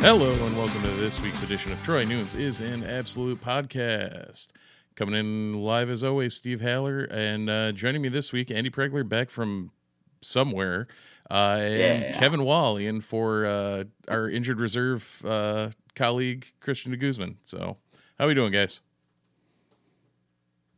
Hello 0.00 0.32
and 0.32 0.56
welcome 0.56 0.80
to 0.82 0.90
this 0.92 1.20
week's 1.20 1.42
edition 1.42 1.72
of 1.72 1.82
Troy 1.82 2.04
Nunes 2.04 2.34
is 2.34 2.60
an 2.60 2.84
absolute 2.84 3.40
podcast. 3.42 4.48
Coming 4.94 5.16
in 5.16 5.54
live 5.54 5.90
as 5.90 6.04
always, 6.04 6.36
Steve 6.36 6.60
Haller, 6.60 7.02
and 7.10 7.50
uh, 7.50 7.72
joining 7.72 8.00
me 8.00 8.08
this 8.08 8.32
week, 8.32 8.52
Andy 8.52 8.70
Pregler 8.70 9.08
back 9.08 9.28
from 9.28 9.72
somewhere, 10.20 10.86
uh, 11.28 11.58
and 11.60 12.02
Yeah. 12.02 12.16
Kevin 12.16 12.44
Wall 12.44 12.76
in 12.76 13.00
for 13.00 13.44
uh, 13.44 13.84
our 14.06 14.30
injured 14.30 14.60
reserve 14.60 15.20
uh, 15.26 15.70
colleague 15.96 16.52
Christian 16.60 16.92
de 16.92 16.96
Guzman. 16.96 17.38
So, 17.42 17.78
how 18.20 18.26
are 18.26 18.28
we 18.28 18.34
doing, 18.34 18.52
guys? 18.52 18.82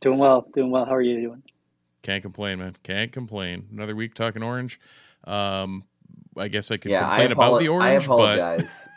Doing 0.00 0.18
well, 0.18 0.48
doing 0.54 0.70
well. 0.70 0.86
How 0.86 0.94
are 0.94 1.02
you 1.02 1.20
doing? 1.20 1.42
Can't 2.02 2.22
complain, 2.22 2.58
man. 2.58 2.76
Can't 2.82 3.12
complain. 3.12 3.66
Another 3.72 3.94
week 3.96 4.14
talking 4.14 4.42
orange. 4.42 4.80
Um, 5.24 5.84
I 6.36 6.48
guess 6.48 6.70
I 6.70 6.76
could 6.76 6.90
yeah, 6.90 7.06
I, 7.06 7.10
complain 7.10 7.32
about 7.32 7.52
apolo- 7.52 7.58
the 7.58 7.68
I 7.68 7.70
orange, 7.70 8.06
but 8.06 8.38
apologize. 8.38 8.88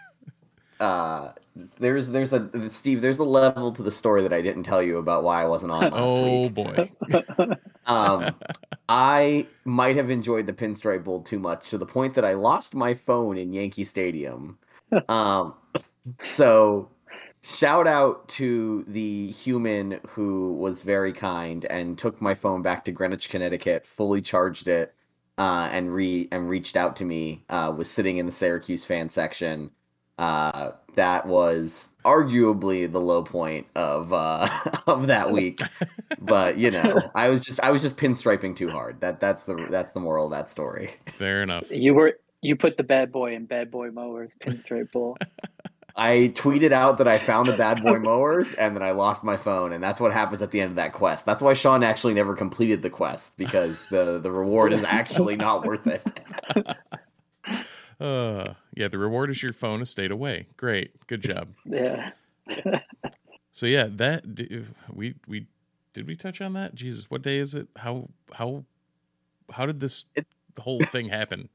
uh, 0.79 1.31
there's 1.79 2.09
there's 2.09 2.33
a 2.33 2.69
Steve. 2.69 3.01
There's 3.01 3.19
a 3.19 3.23
level 3.23 3.71
to 3.73 3.83
the 3.83 3.91
story 3.91 4.21
that 4.21 4.31
I 4.33 4.41
didn't 4.41 4.63
tell 4.63 4.81
you 4.81 4.97
about 4.97 5.23
why 5.23 5.41
I 5.43 5.45
wasn't 5.47 5.71
on 5.71 5.81
last 5.83 5.93
oh 5.95 6.41
week. 6.43 6.53
boy, 6.53 6.91
Um, 7.87 8.35
I 8.87 9.47
might 9.65 9.95
have 9.95 10.09
enjoyed 10.09 10.45
the 10.45 10.53
Pinstripe 10.53 11.03
Bowl 11.03 11.21
too 11.21 11.39
much 11.39 11.69
to 11.71 11.77
the 11.77 11.85
point 11.85 12.13
that 12.13 12.23
I 12.23 12.33
lost 12.33 12.75
my 12.75 12.93
phone 12.93 13.37
in 13.37 13.53
Yankee 13.53 13.83
Stadium. 13.83 14.57
Um, 15.07 15.53
so 16.19 16.89
shout 17.41 17.87
out 17.87 18.27
to 18.27 18.85
the 18.87 19.27
human 19.31 19.99
who 20.09 20.53
was 20.53 20.81
very 20.83 21.13
kind 21.13 21.65
and 21.65 21.97
took 21.97 22.21
my 22.21 22.33
phone 22.33 22.61
back 22.61 22.85
to 22.85 22.91
Greenwich, 22.91 23.29
Connecticut, 23.29 23.85
fully 23.85 24.21
charged 24.21 24.67
it, 24.67 24.93
uh, 25.37 25.69
and 25.71 25.93
re 25.93 26.27
and 26.31 26.49
reached 26.49 26.75
out 26.75 26.95
to 26.97 27.05
me. 27.05 27.43
Uh, 27.49 27.73
was 27.75 27.89
sitting 27.89 28.17
in 28.17 28.25
the 28.25 28.31
Syracuse 28.31 28.85
fan 28.85 29.09
section. 29.09 29.71
Uh, 30.17 30.71
that 30.95 31.25
was 31.25 31.89
arguably 32.05 32.91
the 32.91 32.99
low 32.99 33.23
point 33.23 33.65
of 33.75 34.13
uh, 34.13 34.47
of 34.87 35.07
that 35.07 35.31
week. 35.31 35.59
but 36.19 36.57
you 36.57 36.69
know, 36.69 37.01
I 37.15 37.29
was 37.29 37.41
just 37.41 37.59
I 37.61 37.71
was 37.71 37.81
just 37.81 37.97
pinstriping 37.97 38.55
too 38.55 38.69
hard. 38.69 39.01
That 39.01 39.19
that's 39.19 39.45
the 39.45 39.67
that's 39.69 39.93
the 39.93 39.99
moral 39.99 40.25
of 40.25 40.31
that 40.31 40.49
story. 40.49 40.91
fair 41.07 41.41
enough. 41.41 41.71
You 41.71 41.95
were 41.95 42.19
you 42.41 42.55
put 42.55 42.77
the 42.77 42.83
bad 42.83 43.11
boy 43.11 43.33
in 43.35 43.45
bad 43.45 43.71
boy 43.71 43.89
mowers 43.91 44.35
pinstripe 44.45 44.91
bowl. 44.91 45.17
I 45.95 46.31
tweeted 46.35 46.71
out 46.71 46.97
that 46.99 47.07
I 47.07 47.17
found 47.17 47.49
the 47.49 47.57
bad 47.57 47.83
boy 47.83 47.99
mowers 47.99 48.53
and 48.53 48.75
then 48.75 48.83
I 48.83 48.91
lost 48.91 49.23
my 49.23 49.35
phone, 49.37 49.73
and 49.73 49.83
that's 49.83 49.99
what 49.99 50.13
happens 50.13 50.41
at 50.41 50.51
the 50.51 50.61
end 50.61 50.69
of 50.71 50.75
that 50.77 50.93
quest. 50.93 51.25
That's 51.25 51.41
why 51.41 51.53
Sean 51.53 51.83
actually 51.83 52.13
never 52.13 52.35
completed 52.35 52.81
the 52.81 52.89
quest 52.89 53.37
because 53.37 53.85
the 53.87 54.19
the 54.19 54.31
reward 54.31 54.73
is 54.73 54.83
actually 54.83 55.35
not 55.35 55.65
worth 55.65 55.87
it. 55.87 56.01
Uh, 57.99 58.53
yeah, 58.73 58.87
the 58.87 58.97
reward 58.97 59.29
is 59.29 59.43
your 59.43 59.53
phone 59.53 59.79
has 59.79 59.89
stayed 59.89 60.11
away. 60.11 60.47
Great, 60.57 61.05
good 61.07 61.21
job. 61.21 61.49
Yeah. 61.65 62.11
So 63.51 63.65
yeah, 63.65 63.87
that 63.91 64.23
we 64.91 65.15
we 65.27 65.45
did 65.93 66.07
we 66.07 66.15
touch 66.15 66.41
on 66.41 66.53
that? 66.53 66.73
Jesus, 66.73 67.11
what 67.11 67.21
day 67.21 67.37
is 67.37 67.53
it? 67.53 67.67
How 67.75 68.09
how 68.33 68.63
how 69.51 69.65
did 69.65 69.79
this 69.81 70.05
It- 70.15 70.25
whole 70.59 70.79
thing 70.81 71.09
happen? 71.09 71.49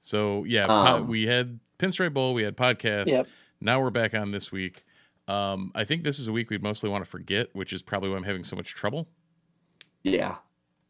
So 0.00 0.44
yeah, 0.44 0.66
po- 0.66 0.72
Um, 0.72 1.08
we 1.08 1.26
had 1.26 1.60
Pinstripe 1.78 2.14
Bowl, 2.14 2.32
we 2.32 2.42
had 2.44 2.56
podcast. 2.56 3.08
Yep. 3.08 3.28
Now 3.62 3.80
we're 3.80 3.90
back 3.90 4.12
on 4.14 4.32
this 4.32 4.50
week. 4.50 4.84
Um, 5.28 5.70
I 5.74 5.84
think 5.84 6.02
this 6.02 6.18
is 6.18 6.26
a 6.26 6.32
week 6.32 6.50
we'd 6.50 6.62
mostly 6.62 6.90
want 6.90 7.04
to 7.04 7.10
forget, 7.10 7.48
which 7.54 7.72
is 7.72 7.80
probably 7.80 8.10
why 8.10 8.16
I'm 8.16 8.24
having 8.24 8.42
so 8.44 8.56
much 8.56 8.74
trouble. 8.74 9.08
Yeah. 10.02 10.36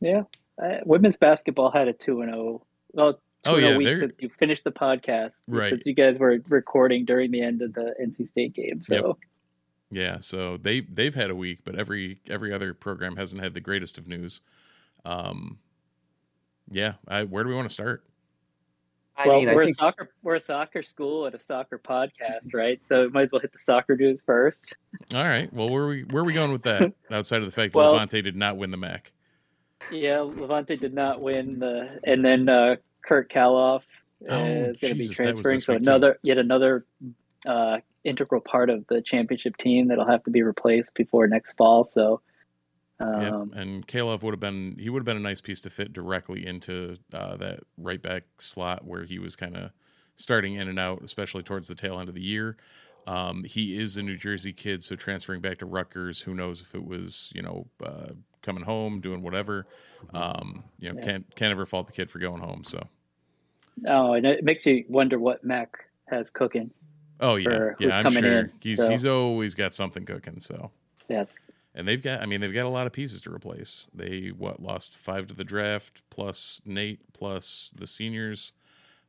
Yeah. 0.01 0.23
Uh, 0.63 0.79
women's 0.87 1.17
basketball 1.19 1.71
had 1.71 1.89
a 1.89 1.93
two 1.93 2.23
and 2.23 2.33
zero. 2.33 2.67
Well, 2.93 3.15
two 3.45 3.53
Oh, 3.53 3.55
and 3.57 3.65
yeah, 3.67 3.77
week 3.77 3.87
they're- 3.87 3.99
since 4.01 4.17
you 4.21 4.31
finished 4.39 4.65
the 4.65 4.73
podcast. 4.73 5.43
Right. 5.47 5.69
Since 5.71 5.85
you 5.87 5.95
guys 5.95 6.19
were 6.19 6.39
recording 6.49 7.05
during 7.05 7.31
the 7.31 7.43
end 7.43 7.61
of 7.61 7.75
the 7.75 7.95
NC 8.03 8.29
State 8.29 8.55
game. 8.55 8.81
So 8.81 9.19
Yeah, 9.91 10.19
so 10.21 10.57
they 10.57 10.81
they've 10.81 11.15
had 11.15 11.29
a 11.31 11.35
week, 11.37 11.61
but 11.65 11.75
every 11.79 12.21
every 12.29 12.53
other 12.55 12.73
program 12.73 13.17
hasn't 13.17 13.43
had 13.43 13.53
the 13.53 13.61
greatest 13.61 13.99
of 13.99 14.09
news. 14.09 14.41
Um, 15.05 15.59
yeah, 16.71 16.95
I, 17.07 17.25
where 17.25 17.43
do 17.43 17.51
we 17.51 17.55
want 17.55 17.69
to 17.69 17.75
start? 17.75 18.05
I 19.17 19.29
well, 19.29 19.39
mean, 19.45 19.55
we're 19.55 19.65
think 19.67 19.77
a 19.77 19.81
soccer 19.81 20.09
we're 20.23 20.37
a 20.37 20.41
soccer 20.41 20.83
school 20.83 21.27
and 21.27 21.35
a 21.35 21.41
soccer 21.41 21.79
podcast, 21.79 22.53
right? 22.55 22.83
So 22.83 23.09
might 23.11 23.23
as 23.23 23.33
well 23.33 23.41
hit 23.41 23.53
the 23.53 23.59
soccer 23.59 23.97
news 23.97 24.23
first. 24.23 24.75
All 25.15 25.25
right. 25.25 25.53
Well, 25.53 25.69
where 25.69 25.83
are 25.85 25.89
we 25.89 26.03
where 26.05 26.23
are 26.23 26.27
we 26.27 26.33
going 26.33 26.53
with 26.53 26.63
that? 26.63 26.93
Outside 27.11 27.41
of 27.41 27.45
the 27.45 27.51
fact 27.53 27.73
that 27.73 27.79
Well- 27.79 27.95
Levonte 27.95 28.23
did 28.23 28.37
not 28.37 28.57
win 28.57 28.71
the 28.71 28.77
MAC. 28.79 29.13
Yeah, 29.91 30.19
Levonte 30.19 30.79
did 30.79 30.95
not 30.95 31.21
win 31.21 31.59
the, 31.59 31.99
and 32.05 32.25
then 32.25 32.49
uh, 32.49 32.77
Kurt 33.05 33.29
Kalov 33.29 33.83
Oh, 34.31 34.45
is 34.45 34.79
going 34.79 34.93
to 34.93 34.95
be 34.95 35.01
Jesus, 35.01 35.19
that 35.19 35.35
was 35.35 35.41
transferring. 35.43 35.57
this 35.59 35.65
So 35.65 35.73
week, 35.73 35.83
too. 35.83 35.91
another, 35.91 36.19
yet 36.23 36.39
another 36.39 36.85
uh, 37.45 37.79
integral 38.05 38.41
part 38.41 38.71
of 38.71 38.87
the 38.87 39.03
championship 39.03 39.57
team 39.57 39.89
that'll 39.89 40.07
have 40.07 40.23
to 40.23 40.31
be 40.31 40.43
replaced 40.45 40.95
before 40.95 41.27
next 41.27 41.55
fall. 41.57 41.83
So, 41.83 42.21
Yep. 43.21 43.33
um, 43.33 43.53
And 43.55 43.87
Kalov 43.87 44.23
would 44.23 44.33
have 44.33 44.41
been 44.41 44.77
he 44.79 44.89
would 44.91 45.01
have 45.01 45.05
been 45.07 45.17
a 45.17 45.21
nice 45.21 45.41
piece 45.41 45.61
to 45.63 45.71
fit 45.71 45.93
directly 45.93 46.47
into 46.47 46.97
uh, 47.13 47.37
that 47.37 47.61
right 47.77 48.01
back 48.01 48.25
slot 48.39 48.85
where 48.85 49.05
he 49.05 49.19
was 49.19 49.37
kind 49.37 49.57
of 49.57 49.71
starting 50.17 50.55
in 50.55 50.69
and 50.69 50.79
out, 50.79 51.03
especially 51.03 51.43
towards 51.43 51.69
the 51.69 51.75
tail 51.75 51.99
end 51.99 52.09
of 52.09 52.15
the 52.15 52.23
year. 52.23 52.57
Um, 53.07 53.43
he 53.45 53.77
is 53.77 53.97
a 53.97 54.03
New 54.03 54.17
Jersey 54.17 54.53
kid, 54.53 54.85
so 54.85 54.95
transferring 54.95 55.41
back 55.41 55.59
to 55.59 55.67
Rutgers, 55.67 56.21
who 56.23 56.35
knows 56.35 56.61
if 56.63 56.75
it 56.75 56.85
was 56.87 57.33
you 57.35 57.43
know 57.43 57.67
uh, 57.85 58.13
coming 58.43 58.63
home, 58.65 59.01
doing 59.01 59.23
whatever. 59.23 59.67
Um, 60.15 60.65
you 60.79 60.89
know, 60.93 60.99
Yeah. 60.99 61.05
can't 61.05 61.37
can't 61.37 61.51
ever 61.51 61.67
fault 61.67 61.87
the 61.87 61.93
kid 61.93 62.09
for 62.11 62.19
going 62.21 62.41
home. 62.41 62.63
So, 62.65 62.81
oh, 63.89 64.13
and 64.13 64.25
it 64.27 64.45
makes 64.45 64.65
you 64.67 64.85
wonder 64.89 65.19
what 65.19 65.43
Mac 65.45 65.87
has 66.09 66.31
cooking. 66.31 66.71
oh 67.21 67.37
yeah, 67.37 67.71
yeah, 67.81 67.99
I'm 67.99 68.11
sure 68.11 68.41
in, 68.41 68.53
he's 68.61 68.79
so- 68.79 68.89
he's 68.91 69.05
always 69.05 69.55
got 69.55 69.75
something 69.75 70.05
cooking. 70.05 70.39
So. 70.41 70.71
Yes. 71.09 71.35
And 71.75 71.89
they've 71.89 72.03
got, 72.03 72.21
I 72.21 72.27
mean, 72.27 72.41
they've 72.41 72.53
got 72.53 72.67
a 72.67 72.71
lot 72.71 72.87
of 72.87 72.93
pieces 72.93 73.23
to 73.23 73.33
replace. 73.33 73.89
They, 73.95 74.29
what, 74.29 74.61
lost 74.61 74.95
five 74.95 75.27
to 75.29 75.35
the 75.35 75.45
draft, 75.45 76.03
plus 76.11 76.61
Nate, 76.67 77.01
plus 77.15 77.73
the 77.75 77.87
seniors. 77.87 78.53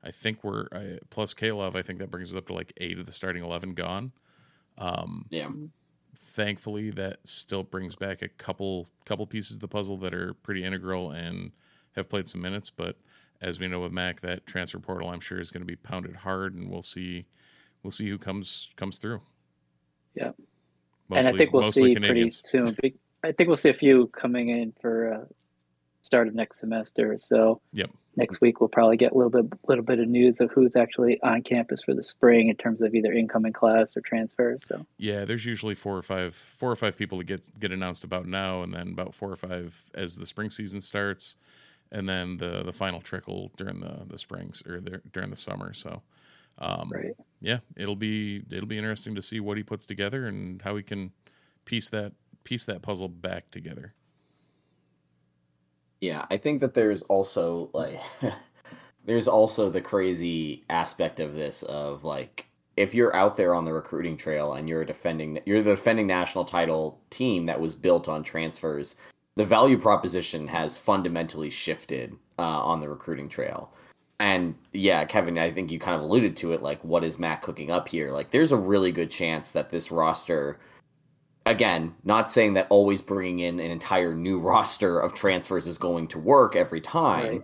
I 0.02 0.12
think 0.12 0.44
we're, 0.44 0.68
I, 0.72 1.00
plus 1.10 1.34
Kalov, 1.34 1.76
I 1.76 1.82
think 1.82 2.00
that 2.00 2.10
brings 2.10 2.32
us 2.32 2.38
up 2.38 2.48
to 2.48 2.54
like 2.54 2.72
eight 2.78 2.98
of 3.00 3.06
the 3.06 3.12
starting 3.12 3.44
11 3.44 3.74
gone. 3.74 4.14
Um, 4.78 5.26
yeah. 5.30 5.50
thankfully, 6.16 6.90
that 6.92 7.28
still 7.28 7.64
brings 7.64 7.96
back 7.96 8.22
a 8.22 8.30
couple, 8.30 8.88
couple 9.06 9.28
pieces 9.28 9.56
of 9.56 9.60
the 9.60 9.68
puzzle 9.68 9.98
that 9.98 10.14
are 10.14 10.34
pretty 10.34 10.64
integral 10.64 11.12
and 11.12 11.52
have 11.96 12.10
played 12.10 12.30
some 12.30 12.42
minutes. 12.42 12.70
But 12.70 12.96
as 13.42 13.60
we 13.60 13.68
know 13.68 13.82
with 13.82 13.92
Mac, 13.92 14.22
that 14.22 14.46
transfer 14.46 14.80
portal, 14.80 15.10
I'm 15.10 15.20
sure, 15.20 15.40
is 15.40 15.52
going 15.52 15.62
to 15.62 15.68
be 15.68 15.76
pounded 15.76 16.18
hard 16.18 16.56
and 16.56 16.70
we'll 16.70 16.82
see, 16.82 17.26
we'll 17.84 17.92
see 17.92 18.08
who 18.08 18.18
comes, 18.18 18.72
comes 18.78 18.98
through. 18.98 19.22
Yeah. 20.16 20.32
Mostly, 21.14 21.28
and 21.28 21.36
I 21.36 21.38
think 21.38 21.54
we'll 21.54 21.72
see 21.72 21.94
Canadians. 21.94 22.38
pretty 22.52 22.66
soon. 22.66 22.92
I 23.24 23.32
think 23.32 23.48
we'll 23.48 23.58
see 23.58 23.70
a 23.70 23.74
few 23.74 24.08
coming 24.08 24.50
in 24.50 24.74
for 24.82 25.14
uh, 25.14 25.26
start 26.02 26.28
of 26.28 26.36
next 26.36 26.60
semester. 26.60 27.18
So 27.18 27.62
Yep. 27.72 27.90
next 28.18 28.42
week 28.42 28.60
we'll 28.60 28.68
probably 28.68 28.98
get 28.98 29.14
a 29.14 29.16
little 29.18 29.30
bit 29.32 29.46
little 29.68 29.84
bit 29.86 30.00
of 30.00 30.08
news 30.10 30.42
of 30.42 30.52
who's 30.52 30.76
actually 30.76 31.22
on 31.22 31.42
campus 31.42 31.82
for 31.84 31.94
the 31.94 32.04
spring 32.04 32.50
in 32.50 32.56
terms 32.58 32.82
of 32.82 32.94
either 32.94 33.14
incoming 33.14 33.54
class 33.54 33.96
or 33.96 34.02
transfer. 34.02 34.58
So 34.62 34.86
Yeah, 34.98 35.24
there's 35.24 35.46
usually 35.46 35.76
four 35.76 35.96
or 35.98 36.02
five 36.02 36.36
four 36.36 36.70
or 36.70 36.76
five 36.76 36.98
people 36.98 37.18
to 37.20 37.24
get 37.24 37.50
get 37.60 37.72
announced 37.72 38.04
about 38.04 38.28
now, 38.28 38.62
and 38.62 38.74
then 38.74 38.90
about 38.90 39.14
four 39.16 39.32
or 39.32 39.38
five 39.38 39.90
as 39.94 40.18
the 40.18 40.26
spring 40.26 40.50
season 40.50 40.82
starts, 40.82 41.38
and 41.92 42.10
then 42.10 42.38
the 42.38 42.64
the 42.64 42.74
final 42.74 43.00
trickle 43.00 43.52
during 43.56 43.80
the 43.80 44.04
the 44.06 44.18
springs 44.18 44.62
or 44.68 44.82
the, 44.82 45.02
during 45.14 45.30
the 45.30 45.38
summer. 45.38 45.74
So, 45.74 46.02
um, 46.64 46.90
right. 46.94 47.16
yeah, 47.42 47.60
it'll 47.76 47.96
be 47.96 48.42
it'll 48.50 48.68
be 48.68 48.78
interesting 48.78 49.16
to 49.16 49.22
see 49.22 49.40
what 49.40 49.58
he 49.58 49.64
puts 49.64 49.86
together 49.86 50.26
and 50.26 50.62
how 50.62 50.76
he 50.78 50.84
can 50.84 51.12
piece 51.66 51.90
that 51.90 52.14
piece 52.44 52.66
that 52.66 52.82
puzzle 52.82 53.10
back 53.10 53.52
together. 53.52 53.94
Yeah, 56.00 56.26
I 56.30 56.38
think 56.38 56.62
that 56.62 56.74
there's 56.74 57.02
also 57.04 57.70
like 57.74 58.00
there's 59.06 59.28
also 59.28 59.70
the 59.70 59.82
crazy 59.82 60.64
aspect 60.70 61.20
of 61.20 61.36
this 61.36 61.64
of 61.64 62.04
like 62.04 62.48
if 62.78 62.94
you're 62.94 63.16
out 63.16 63.36
there 63.38 63.54
on 63.54 63.66
the 63.66 63.74
recruiting 63.74 64.18
trail 64.18 64.54
and 64.54 64.68
you're 64.68 64.82
a 64.82 64.86
defending 64.86 65.40
you're 65.46 65.62
the 65.62 65.76
defending 65.76 66.08
national 66.08 66.46
title 66.46 67.02
team 67.10 67.46
that 67.48 67.60
was 67.60 67.76
built 67.76 68.08
on 68.08 68.24
transfers, 68.24 68.96
the 69.36 69.46
value 69.46 69.78
proposition 69.78 70.48
has 70.48 70.78
fundamentally 70.78 71.50
shifted 71.50 72.14
uh, 72.40 72.64
on 72.64 72.80
the 72.80 72.90
recruiting 72.90 73.28
trail. 73.28 73.74
And 74.20 74.56
yeah, 74.72 75.06
Kevin, 75.06 75.38
I 75.38 75.52
think 75.52 75.72
you 75.72 75.80
kind 75.80 75.96
of 75.96 76.02
alluded 76.02 76.38
to 76.38 76.54
it. 76.54 76.62
Like, 76.62 76.84
what 76.84 77.04
is 77.04 77.20
Matt 77.20 77.42
cooking 77.42 77.72
up 77.72 77.88
here? 77.88 78.12
Like, 78.12 78.32
there's 78.32 78.52
a 78.52 78.58
really 78.58 78.92
good 78.92 79.10
chance 79.10 79.52
that 79.52 79.72
this 79.72 79.92
roster 79.92 80.60
again, 81.46 81.94
not 82.04 82.32
saying 82.32 82.54
that 82.54 82.68
always 82.70 83.02
bringing 83.02 83.40
in 83.40 83.60
an 83.60 83.72
entire 83.72 84.14
new 84.14 84.40
roster 84.42 85.00
of 85.00 85.14
transfers 85.14 85.68
is 85.68 85.78
going 85.78 86.08
to 86.10 86.20
work 86.20 86.56
every 86.56 86.82
time. 86.82 87.32
Right. 87.32 87.44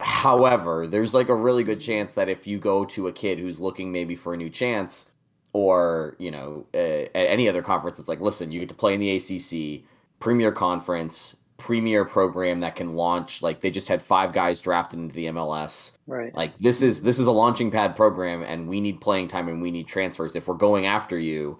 However, 0.00 0.86
there's 0.86 1.14
like 1.14 1.28
a 1.28 1.34
really 1.34 1.62
good 1.62 1.80
chance 1.80 2.14
that 2.14 2.28
if 2.28 2.46
you 2.46 2.58
go 2.58 2.84
to 2.86 3.06
a 3.06 3.12
kid 3.12 3.38
who's 3.38 3.60
looking 3.60 3.92
maybe 3.92 4.16
for 4.16 4.34
a 4.34 4.36
new 4.36 4.50
chance, 4.50 5.10
or 5.52 6.16
you 6.18 6.30
know, 6.30 6.66
uh, 6.74 7.06
at 7.14 7.28
any 7.28 7.48
other 7.48 7.62
conference, 7.62 7.98
it's 7.98 8.08
like, 8.08 8.20
listen, 8.20 8.50
you 8.50 8.60
get 8.60 8.68
to 8.68 8.74
play 8.74 8.94
in 8.94 9.00
the 9.00 9.16
ACC, 9.16 9.84
premier 10.18 10.50
conference, 10.50 11.36
premier 11.56 12.04
program 12.04 12.60
that 12.60 12.76
can 12.76 12.94
launch. 12.94 13.42
Like 13.42 13.60
they 13.60 13.70
just 13.70 13.88
had 13.88 14.02
five 14.02 14.32
guys 14.32 14.60
drafted 14.60 14.98
into 14.98 15.14
the 15.14 15.26
MLS. 15.26 15.92
Right. 16.06 16.34
Like 16.34 16.58
this 16.58 16.82
is 16.82 17.02
this 17.02 17.18
is 17.18 17.26
a 17.26 17.32
launching 17.32 17.70
pad 17.70 17.96
program, 17.96 18.42
and 18.42 18.68
we 18.68 18.80
need 18.80 19.00
playing 19.00 19.28
time 19.28 19.48
and 19.48 19.62
we 19.62 19.70
need 19.70 19.86
transfers. 19.86 20.36
If 20.36 20.48
we're 20.48 20.54
going 20.54 20.86
after 20.86 21.18
you, 21.18 21.58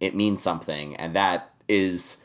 it 0.00 0.14
means 0.14 0.42
something, 0.42 0.96
and 0.96 1.14
that 1.14 1.54
is 1.68 2.18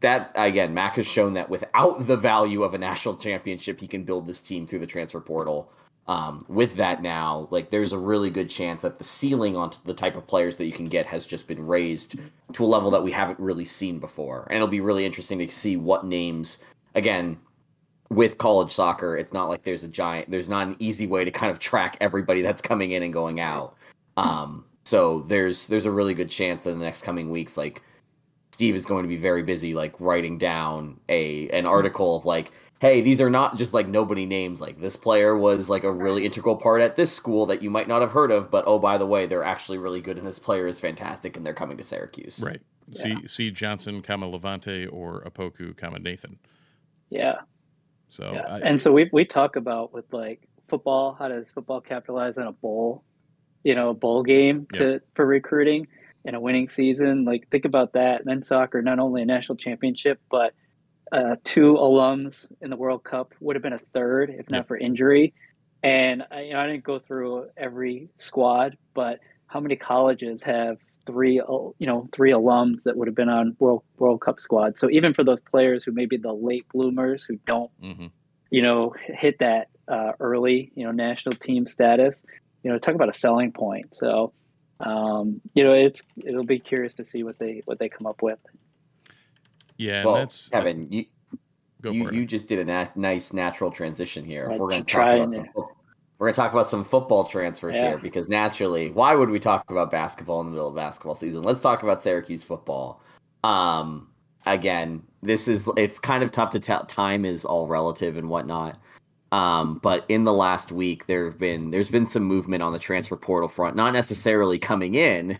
that 0.00 0.32
again. 0.34 0.74
Mac 0.74 0.96
has 0.96 1.06
shown 1.06 1.34
that 1.34 1.48
without 1.48 2.06
the 2.06 2.16
value 2.16 2.62
of 2.62 2.74
a 2.74 2.78
national 2.78 3.16
championship, 3.16 3.80
he 3.80 3.86
can 3.86 4.04
build 4.04 4.26
this 4.26 4.40
team 4.40 4.66
through 4.66 4.80
the 4.80 4.86
transfer 4.86 5.20
portal. 5.20 5.72
Um, 6.08 6.44
with 6.48 6.74
that 6.76 7.00
now, 7.00 7.46
like 7.50 7.70
there's 7.70 7.92
a 7.92 7.98
really 7.98 8.28
good 8.28 8.50
chance 8.50 8.82
that 8.82 8.98
the 8.98 9.04
ceiling 9.04 9.56
on 9.56 9.70
the 9.84 9.94
type 9.94 10.16
of 10.16 10.26
players 10.26 10.56
that 10.56 10.66
you 10.66 10.72
can 10.72 10.86
get 10.86 11.06
has 11.06 11.24
just 11.24 11.46
been 11.46 11.64
raised 11.64 12.16
to 12.52 12.64
a 12.64 12.66
level 12.66 12.90
that 12.90 13.02
we 13.02 13.12
haven't 13.12 13.38
really 13.38 13.64
seen 13.64 14.00
before, 14.00 14.46
and 14.48 14.56
it'll 14.56 14.66
be 14.66 14.80
really 14.80 15.06
interesting 15.06 15.38
to 15.38 15.50
see 15.50 15.76
what 15.76 16.04
names 16.04 16.58
again 16.96 17.38
with 18.12 18.38
college 18.38 18.70
soccer, 18.70 19.16
it's 19.16 19.32
not 19.32 19.48
like 19.48 19.62
there's 19.62 19.84
a 19.84 19.88
giant, 19.88 20.30
there's 20.30 20.48
not 20.48 20.66
an 20.66 20.76
easy 20.78 21.06
way 21.06 21.24
to 21.24 21.30
kind 21.30 21.50
of 21.50 21.58
track 21.58 21.96
everybody 22.00 22.42
that's 22.42 22.60
coming 22.60 22.92
in 22.92 23.02
and 23.02 23.12
going 23.12 23.40
out. 23.40 23.74
Um, 24.16 24.64
so 24.84 25.20
there's 25.28 25.66
there's 25.68 25.86
a 25.86 25.90
really 25.90 26.14
good 26.14 26.28
chance 26.28 26.64
that 26.64 26.70
in 26.70 26.78
the 26.78 26.84
next 26.84 27.02
coming 27.02 27.30
weeks, 27.30 27.56
like 27.56 27.82
Steve 28.52 28.74
is 28.74 28.84
going 28.84 29.02
to 29.02 29.08
be 29.08 29.16
very 29.16 29.42
busy, 29.42 29.74
like 29.74 29.98
writing 30.00 30.38
down 30.38 31.00
a 31.08 31.48
an 31.50 31.66
article 31.66 32.16
of 32.16 32.24
like, 32.26 32.52
hey, 32.82 33.00
these 33.00 33.20
are 33.20 33.30
not 33.30 33.56
just 33.56 33.72
like 33.72 33.86
nobody 33.86 34.26
names. 34.26 34.60
Like 34.60 34.80
this 34.80 34.96
player 34.96 35.38
was 35.38 35.70
like 35.70 35.84
a 35.84 35.92
really 35.92 36.24
integral 36.24 36.56
part 36.56 36.82
at 36.82 36.96
this 36.96 37.12
school 37.12 37.46
that 37.46 37.62
you 37.62 37.70
might 37.70 37.86
not 37.86 38.00
have 38.00 38.10
heard 38.10 38.32
of, 38.32 38.50
but 38.50 38.64
oh 38.66 38.80
by 38.80 38.98
the 38.98 39.06
way, 39.06 39.24
they're 39.24 39.44
actually 39.44 39.78
really 39.78 40.00
good, 40.00 40.18
and 40.18 40.26
this 40.26 40.40
player 40.40 40.66
is 40.66 40.80
fantastic, 40.80 41.36
and 41.36 41.46
they're 41.46 41.54
coming 41.54 41.76
to 41.76 41.84
Syracuse. 41.84 42.42
Right. 42.44 42.60
See 42.92 43.16
see 43.26 43.50
Johnson, 43.52 44.02
comma 44.02 44.26
Levonte, 44.26 44.92
or 44.92 45.22
Opoku, 45.22 45.76
comma 45.76 46.00
Nathan. 46.00 46.40
Yeah. 47.08 47.36
So 48.08 48.32
yeah. 48.34 48.42
I, 48.48 48.58
and 48.58 48.80
so 48.80 48.90
we 48.90 49.08
we 49.12 49.24
talk 49.24 49.54
about 49.54 49.94
with 49.94 50.12
like 50.12 50.48
football, 50.68 51.14
how 51.16 51.28
does 51.28 51.52
football 51.52 51.80
capitalize 51.80 52.36
on 52.36 52.48
a 52.48 52.52
bowl, 52.52 53.04
you 53.62 53.76
know, 53.76 53.90
a 53.90 53.94
bowl 53.94 54.24
game 54.24 54.66
to 54.72 55.00
for 55.14 55.24
recruiting 55.24 55.86
in 56.24 56.34
a 56.34 56.40
winning 56.40 56.68
season? 56.68 57.24
Like 57.24 57.48
think 57.48 57.64
about 57.64 57.92
that. 57.92 58.22
Then 58.24 58.42
soccer, 58.42 58.82
not 58.82 58.98
only 58.98 59.22
a 59.22 59.24
national 59.24 59.56
championship, 59.56 60.20
but 60.32 60.52
uh, 61.12 61.36
two 61.44 61.74
alums 61.74 62.50
in 62.60 62.70
the 62.70 62.76
World 62.76 63.04
Cup 63.04 63.34
would 63.40 63.54
have 63.54 63.62
been 63.62 63.74
a 63.74 63.80
third 63.92 64.30
if 64.30 64.50
not 64.50 64.58
Yep. 64.58 64.68
for 64.68 64.76
injury. 64.76 65.34
And 65.82 66.24
I, 66.30 66.40
you 66.42 66.52
know, 66.52 66.60
I 66.60 66.66
didn't 66.66 66.84
go 66.84 66.98
through 66.98 67.48
every 67.56 68.08
squad, 68.16 68.76
but 68.94 69.20
how 69.46 69.60
many 69.60 69.76
colleges 69.76 70.42
have 70.44 70.78
three, 71.06 71.34
you 71.34 71.74
know, 71.80 72.08
three 72.12 72.30
alums 72.30 72.84
that 72.84 72.96
would 72.96 73.08
have 73.08 73.14
been 73.14 73.28
on 73.28 73.56
World 73.58 73.82
World 73.98 74.20
Cup 74.20 74.40
squad? 74.40 74.78
So 74.78 74.88
even 74.90 75.12
for 75.12 75.24
those 75.24 75.40
players 75.40 75.84
who 75.84 75.92
may 75.92 76.06
be 76.06 76.16
the 76.16 76.32
late 76.32 76.66
bloomers 76.72 77.24
who 77.24 77.36
don't 77.46 77.70
mhm. 77.82 78.10
you 78.50 78.62
know, 78.62 78.94
hit 79.06 79.38
that 79.40 79.68
uh, 79.88 80.12
early, 80.20 80.70
you 80.74 80.84
know, 80.84 80.92
national 80.92 81.34
team 81.34 81.66
status, 81.66 82.24
you 82.62 82.70
know, 82.70 82.78
talk 82.78 82.94
about 82.94 83.08
a 83.08 83.14
selling 83.14 83.52
point. 83.52 83.94
So, 83.94 84.32
um, 84.80 85.40
you 85.54 85.64
know, 85.64 85.72
it's 85.72 86.02
it'll 86.24 86.44
be 86.44 86.58
curious 86.58 86.94
to 86.94 87.04
see 87.04 87.22
what 87.24 87.38
they 87.38 87.62
what 87.64 87.78
they 87.78 87.88
come 87.88 88.06
up 88.06 88.22
with. 88.22 88.38
Yeah, 89.82 89.96
and 89.96 90.06
Well, 90.06 90.14
that's 90.16 90.48
Kevin, 90.48 90.86
you 90.90 91.04
go 91.82 91.90
you, 91.90 92.04
for 92.04 92.08
it. 92.10 92.14
you 92.14 92.26
just 92.26 92.46
did 92.46 92.58
a 92.60 92.64
na- 92.64 92.88
nice 92.94 93.32
natural 93.32 93.70
transition 93.70 94.24
here. 94.24 94.48
If 94.50 94.58
we're 94.58 94.68
going 94.70 94.84
to 94.84 94.92
talk 94.92 95.14
about 95.14 95.32
some, 95.34 95.44
to. 95.44 95.52
fo- 95.52 95.68
we're 96.18 96.26
going 96.28 96.34
to 96.34 96.40
talk 96.40 96.52
about 96.52 96.70
some 96.70 96.84
football 96.84 97.24
transfers 97.24 97.74
Yeah. 97.76 97.88
here 97.88 97.98
because 97.98 98.28
naturally, 98.28 98.90
why 98.90 99.14
would 99.14 99.28
we 99.30 99.40
talk 99.40 99.68
about 99.70 99.90
basketball 99.90 100.40
in 100.40 100.46
the 100.46 100.52
middle 100.52 100.68
of 100.68 100.74
basketball 100.76 101.16
season? 101.16 101.42
Let's 101.42 101.60
talk 101.60 101.82
about 101.82 102.02
Syracuse 102.02 102.44
football. 102.44 103.02
Um, 103.42 104.08
again, 104.46 105.02
this 105.22 105.48
is 105.48 105.68
it's 105.76 105.98
kind 105.98 106.22
of 106.22 106.30
tough 106.30 106.50
to 106.50 106.60
tell. 106.60 106.84
Time 106.86 107.24
is 107.24 107.44
all 107.44 107.66
relative 107.66 108.16
and 108.16 108.28
whatnot. 108.28 108.78
Um, 109.32 109.80
but 109.82 110.04
in 110.10 110.24
the 110.24 110.32
last 110.32 110.70
week, 110.72 111.06
there 111.06 111.24
have 111.24 111.38
been 111.38 111.70
there's 111.70 111.88
been 111.88 112.06
some 112.06 112.22
movement 112.22 112.62
on 112.62 112.72
the 112.72 112.78
transfer 112.78 113.16
portal 113.16 113.48
front, 113.48 113.74
not 113.74 113.92
necessarily 113.94 114.58
coming 114.58 114.94
in, 114.94 115.38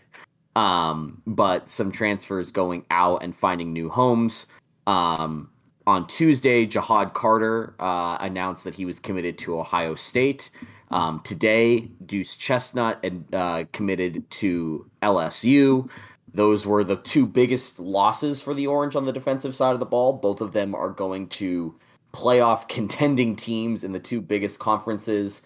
um, 0.55 1.21
but 1.25 1.67
some 1.67 1.91
transfers 1.91 2.51
going 2.51 2.85
out 2.91 3.23
and 3.23 3.35
finding 3.35 3.73
new 3.73 3.89
homes. 3.89 4.47
Um, 4.87 5.49
on 5.85 6.07
Tuesday, 6.07 6.65
Ja'Had 6.65 7.13
Carter 7.13 7.75
uh, 7.79 8.17
announced 8.19 8.63
that 8.63 8.75
he 8.75 8.85
was 8.85 8.99
committed 8.99 9.37
to 9.39 9.59
Ohio 9.59 9.95
State. 9.95 10.49
Um, 10.91 11.21
today, 11.23 11.89
Deuce 12.05 12.35
Chestnut 12.35 12.99
and, 13.03 13.25
uh, 13.33 13.65
committed 13.73 14.29
to 14.31 14.89
LSU. 15.01 15.89
Those 16.33 16.65
were 16.65 16.83
the 16.83 16.97
two 16.97 17.25
biggest 17.25 17.79
losses 17.79 18.41
for 18.41 18.53
the 18.53 18.67
Orange 18.67 18.95
on 18.95 19.05
the 19.05 19.11
defensive 19.11 19.55
side 19.55 19.73
of 19.73 19.79
the 19.79 19.85
ball. 19.85 20.13
Both 20.13 20.39
of 20.39 20.53
them 20.53 20.73
are 20.75 20.89
going 20.89 21.27
to 21.29 21.75
playoff 22.13 22.67
contending 22.69 23.35
teams 23.35 23.83
in 23.83 23.91
the 23.91 23.99
two 23.99 24.21
biggest 24.21 24.59
conferences 24.59 25.41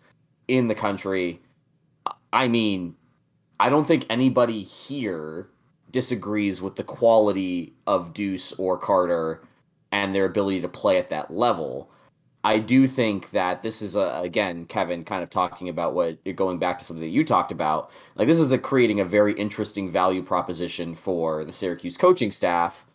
in 0.48 0.68
the 0.68 0.76
country. 0.76 1.42
I 2.34 2.48
mean, 2.48 2.96
I 3.60 3.70
don't 3.70 3.86
think 3.86 4.06
anybody 4.10 4.62
here 4.64 5.50
disagrees 5.92 6.62
with 6.62 6.76
the 6.76 6.84
quality 6.84 7.74
of 7.88 8.14
Deuce 8.14 8.54
or 8.54 8.78
Carter 8.78 9.42
and 9.92 10.14
their 10.14 10.26
ability 10.26 10.62
to 10.62 10.68
play 10.68 10.98
at 10.98 11.10
that 11.10 11.32
level. 11.32 11.90
I 12.44 12.60
do 12.60 12.88
think 12.88 13.32
that 13.32 13.64
this 13.64 13.82
is 13.82 13.96
a 13.96 14.20
again, 14.22 14.66
Kevin, 14.66 15.04
kind 15.04 15.24
of 15.24 15.30
talking 15.30 15.70
about 15.70 15.96
what 15.96 16.18
you're 16.24 16.36
going 16.36 16.60
back 16.60 16.78
to 16.80 16.86
something 16.86 17.02
that 17.02 17.10
you 17.10 17.26
talked 17.26 17.52
about. 17.52 17.92
Like 18.16 18.28
this 18.28 18.40
is 18.40 18.52
a 18.52 18.58
creating 18.58 19.00
a 19.00 19.06
very 19.06 19.34
interesting 19.34 19.90
value 19.90 20.22
proposition 20.22 20.94
for 20.96 21.44
the 21.44 21.52
Syracuse 21.52 21.98
coaching 21.98 22.32
staff. 22.32 22.86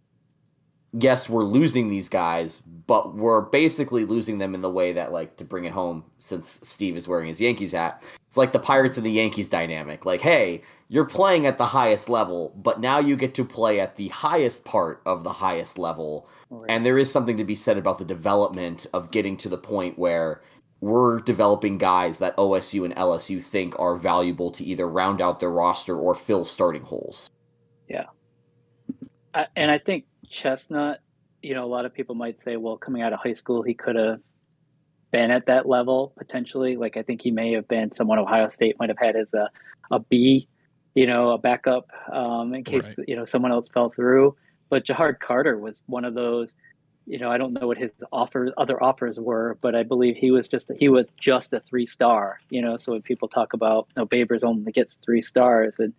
Yes, 0.95 1.29
we're 1.29 1.45
losing 1.45 1.89
these 1.89 2.11
guys, 2.11 2.61
but 2.87 3.15
we're 3.15 3.41
basically 3.41 4.05
losing 4.05 4.37
them 4.37 4.55
in 4.55 4.61
the 4.61 4.71
way 4.71 4.93
that, 4.93 5.11
like, 5.11 5.39
to 5.39 5.45
bring 5.45 5.65
it 5.65 5.73
home, 5.73 6.05
since 6.19 6.61
Steve 6.63 6.99
is 6.99 7.09
wearing 7.09 7.29
his 7.29 7.41
Yankees 7.41 7.73
hat, 7.73 8.05
it's 8.33 8.39
like 8.39 8.53
the 8.53 8.59
Pirates 8.59 8.97
and 8.97 9.05
the 9.05 9.11
Yankees 9.11 9.51
dynamic. 9.51 10.07
Like, 10.07 10.23
hey, 10.23 10.63
you're 10.89 11.05
playing 11.05 11.45
at 11.45 11.59
the 11.59 11.67
highest 11.67 12.09
level, 12.09 12.55
but 12.57 12.81
now 12.81 12.99
you 12.99 13.15
get 13.15 13.35
to 13.35 13.45
play 13.45 13.79
at 13.79 13.97
the 13.97 14.09
highest 14.09 14.65
part 14.65 15.03
of 15.05 15.23
the 15.23 15.35
highest 15.35 15.77
level. 15.77 16.27
And 16.67 16.87
there 16.87 16.97
is 16.97 17.13
something 17.13 17.37
to 17.37 17.45
be 17.45 17.55
said 17.55 17.77
about 17.77 17.99
the 17.99 18.07
development 18.07 18.87
of 18.95 19.11
getting 19.11 19.37
to 19.37 19.51
the 19.51 19.59
point 19.59 19.99
where 19.99 20.41
we're 20.81 21.21
developing 21.21 21.77
guys 21.77 22.21
that 22.21 22.35
OSU 22.39 22.87
and 22.87 22.97
LSU 22.97 23.43
think 23.43 23.79
are 23.79 23.97
valuable 23.97 24.51
to 24.53 24.65
either 24.65 24.89
round 24.89 25.21
out 25.21 25.39
their 25.39 25.51
roster 25.51 25.95
or 25.95 26.15
fill 26.15 26.47
starting 26.47 26.85
holes. 26.85 27.31
I, 29.35 29.45
and 29.57 29.71
I 29.71 29.77
think 29.77 30.07
Chestnut, 30.27 31.01
you 31.43 31.53
know, 31.53 31.67
a 31.67 31.69
lot 31.69 31.85
of 31.85 31.93
people 31.93 32.15
might 32.15 32.41
say, 32.41 32.57
well, 32.57 32.79
coming 32.79 33.03
out 33.03 33.13
of 33.13 33.19
high 33.23 33.35
school, 33.35 33.63
he 33.63 33.75
could 33.75 33.97
have 33.97 34.21
been 35.13 35.31
at 35.31 35.47
that 35.47 35.69
level 35.69 36.13
potentially. 36.17 36.77
Like 36.77 36.97
I 36.97 37.03
think 37.03 37.23
he 37.23 37.31
may 37.31 37.53
have 37.53 37.69
been 37.69 37.93
someone 37.93 38.19
Ohio 38.19 38.49
State 38.49 38.77
might 38.79 38.89
have 38.89 38.99
had 38.99 39.17
as 39.17 39.35
a 39.35 39.49
a 39.91 40.01
B, 40.01 40.49
you 40.95 41.07
know, 41.07 41.31
a 41.31 41.39
backup 41.39 41.91
um, 42.13 42.55
in 42.55 42.65
case 42.65 42.95
Right. 42.99 43.09
you 43.09 43.17
know 43.17 43.25
someone 43.25 43.53
else 43.53 43.69
fell 43.69 43.91
through. 43.91 44.35
But 44.69 44.87
Ja'Had 44.87 45.21
Carter 45.21 45.59
was 45.59 45.85
one 45.87 46.05
of 46.05 46.15
those 46.15 46.57
you 47.07 47.19
know, 47.19 47.31
I 47.31 47.39
don't 47.39 47.53
know 47.53 47.67
what 47.67 47.79
his 47.79 47.91
offer 48.13 48.53
other 48.57 48.83
offers 48.83 49.19
were, 49.19 49.59
but 49.61 49.75
I 49.75 49.83
believe 49.83 50.17
he 50.17 50.31
was 50.31 50.49
just 50.49 50.71
he 50.79 50.89
was 50.89 51.09
just 51.19 51.53
a 51.53 51.61
three 51.61 51.87
star. 51.87 52.39
You 52.51 52.63
know, 52.63 52.77
so 52.77 52.93
when 52.93 53.03
people 53.03 53.29
talk 53.29 53.53
about 53.53 53.89
you 53.97 54.03
know, 54.03 54.07
Babers 54.07 54.45
only 54.45 54.73
gets 54.73 54.97
three 54.97 55.21
stars, 55.21 55.79
and 55.79 55.93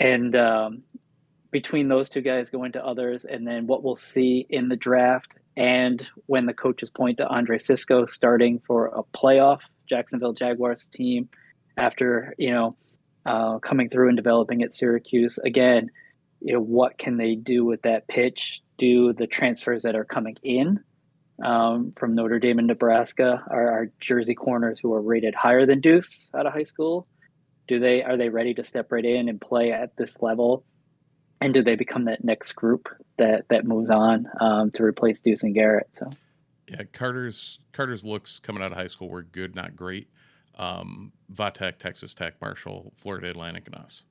and 0.00 0.34
um, 0.36 0.82
between 1.50 1.88
those 1.88 2.08
two 2.08 2.20
guys 2.20 2.50
going 2.50 2.72
to 2.72 2.84
others, 2.84 3.24
and 3.24 3.46
then 3.46 3.66
what 3.66 3.82
we'll 3.82 3.96
see 3.96 4.46
in 4.50 4.68
the 4.68 4.76
draft, 4.76 5.36
and 5.56 6.06
when 6.26 6.46
the 6.46 6.54
coaches 6.54 6.90
point 6.90 7.18
to 7.18 7.26
Andre 7.26 7.58
Cisco 7.58 8.06
starting 8.06 8.60
for 8.66 8.86
a 8.88 9.02
playoff 9.16 9.60
Jacksonville 9.88 10.32
Jaguars 10.32 10.86
team 10.86 11.28
after 11.76 12.34
you 12.38 12.50
know 12.50 12.76
uh, 13.24 13.58
coming 13.58 13.88
through 13.88 14.08
and 14.08 14.16
developing 14.16 14.62
at 14.62 14.74
Syracuse 14.74 15.38
again. 15.38 15.90
You 16.40 16.54
know 16.54 16.60
what 16.60 16.98
can 16.98 17.16
they 17.16 17.34
do 17.34 17.64
with 17.64 17.82
that 17.82 18.06
pitch? 18.08 18.62
Do 18.76 19.12
the 19.12 19.26
transfers 19.26 19.82
that 19.82 19.96
are 19.96 20.04
coming 20.04 20.36
in 20.42 20.80
um, 21.42 21.92
from 21.96 22.14
Notre 22.14 22.38
Dame 22.38 22.58
and 22.58 22.68
Nebraska 22.68 23.42
are 23.50 23.70
our 23.70 23.90
Jersey 24.00 24.34
corners 24.34 24.78
who 24.78 24.92
are 24.92 25.00
rated 25.00 25.34
higher 25.34 25.66
than 25.66 25.80
Deuce 25.80 26.30
out 26.34 26.46
of 26.46 26.52
high 26.52 26.62
school? 26.62 27.06
Do 27.68 27.80
they 27.80 28.02
are 28.02 28.16
they 28.16 28.28
ready 28.28 28.54
to 28.54 28.64
step 28.64 28.92
right 28.92 29.04
in 29.04 29.28
and 29.28 29.40
play 29.40 29.72
at 29.72 29.96
this 29.96 30.20
level? 30.20 30.64
And 31.40 31.52
do 31.52 31.62
they 31.62 31.76
become 31.76 32.04
that 32.06 32.24
next 32.24 32.52
group 32.52 32.88
that 33.18 33.48
that 33.48 33.64
moves 33.64 33.90
on 33.90 34.26
um, 34.40 34.70
to 34.72 34.82
replace 34.82 35.20
Deuce 35.20 35.42
and 35.42 35.54
Garrett? 35.54 35.88
So 35.92 36.10
yeah, 36.68 36.82
Carter's 36.92 37.60
Carter's 37.72 38.04
looks 38.04 38.38
coming 38.38 38.62
out 38.62 38.72
of 38.72 38.78
high 38.78 38.86
school 38.86 39.08
were 39.08 39.22
good, 39.22 39.54
not 39.54 39.76
great. 39.76 40.08
Um, 40.56 41.12
Vatech, 41.32 41.78
Texas 41.78 42.14
Tech, 42.14 42.40
Marshall, 42.40 42.92
Florida 42.96 43.28
Atlantic, 43.28 43.66
and 43.66 43.74
us. 43.74 44.04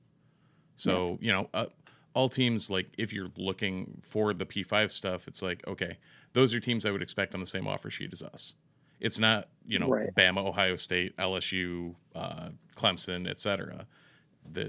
So 0.76 1.18
yeah. 1.20 1.26
you 1.26 1.32
know, 1.32 1.50
uh, 1.52 1.66
all 2.14 2.28
teams 2.28 2.70
like 2.70 2.88
if 2.96 3.12
you're 3.12 3.30
looking 3.36 4.00
for 4.02 4.32
the 4.32 4.46
P5 4.46 4.90
stuff, 4.90 5.26
it's 5.26 5.42
like 5.42 5.66
okay, 5.66 5.98
those 6.32 6.54
are 6.54 6.60
teams 6.60 6.86
I 6.86 6.90
would 6.90 7.02
expect 7.02 7.34
on 7.34 7.40
the 7.40 7.46
same 7.46 7.66
offer 7.66 7.90
sheet 7.90 8.12
as 8.12 8.22
us. 8.22 8.54
It's 9.00 9.18
not 9.18 9.48
you 9.66 9.78
know 9.78 9.88
right. 9.88 10.14
Bama, 10.14 10.46
Ohio 10.46 10.76
State, 10.76 11.16
LSU, 11.16 11.96
uh, 12.14 12.50
Clemson, 12.76 13.28
etc. 13.28 13.86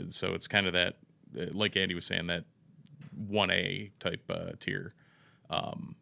So 0.09 0.33
it's 0.33 0.47
kind 0.47 0.67
of 0.67 0.73
that, 0.73 0.95
like 1.33 1.75
Andy 1.77 1.95
was 1.95 2.05
saying, 2.05 2.27
that 2.27 2.45
one 3.15 3.49
A 3.51 3.91
type 3.99 4.23
uh, 4.29 4.51
tier. 4.59 4.93
Um, 5.49 5.95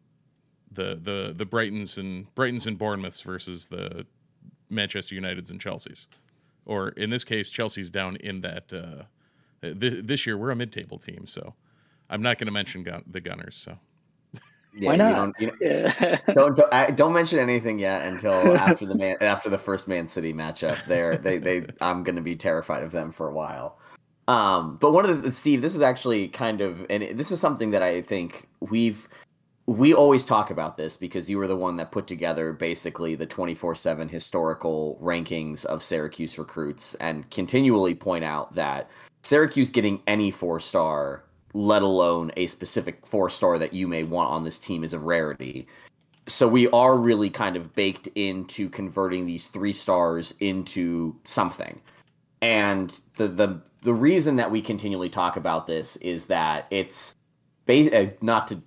the 0.70 0.94
the 1.00 1.32
the 1.34 1.46
Brightons 1.46 1.98
and 1.98 2.32
Brightons 2.34 2.66
and 2.66 2.78
Bournemouths 2.78 3.20
versus 3.22 3.68
the 3.68 4.06
Manchester 4.68 5.14
Uniteds 5.14 5.50
and 5.50 5.60
Chelsea's, 5.60 6.08
or 6.64 6.88
in 6.90 7.10
this 7.10 7.24
case, 7.24 7.50
Chelsea's 7.50 7.90
down 7.90 8.16
in 8.16 8.40
that. 8.42 8.72
Uh, 8.72 9.04
th- 9.62 10.04
this 10.04 10.26
year, 10.26 10.36
we're 10.36 10.50
a 10.50 10.56
mid-table 10.56 10.98
team, 10.98 11.26
so 11.26 11.54
I'm 12.10 12.22
not 12.22 12.38
going 12.38 12.46
to 12.46 12.52
mention 12.52 12.82
gun- 12.82 13.04
the 13.06 13.20
Gunners. 13.20 13.56
So. 13.56 13.78
Yeah, 14.78 14.90
Why 14.90 14.96
not? 14.96 15.08
You 15.08 15.46
don't, 15.46 15.60
you 15.62 15.68
yeah. 15.70 16.18
don't, 16.34 16.54
don't, 16.54 16.96
don't 16.98 17.14
mention 17.14 17.38
anything 17.38 17.78
yet 17.78 18.06
until 18.06 18.54
after 18.58 18.84
the 18.84 18.94
man 18.94 19.16
after 19.22 19.48
the 19.48 19.56
first 19.56 19.88
Man 19.88 20.06
City 20.06 20.34
matchup. 20.34 20.84
There, 20.84 21.16
they 21.16 21.38
they 21.38 21.64
I'm 21.80 22.02
going 22.02 22.16
to 22.16 22.20
be 22.20 22.36
terrified 22.36 22.82
of 22.82 22.92
them 22.92 23.10
for 23.10 23.26
a 23.26 23.32
while. 23.32 23.78
Um, 24.28 24.76
but 24.78 24.92
one 24.92 25.08
of 25.08 25.22
the 25.22 25.30
Steve, 25.30 25.62
this 25.62 25.74
is 25.74 25.82
actually 25.82 26.28
kind 26.28 26.60
of, 26.60 26.84
and 26.90 27.18
this 27.18 27.30
is 27.30 27.38
something 27.38 27.70
that 27.70 27.82
I 27.82 28.02
think 28.02 28.48
we've 28.60 29.08
we 29.66 29.92
always 29.92 30.24
talk 30.24 30.50
about 30.50 30.76
this 30.76 30.96
because 30.96 31.28
you 31.28 31.38
were 31.38 31.48
the 31.48 31.56
one 31.56 31.76
that 31.76 31.90
put 31.90 32.06
together 32.06 32.52
basically 32.52 33.16
the 33.16 33.26
24/7 33.26 34.08
historical 34.08 34.98
rankings 35.02 35.64
of 35.64 35.82
Syracuse 35.82 36.38
recruits 36.38 36.94
and 36.96 37.28
continually 37.30 37.94
point 37.94 38.24
out 38.24 38.54
that 38.54 38.88
Syracuse 39.22 39.70
getting 39.70 40.00
any 40.06 40.30
4-star 40.30 41.24
let 41.52 41.82
alone 41.82 42.30
a 42.36 42.46
specific 42.48 43.04
4-star 43.06 43.58
that 43.58 43.72
you 43.72 43.88
may 43.88 44.02
want 44.02 44.30
on 44.30 44.44
this 44.44 44.58
team 44.58 44.84
is 44.84 44.92
a 44.92 44.98
rarity. 44.98 45.66
So 46.28 46.46
we 46.46 46.68
are 46.68 46.96
really 46.96 47.30
kind 47.30 47.56
of 47.56 47.74
baked 47.74 48.08
into 48.14 48.68
converting 48.68 49.24
these 49.24 49.48
3 49.48 49.72
stars 49.72 50.34
into 50.40 51.16
something. 51.24 51.80
And 52.42 52.94
the 53.16 53.28
the 53.28 53.62
the 53.86 53.94
reason 53.94 54.34
that 54.34 54.50
we 54.50 54.60
continually 54.60 55.08
talk 55.08 55.36
about 55.36 55.68
this 55.68 55.94
is 55.98 56.26
that 56.26 56.66
it's 56.70 57.14
uh, 57.68 58.06
not 58.20 58.48
to 58.48 58.60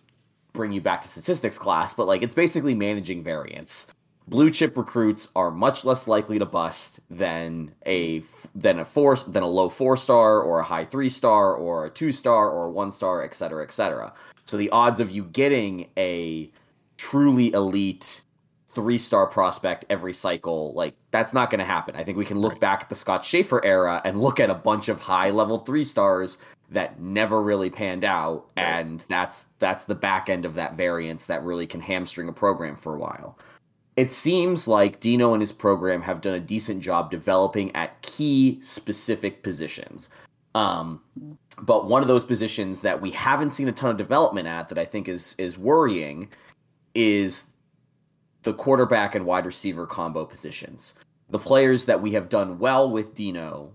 bring 0.54 0.72
you 0.72 0.80
back 0.80 1.02
to 1.02 1.10
statistics 1.10 1.58
class, 1.58 1.94
but 1.94 2.08
like 2.08 2.22
it's 2.22 2.34
basically 2.34 2.74
managing 2.74 3.22
variance. 3.22 3.88
Blue 4.30 4.50
chip 4.50 4.78
recruits 4.78 5.28
are 5.36 5.52
much 5.52 5.84
less 5.84 6.08
likely 6.08 6.40
to 6.40 6.46
bust 6.46 7.02
than 7.10 7.76
a 7.86 8.24
than 8.56 8.80
a 8.80 8.86
four 8.86 9.18
than 9.18 9.44
a 9.44 9.48
low 9.48 9.68
four 9.68 9.98
star 9.98 10.40
or 10.40 10.62
a 10.62 10.64
high 10.64 10.86
three 10.86 11.10
star 11.10 11.54
or 11.54 11.88
a 11.88 11.90
two 11.90 12.14
star 12.14 12.50
or 12.50 12.68
a 12.68 12.72
one 12.72 12.90
star, 12.90 13.22
et 13.22 13.36
cetera, 13.36 13.62
et 13.62 13.74
cetera. 13.74 14.14
So 14.46 14.56
the 14.56 14.70
odds 14.70 15.02
of 15.02 15.12
you 15.12 15.26
getting 15.26 15.90
a 15.98 16.50
truly 16.96 17.52
elite 17.52 18.22
three 18.79 18.98
star 18.98 19.27
prospect 19.27 19.83
every 19.89 20.13
cycle, 20.13 20.71
like 20.74 20.95
that's 21.12 21.33
not 21.33 21.50
going 21.50 21.59
to 21.59 21.65
happen. 21.65 21.98
I 21.98 22.05
think 22.05 22.17
we 22.17 22.24
can 22.24 22.39
look 22.39 22.53
right. 22.53 22.62
back 22.62 22.83
at 22.83 22.89
the 22.89 22.95
Scott 22.95 23.25
Shafer 23.25 23.63
era 23.65 24.01
and 24.05 24.21
look 24.21 24.39
at 24.39 24.50
a 24.50 24.55
bunch 24.55 24.88
of 24.88 25.01
high 25.01 25.31
level 25.31 25.57
three 25.59 25.83
stars 25.83 26.38
that 26.71 26.98
never 27.01 27.41
really 27.41 27.69
panned 27.69 28.05
out 28.05 28.45
right. 28.55 28.63
and 28.63 29.03
that's 29.09 29.48
that's 29.59 29.86
the 29.86 29.95
back 29.95 30.29
end 30.29 30.45
of 30.45 30.53
that 30.53 30.75
variance 30.75 31.25
that 31.25 31.43
really 31.43 31.67
can 31.67 31.81
hamstring 31.81 32.29
a 32.29 32.33
program 32.33 32.75
for 32.75 32.95
a 32.95 32.98
while 33.00 33.38
it 33.95 34.09
seems 34.09 34.67
like 34.67 35.00
dino 35.00 35.33
and 35.33 35.41
his 35.41 35.51
program 35.51 36.01
have 36.01 36.21
done 36.21 36.36
a 36.36 36.39
decent 36.39 36.81
job 36.81 37.09
developing 37.09 37.75
at 37.75 38.00
key 38.01 38.59
specific 38.62 39.41
positions 39.41 40.09
um, 40.55 41.01
but 41.62 41.88
one 41.88 42.01
of 42.01 42.07
those 42.07 42.25
positions 42.25 42.81
that 42.81 43.01
we 43.01 43.12
haven't 43.12 43.50
seen 43.50 43.67
a 43.67 43.71
ton 43.71 43.89
of 43.89 43.98
development 43.98 44.48
at 44.48 44.69
that 44.69 44.77
i 44.77 44.86
think 44.86 45.07
is 45.07 45.36
is 45.39 45.57
worrying 45.57 46.29
is 46.93 47.55
the 48.50 48.58
quarterback 48.58 49.13
and 49.13 49.25
wide 49.25 49.46
receiver 49.46 49.86
combo 49.86 50.25
positions 50.25 50.96
the 51.29 51.39
players 51.39 51.86
that 51.86 52.01
we 52.01 52.12
have 52.12 52.29
done 52.29 52.58
well 52.60 52.89
with 52.89 53.13
dino 53.15 53.72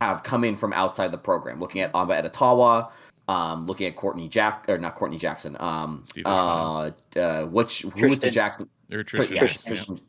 have 0.00 0.22
come 0.22 0.44
in 0.44 0.56
from 0.56 0.72
outside 0.72 1.12
the 1.12 1.18
program. 1.18 1.60
Looking 1.60 1.80
at 1.80 1.90
Amba 1.94 2.16
Etta-Tawo, 2.16 2.90
um, 3.28 3.66
looking 3.66 3.86
at 3.86 3.96
Courtney 3.96 4.28
Jack 4.28 4.64
or 4.68 4.78
not 4.78 4.94
Courtney 4.94 5.18
Jackson. 5.18 5.56
Um, 5.60 6.02
uh, 6.24 6.90
uh, 7.16 7.44
which 7.46 7.82
who 7.82 8.08
was 8.08 8.20
the 8.20 8.30
Jackson? 8.30 8.68
Or 8.92 9.02
Tristan. 9.02 9.36
Yeah, 9.36 9.46
Tristan. 9.46 10.00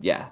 yeah. 0.00 0.26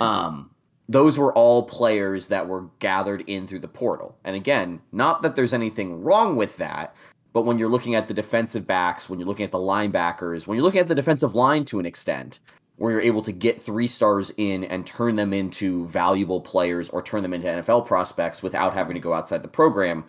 Um, 0.00 0.50
those 0.88 1.16
were 1.16 1.32
all 1.32 1.62
players 1.64 2.28
that 2.28 2.46
were 2.46 2.66
gathered 2.78 3.24
in 3.26 3.46
through 3.46 3.60
the 3.60 3.68
portal. 3.68 4.16
And 4.24 4.36
again, 4.36 4.80
not 4.92 5.22
that 5.22 5.36
there's 5.36 5.54
anything 5.54 6.02
wrong 6.02 6.36
with 6.36 6.56
that, 6.58 6.94
but 7.32 7.42
when 7.42 7.58
you're 7.58 7.70
looking 7.70 7.94
at 7.94 8.08
the 8.08 8.14
defensive 8.14 8.66
backs, 8.66 9.08
when 9.08 9.18
you're 9.18 9.28
looking 9.28 9.44
at 9.44 9.52
the 9.52 9.58
linebackers, 9.58 10.46
when 10.46 10.56
you're 10.56 10.64
looking 10.64 10.80
at 10.80 10.88
the 10.88 10.94
defensive 10.94 11.34
line 11.34 11.64
to 11.66 11.78
an 11.78 11.86
extent, 11.86 12.40
where 12.82 12.90
you're 12.90 13.00
able 13.00 13.22
to 13.22 13.30
get 13.30 13.62
three 13.62 13.86
stars 13.86 14.32
in 14.38 14.64
and 14.64 14.84
turn 14.84 15.14
them 15.14 15.32
into 15.32 15.86
valuable 15.86 16.40
players 16.40 16.90
or 16.90 17.00
turn 17.00 17.22
them 17.22 17.32
into 17.32 17.46
NFL 17.46 17.86
prospects 17.86 18.42
without 18.42 18.74
having 18.74 18.94
to 18.94 19.00
go 19.00 19.14
outside 19.14 19.40
the 19.40 19.46
program, 19.46 20.02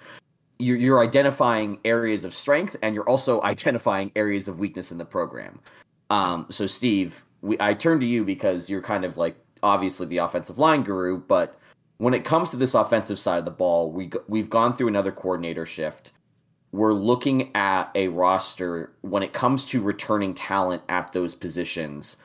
you're, 0.57 0.77
you're 0.77 0.99
identifying 0.99 1.77
areas 1.85 2.25
of 2.25 2.33
strength 2.33 2.75
and 2.81 2.95
you're 2.95 3.07
also 3.07 3.39
identifying 3.43 4.11
areas 4.15 4.47
of 4.47 4.57
weakness 4.57 4.91
in 4.91 4.97
the 4.97 5.05
program. 5.05 5.59
Um, 6.09 6.47
so, 6.49 6.65
Steve, 6.65 7.23
we, 7.43 7.57
I 7.59 7.75
turn 7.75 7.99
to 7.99 8.07
you 8.07 8.25
because 8.25 8.71
you're 8.71 8.81
kind 8.81 9.05
of 9.05 9.17
like 9.17 9.35
obviously 9.61 10.07
the 10.07 10.17
offensive 10.17 10.57
line 10.57 10.81
guru, 10.81 11.19
but 11.19 11.59
when 11.99 12.15
it 12.15 12.25
comes 12.25 12.49
to 12.49 12.57
this 12.57 12.73
offensive 12.73 13.19
side 13.19 13.37
of 13.37 13.45
the 13.45 13.51
ball, 13.51 13.91
we 13.91 14.09
we've 14.27 14.49
gone 14.49 14.75
through 14.75 14.87
another 14.87 15.11
coordinator 15.11 15.67
shift. 15.67 16.13
We're 16.71 16.93
looking 16.93 17.55
at 17.55 17.91
a 17.93 18.07
roster 18.07 18.93
when 19.01 19.21
it 19.21 19.31
comes 19.31 19.63
to 19.65 19.79
returning 19.79 20.33
talent 20.33 20.81
at 20.89 21.13
those 21.13 21.35
positions 21.35 22.17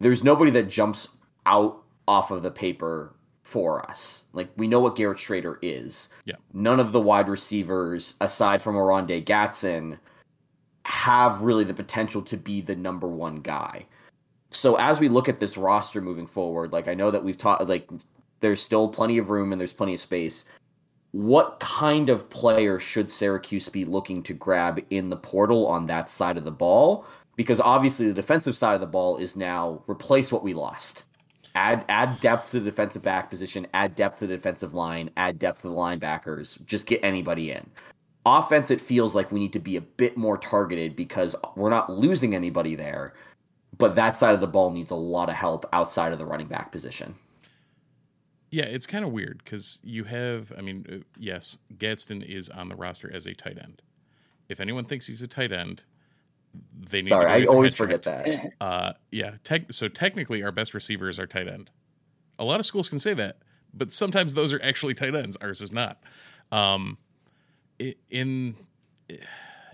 there's 0.00 0.24
nobody 0.24 0.50
that 0.52 0.68
jumps 0.68 1.08
out 1.46 1.82
off 2.08 2.30
of 2.30 2.42
the 2.42 2.50
paper 2.50 3.14
for 3.44 3.88
us. 3.88 4.24
Like 4.32 4.48
we 4.56 4.66
know 4.66 4.80
what 4.80 4.96
Garrett 4.96 5.18
Shrader 5.18 5.56
is. 5.62 6.08
Yeah. 6.24 6.36
None 6.52 6.80
of 6.80 6.92
the 6.92 7.00
wide 7.00 7.28
receivers, 7.28 8.14
aside 8.20 8.62
from 8.62 8.76
Oronde 8.76 9.24
Gadsden, 9.24 9.98
have 10.84 11.42
really 11.42 11.64
the 11.64 11.74
potential 11.74 12.22
to 12.22 12.36
be 12.36 12.60
the 12.60 12.76
number 12.76 13.08
one 13.08 13.40
guy. 13.40 13.86
So 14.50 14.76
as 14.76 14.98
we 14.98 15.08
look 15.08 15.28
at 15.28 15.40
this 15.40 15.56
roster 15.56 16.00
moving 16.00 16.26
forward, 16.26 16.72
like 16.72 16.88
I 16.88 16.94
know 16.94 17.10
that 17.10 17.22
we've 17.22 17.38
taught 17.38 17.68
like 17.68 17.88
there's 18.40 18.60
still 18.60 18.88
plenty 18.88 19.18
of 19.18 19.30
room 19.30 19.52
and 19.52 19.60
there's 19.60 19.72
plenty 19.72 19.94
of 19.94 20.00
space. 20.00 20.46
What 21.12 21.58
kind 21.60 22.08
of 22.08 22.30
player 22.30 22.78
should 22.78 23.10
Syracuse 23.10 23.68
be 23.68 23.84
looking 23.84 24.22
to 24.24 24.32
grab 24.32 24.80
in 24.90 25.10
the 25.10 25.16
portal 25.16 25.66
on 25.66 25.86
that 25.86 26.08
side 26.08 26.36
of 26.36 26.44
the 26.44 26.52
ball? 26.52 27.04
Because 27.40 27.58
obviously 27.58 28.06
the 28.06 28.12
defensive 28.12 28.54
side 28.54 28.74
of 28.74 28.82
the 28.82 28.86
ball 28.86 29.16
is 29.16 29.34
now 29.34 29.82
replace 29.88 30.30
what 30.30 30.42
we 30.42 30.52
lost. 30.52 31.04
Add 31.54 31.86
add 31.88 32.20
depth 32.20 32.50
to 32.50 32.60
the 32.60 32.70
defensive 32.70 33.00
back 33.00 33.30
position, 33.30 33.66
add 33.72 33.96
depth 33.96 34.18
to 34.18 34.26
the 34.26 34.36
defensive 34.36 34.74
line, 34.74 35.08
add 35.16 35.38
depth 35.38 35.62
to 35.62 35.68
the 35.68 35.74
linebackers, 35.74 36.62
just 36.66 36.84
get 36.84 37.02
anybody 37.02 37.52
in. 37.52 37.66
Offense, 38.26 38.70
it 38.70 38.78
feels 38.78 39.14
like 39.14 39.32
we 39.32 39.40
need 39.40 39.54
to 39.54 39.58
be 39.58 39.76
a 39.76 39.80
bit 39.80 40.18
more 40.18 40.36
targeted 40.36 40.94
because 40.94 41.34
we're 41.56 41.70
not 41.70 41.88
losing 41.88 42.34
anybody 42.34 42.74
there, 42.74 43.14
but 43.78 43.94
that 43.94 44.14
side 44.14 44.34
of 44.34 44.42
the 44.42 44.46
ball 44.46 44.70
needs 44.70 44.90
a 44.90 44.94
lot 44.94 45.30
of 45.30 45.34
help 45.34 45.64
outside 45.72 46.12
of 46.12 46.18
the 46.18 46.26
running 46.26 46.46
back 46.46 46.70
position. 46.70 47.14
Yeah, 48.50 48.66
it's 48.66 48.86
kind 48.86 49.02
of 49.02 49.12
weird 49.12 49.40
because 49.42 49.80
you 49.82 50.04
have, 50.04 50.52
I 50.58 50.60
mean, 50.60 50.84
uh, 50.92 50.96
yes, 51.18 51.56
Gadsden 51.78 52.20
is 52.20 52.50
on 52.50 52.68
the 52.68 52.76
roster 52.76 53.10
as 53.10 53.24
a 53.24 53.32
tight 53.32 53.56
end. 53.56 53.80
If 54.50 54.60
anyone 54.60 54.84
thinks 54.84 55.06
he's 55.06 55.22
a 55.22 55.28
tight 55.28 55.52
end, 55.52 55.84
they 56.90 57.02
need. 57.02 57.10
Sorry, 57.10 57.24
to 57.24 57.28
go 57.28 57.34
I 57.34 57.38
get 57.40 57.46
their 57.48 57.54
always 57.56 57.74
forget 57.74 58.02
that. 58.04 58.52
Uh, 58.60 58.92
yeah. 59.10 59.32
Tech, 59.44 59.72
so 59.72 59.88
technically, 59.88 60.42
our 60.42 60.52
best 60.52 60.74
receiver 60.74 61.08
is 61.08 61.18
our 61.18 61.26
tight 61.26 61.48
end. 61.48 61.70
A 62.38 62.44
lot 62.44 62.60
of 62.60 62.66
schools 62.66 62.88
can 62.88 62.98
say 62.98 63.14
that, 63.14 63.38
but 63.74 63.92
sometimes 63.92 64.34
those 64.34 64.52
are 64.52 64.60
actually 64.62 64.94
tight 64.94 65.14
ends. 65.14 65.36
Ours 65.40 65.60
is 65.60 65.72
not. 65.72 66.02
Um, 66.50 66.98
in 68.10 68.56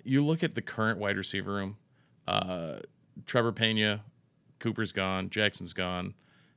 you 0.04 0.24
look 0.24 0.42
at 0.44 0.54
the 0.54 0.62
current 0.62 0.98
wide 0.98 1.16
receiver 1.16 1.52
room, 1.52 1.76
uh, 2.28 2.78
Trevor 3.26 3.52
Pena, 3.52 4.02
Cooper's 4.58 4.92
gone, 4.92 5.30
Jackson's 5.30 5.72
gone, 5.72 6.14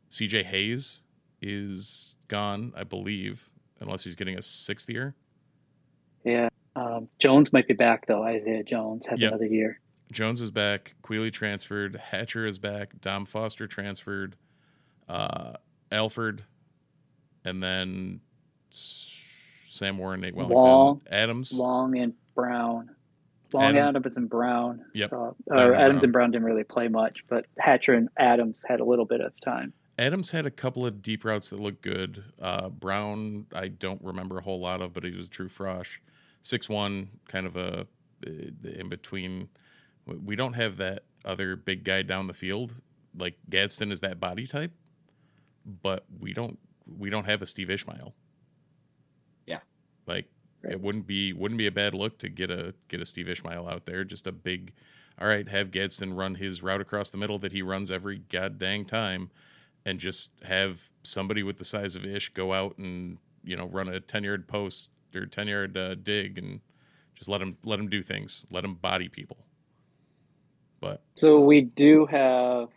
C.J. 0.10 0.44
Hayes 0.44 1.02
is 1.42 2.16
gone, 2.28 2.74
I 2.76 2.84
believe, 2.84 3.50
unless 3.80 4.04
he's 4.04 4.16
getting 4.16 4.38
a 4.38 4.42
sixth 4.42 4.90
year. 4.90 5.16
Yeah. 6.24 6.50
Um, 6.76 7.08
Jones 7.18 7.52
might 7.54 7.68
be 7.68 7.74
back 7.74 8.06
though. 8.08 8.24
Isaiah 8.24 8.64
Jones 8.64 9.06
has 9.08 9.22
Yep. 9.22 9.32
another 9.32 9.46
year. 9.48 9.80
Jones 10.12 10.42
is 10.42 10.52
back. 10.52 10.96
Queely 11.02 11.32
transferred. 11.32 11.96
Hatcher 11.96 12.46
is 12.46 12.58
back. 12.60 13.00
Dom 13.02 13.26
Foster 13.26 13.68
transferred. 13.68 14.36
Uh, 15.08 15.54
Alford, 15.92 16.44
and 17.44 17.64
then 17.64 18.20
Sam 18.70 19.98
Warren, 19.98 20.22
Nate 20.22 20.36
Wellington, 20.36 20.58
Long- 20.62 21.02
Adams. 21.10 21.52
Long 21.54 21.98
and 21.98 22.14
Brown. 22.36 22.92
Long 23.54 23.64
Adam- 23.64 23.96
Adams 23.96 24.18
and 24.18 24.30
Brown. 24.30 24.86
Yep. 24.94 25.10
So, 25.10 25.36
or 25.48 25.74
and 25.74 25.76
Adams 25.82 26.00
Brown. 26.02 26.04
and 26.04 26.14
Brown 26.14 26.32
didn't 26.32 26.46
really 26.46 26.64
play 26.64 26.88
much, 26.88 27.24
but 27.28 27.48
Hatcher 27.58 27.94
and 27.96 28.10
Adams 28.18 28.64
had 28.68 28.80
a 28.80 28.84
little 28.84 29.06
bit 29.06 29.22
of 29.22 29.34
time. 29.42 29.74
Adams 29.98 30.30
had 30.32 30.46
a 30.46 30.52
couple 30.52 30.86
of 30.86 31.02
deep 31.02 31.26
routes 31.26 31.50
that 31.50 31.60
looked 31.60 31.82
good. 31.82 32.24
Uh, 32.40 32.70
Brown, 32.70 33.48
I 33.54 33.68
don't 33.68 34.02
remember 34.04 34.38
a 34.38 34.42
whole 34.44 34.60
lot 34.60 34.82
of, 34.82 34.94
but 34.94 35.04
he 35.04 35.12
was 35.12 35.28
true 35.28 35.50
frosh. 35.50 35.98
Six 36.44 36.70
one, 36.70 37.10
kind 37.28 37.46
of 37.48 37.56
a 37.58 37.88
uh, 38.26 38.30
in 38.64 38.90
between. 38.90 39.50
We 40.18 40.36
don't 40.36 40.54
have 40.54 40.78
that 40.78 41.04
other 41.26 41.56
big 41.56 41.84
guy 41.84 42.02
down 42.02 42.28
the 42.28 42.34
field. 42.34 42.82
Like 43.18 43.36
Gadsden 43.50 43.92
is 43.92 44.02
that 44.02 44.20
body 44.20 44.48
type, 44.48 44.72
but 45.66 46.06
we 46.20 46.34
don't 46.34 46.60
we 46.98 47.10
don't 47.10 47.26
have 47.26 47.42
a 47.42 47.46
Steve 47.46 47.70
Ishmael. 47.70 48.14
Yeah. 49.46 49.60
like 50.08 50.28
Right. 50.62 50.74
it 50.74 50.82
wouldn't 50.82 51.08
be 51.08 51.32
wouldn't 51.32 51.58
be 51.58 51.68
a 51.68 51.72
bad 51.72 51.94
look 51.94 52.18
to 52.20 52.28
get 52.30 52.52
a 52.52 52.74
get 52.90 53.00
a 53.00 53.06
Steve 53.06 53.30
Ishmael 53.30 53.68
out 53.68 53.86
there. 53.86 54.04
Just 54.04 54.28
a 54.28 54.32
big, 54.34 54.74
all 55.18 55.28
right, 55.28 55.48
have 55.48 55.72
Gadsden 55.72 56.14
run 56.14 56.36
his 56.36 56.62
route 56.62 56.82
across 56.82 57.10
the 57.10 57.18
middle 57.18 57.40
that 57.40 57.54
he 57.54 57.62
runs 57.62 57.90
every 57.90 58.18
god 58.18 58.60
dang 58.60 58.84
time, 58.84 59.32
and 59.86 60.00
just 60.00 60.32
have 60.44 60.90
somebody 61.02 61.44
with 61.44 61.58
the 61.58 61.64
size 61.64 61.96
of 61.96 62.04
Ish 62.06 62.34
go 62.34 62.52
out 62.52 62.78
and 62.78 63.20
you 63.42 63.56
know 63.56 63.68
run 63.68 63.88
a 63.88 64.02
ten 64.02 64.26
yard 64.26 64.50
post 64.50 64.90
or 65.16 65.26
ten 65.26 65.48
yard 65.48 65.78
uh, 65.78 65.96
dig 65.96 66.38
and 66.38 66.60
just 67.16 67.30
let 67.30 67.42
him 67.42 67.56
let 67.64 67.80
him 67.80 67.88
do 67.88 68.02
things, 68.04 68.46
let 68.52 68.66
him 68.66 68.76
body 68.76 69.08
people. 69.08 69.38
But 70.82 71.02
So 71.16 71.40
we 71.42 71.62
do 71.62 72.06
have 72.06 72.70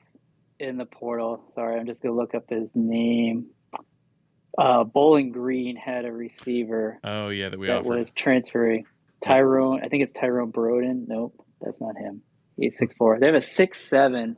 in 0.59 0.77
the 0.77 0.87
portal. 0.87 1.45
Sorry, 1.55 1.79
I'm 1.79 1.87
just 1.87 2.03
gonna 2.03 2.15
look 2.15 2.35
up 2.35 2.49
his 2.51 2.73
name. 2.75 3.47
Uh, 4.59 4.85
Bowling 4.85 5.31
Green 5.33 5.77
had 5.77 6.05
a 6.05 6.13
receiver 6.13 6.99
oh 7.05 7.29
yeah, 7.29 7.49
that 7.49 7.59
we 7.59 7.69
that 7.69 7.79
offered. 7.81 7.99
was 7.99 8.13
transferring. 8.13 8.85
Tyrone, 9.23 9.81
I 9.85 9.89
think 9.89 10.03
it's 10.03 10.13
Tyrone 10.13 10.53
Broden. 10.53 11.05
Nope, 11.09 11.35
that's 11.61 11.81
not 11.81 11.97
him. 11.97 12.23
He's 12.59 12.77
six 12.77 12.93
four. 12.95 13.19
They 13.19 13.27
have 13.27 13.35
a 13.35 13.41
six 13.41 13.81
seven 13.81 14.37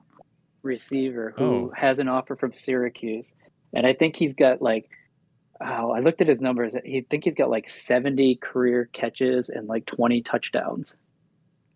receiver 0.62 1.34
who 1.36 1.44
Oh. 1.44 1.72
has 1.74 1.98
an 1.98 2.08
offer 2.08 2.36
from 2.36 2.54
Syracuse, 2.54 3.34
and 3.72 3.86
I 3.86 3.92
think 3.94 4.16
he's 4.16 4.34
got 4.34 4.60
like. 4.62 4.88
Oh, 5.60 5.92
I 5.92 6.00
looked 6.00 6.20
at 6.20 6.26
his 6.26 6.40
numbers. 6.40 6.74
He 6.84 7.02
think 7.02 7.22
he's 7.24 7.36
got 7.36 7.48
like 7.48 7.68
seventy 7.68 8.34
career 8.36 8.90
catches 8.92 9.48
and 9.48 9.68
like 9.68 9.86
twenty 9.86 10.20
touchdowns. 10.20 10.94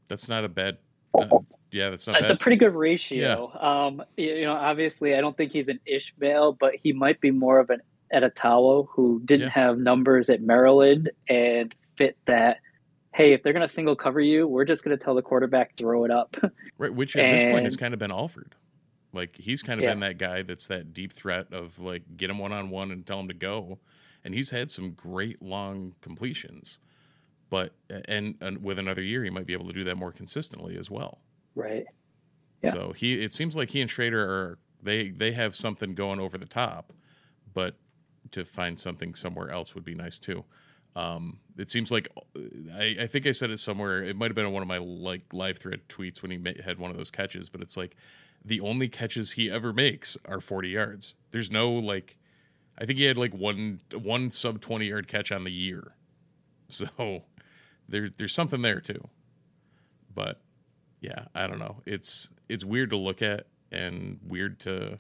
That's 0.09 0.29
not 0.29 0.45
a 0.45 0.49
bad. 0.49 0.79
Uh, 1.15 1.27
yeah, 1.71 1.91
that's 1.91 2.07
not 2.07 2.21
It's 2.21 2.31
a 2.31 2.37
pretty 2.37 2.57
good 2.57 2.75
ratio. 2.75 3.51
Um, 3.61 4.03
you 4.17 4.35
you 4.35 4.47
know, 4.47 4.55
obviously, 4.55 5.15
I 5.15 5.21
don't 5.21 5.37
think 5.37 5.53
he's 5.53 5.69
an 5.69 5.81
Ishmael, 5.87 6.55
but 6.55 6.75
he 6.77 6.93
might 6.93 7.21
be 7.21 7.31
more 7.31 7.59
of 7.59 7.71
an 7.71 7.81
Etta-Tawo 8.11 8.89
who 8.91 9.21
didn't 9.25 9.47
Yeah. 9.47 9.51
have 9.51 9.79
numbers 9.79 10.31
at 10.31 10.41
Maryland 10.41 11.11
and 11.29 11.75
fit 11.97 12.17
that. 12.27 12.59
Hey, 13.15 13.33
if 13.33 13.43
they're 13.43 13.53
going 13.53 13.67
to 13.67 13.73
single 13.73 13.97
cover 13.97 14.21
you, 14.21 14.47
we're 14.47 14.65
just 14.65 14.85
going 14.85 14.97
to 14.97 15.03
tell 15.03 15.15
the 15.15 15.23
quarterback 15.23 15.75
throw 15.77 16.05
it 16.05 16.11
up. 16.11 16.37
Right, 16.79 16.95
which 16.95 17.17
at 17.17 17.33
this 17.33 17.43
point 17.45 17.65
has 17.65 17.75
kind 17.75 17.93
of 17.93 17.99
been 17.99 18.13
offered. 18.13 18.55
Like 19.13 19.37
he's 19.37 19.63
kind 19.63 19.81
of 19.81 19.85
Yeah. 19.85 19.91
been 19.91 20.01
that 20.01 20.17
guy 20.19 20.43
that's 20.43 20.67
that 20.69 20.93
deep 20.95 21.13
threat 21.13 21.53
of 21.53 21.81
like 21.81 22.17
get 22.17 22.31
him 22.31 22.39
one 22.39 22.53
on 22.53 22.71
one 22.71 22.93
and 22.93 23.05
tell 23.05 23.19
him 23.19 23.27
to 23.29 23.35
go, 23.35 23.79
and 24.23 24.33
he's 24.33 24.51
had 24.51 24.71
some 24.71 24.93
great 24.93 25.43
long 25.43 25.95
completions, 26.03 26.79
but 27.51 27.73
and, 28.07 28.37
and 28.41 28.63
with 28.63 28.79
another 28.79 29.03
year 29.03 29.25
he 29.25 29.31
might 29.31 29.47
be 29.47 29.55
able 29.55 29.67
to 29.67 29.73
do 29.73 29.83
that 29.85 29.97
more 29.97 30.13
consistently 30.13 30.77
as 30.79 30.89
well. 30.89 31.19
Right. 31.59 31.87
Yeah. 32.63 32.71
So 32.71 32.93
he 32.93 33.21
it 33.21 33.33
seems 33.33 33.57
like 33.57 33.71
he 33.71 33.81
and 33.81 33.91
Shrader 33.91 34.25
are 34.25 34.59
they 34.83 35.09
they 35.11 35.33
have 35.33 35.57
something 35.57 35.95
going 35.95 36.21
over 36.21 36.39
the 36.39 36.47
top, 36.47 36.93
but 37.53 37.75
to 38.31 38.45
find 38.45 38.79
something 38.79 39.15
somewhere 39.15 39.51
else 39.51 39.75
would 39.75 39.85
be 39.85 39.95
nice 39.95 40.19
too. 40.19 40.45
Um, 40.95 41.41
it 41.57 41.69
seems 41.71 41.91
like 41.91 42.09
I, 42.75 42.97
I 43.01 43.07
think 43.07 43.27
I 43.27 43.33
said 43.33 43.51
it 43.51 43.59
somewhere. 43.59 44.03
It 44.03 44.17
might 44.17 44.27
have 44.27 44.35
been 44.37 44.47
in 44.47 44.53
one 44.53 44.63
of 44.63 44.69
my 44.69 44.79
like 44.79 45.23
live 45.33 45.59
thread 45.59 45.89
tweets 45.89 46.23
when 46.23 46.31
he 46.31 46.39
ma- 46.39 46.63
had 46.65 46.79
one 46.79 46.91
of 46.91 46.97
those 46.97 47.11
catches, 47.11 47.49
but 47.49 47.61
it's 47.61 47.77
like 47.77 47.97
the 48.45 48.61
only 48.61 48.89
catches 48.89 49.33
he 49.33 49.51
ever 49.51 49.73
makes 49.73 50.17
are 50.25 50.41
40 50.41 50.69
yards. 50.69 51.17
There's 51.33 51.51
no 51.51 51.71
like, 51.71 52.17
I 52.79 52.85
think 52.85 52.99
he 52.99 53.05
had 53.05 53.17
like 53.17 53.35
one 53.35 53.81
one 53.93 54.31
sub 54.31 54.61
20 54.61 54.87
yard 54.87 55.09
catch 55.09 55.33
on 55.33 55.45
the 55.45 55.53
year, 55.53 55.95
so 56.69 57.23
there 57.89 58.09
there's 58.17 58.35
something 58.35 58.63
there 58.63 58.81
too. 58.81 59.09
But 60.15 60.41
yeah, 61.01 61.27
I 61.35 61.47
don't 61.47 61.59
know. 61.59 61.83
It's 61.87 62.33
it's 62.49 62.65
weird 62.65 62.91
to 62.91 62.97
look 62.97 63.23
at 63.23 63.47
and 63.71 64.19
weird 64.27 64.61
to 64.61 64.99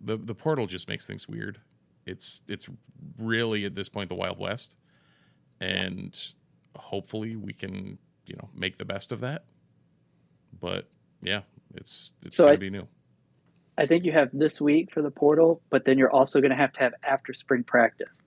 the 0.00 0.16
the 0.16 0.34
portal 0.34 0.66
just 0.66 0.88
makes 0.88 1.06
things 1.06 1.28
weird. 1.28 1.60
It's 2.06 2.42
it's 2.48 2.68
really 3.18 3.64
at 3.64 3.74
this 3.74 3.88
point 3.88 4.08
the 4.08 4.14
Wild 4.14 4.38
West, 4.38 4.76
and 5.60 6.18
hopefully 6.76 7.36
we 7.36 7.52
can 7.52 7.98
you 8.26 8.36
know 8.36 8.48
make 8.54 8.76
the 8.76 8.84
best 8.84 9.12
of 9.12 9.20
that. 9.20 9.44
But 10.60 10.88
yeah, 11.22 11.42
it's 11.74 12.14
it's 12.24 12.36
So 12.36 12.44
gonna 12.44 12.54
I- 12.54 12.56
be 12.56 12.70
new. 12.70 12.86
I 13.76 13.86
think 13.86 14.04
you 14.04 14.10
have 14.10 14.30
this 14.32 14.60
week 14.60 14.90
for 14.92 15.02
the 15.02 15.10
portal, 15.10 15.62
but 15.70 15.84
then 15.84 15.98
you're 15.98 16.10
also 16.10 16.40
going 16.40 16.50
to 16.50 16.56
have 16.56 16.72
to 16.72 16.80
have 16.80 16.94
after 17.04 17.32
spring 17.32 17.62
practice. 17.62 18.24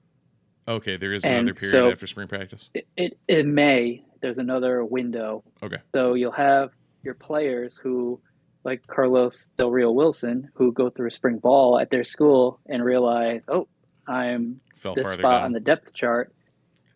Okay, 0.66 0.96
there 0.96 1.12
is 1.12 1.26
and 1.26 1.34
another 1.40 1.54
period 1.54 1.72
so- 1.74 1.92
after 1.92 2.08
spring 2.08 2.30
practice. 2.30 2.70
It, 2.74 2.88
it, 2.96 3.20
in 3.28 3.54
May, 3.54 4.02
there's 4.22 4.38
another 4.38 4.84
window 4.84 5.44
Okay, 5.64 5.78
So 5.94 6.14
you'll 6.14 6.32
have 6.32 6.70
your 7.04 7.16
players 7.16 7.78
who, 7.82 8.22
like 8.64 8.86
Carlos 8.88 9.50
Del 9.58 9.72
Rio 9.72 9.92
Wilson, 9.92 10.50
who 10.56 10.72
go 10.72 10.90
through 10.90 11.10
spring 11.10 11.40
ball 11.40 11.80
at 11.80 11.90
their 11.90 12.04
school 12.04 12.60
and 12.68 12.84
realize, 12.84 13.44
oh, 13.48 13.68
I'm 14.08 14.62
fell 14.76 14.94
this 14.94 15.08
spot 15.08 15.22
down. 15.22 15.44
on 15.44 15.52
the 15.52 15.60
depth 15.60 15.94
chart. 15.94 16.34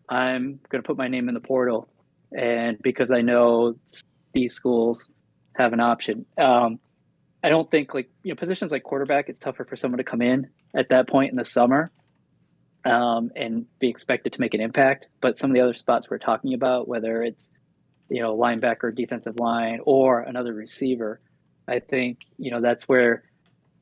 I'm 0.08 0.60
going 0.68 0.82
to 0.82 0.86
put 0.86 0.96
my 0.96 1.08
name 1.08 1.28
in 1.28 1.34
the 1.34 1.40
portal, 1.40 1.88
and 2.36 2.78
because 2.80 3.10
I 3.10 3.22
know 3.22 3.74
these 4.32 4.54
schools 4.54 5.12
have 5.54 5.72
an 5.72 5.80
option. 5.80 6.26
Um, 6.38 6.78
I 7.42 7.48
don't 7.48 7.70
think 7.70 7.94
like 7.94 8.08
you 8.22 8.32
know 8.32 8.36
positions 8.36 8.72
like 8.72 8.82
quarterback. 8.82 9.28
It's 9.28 9.38
tougher 9.38 9.64
for 9.64 9.76
someone 9.76 9.98
to 9.98 10.04
come 10.04 10.22
in 10.22 10.48
at 10.76 10.90
that 10.90 11.08
point 11.08 11.30
in 11.30 11.36
the 11.36 11.44
summer 11.44 11.90
um, 12.86 13.30
and 13.34 13.66
be 13.78 13.88
expected 13.88 14.32
to 14.34 14.40
make 14.40 14.54
an 14.54 14.60
impact. 14.60 15.08
But 15.20 15.38
some 15.38 15.50
of 15.50 15.54
the 15.54 15.60
other 15.60 15.74
spots 15.74 16.08
we're 16.08 16.18
talking 16.18 16.54
about, 16.54 16.88
whether 16.88 17.22
it's 17.22 17.50
you 18.08 18.22
know 18.22 18.36
linebacker, 18.36 18.94
defensive 18.94 19.38
line, 19.38 19.80
or 19.84 20.20
another 20.20 20.54
receiver, 20.54 21.20
I 21.68 21.80
think 21.80 22.20
you 22.38 22.50
know 22.50 22.60
that's 22.60 22.84
where 22.88 23.24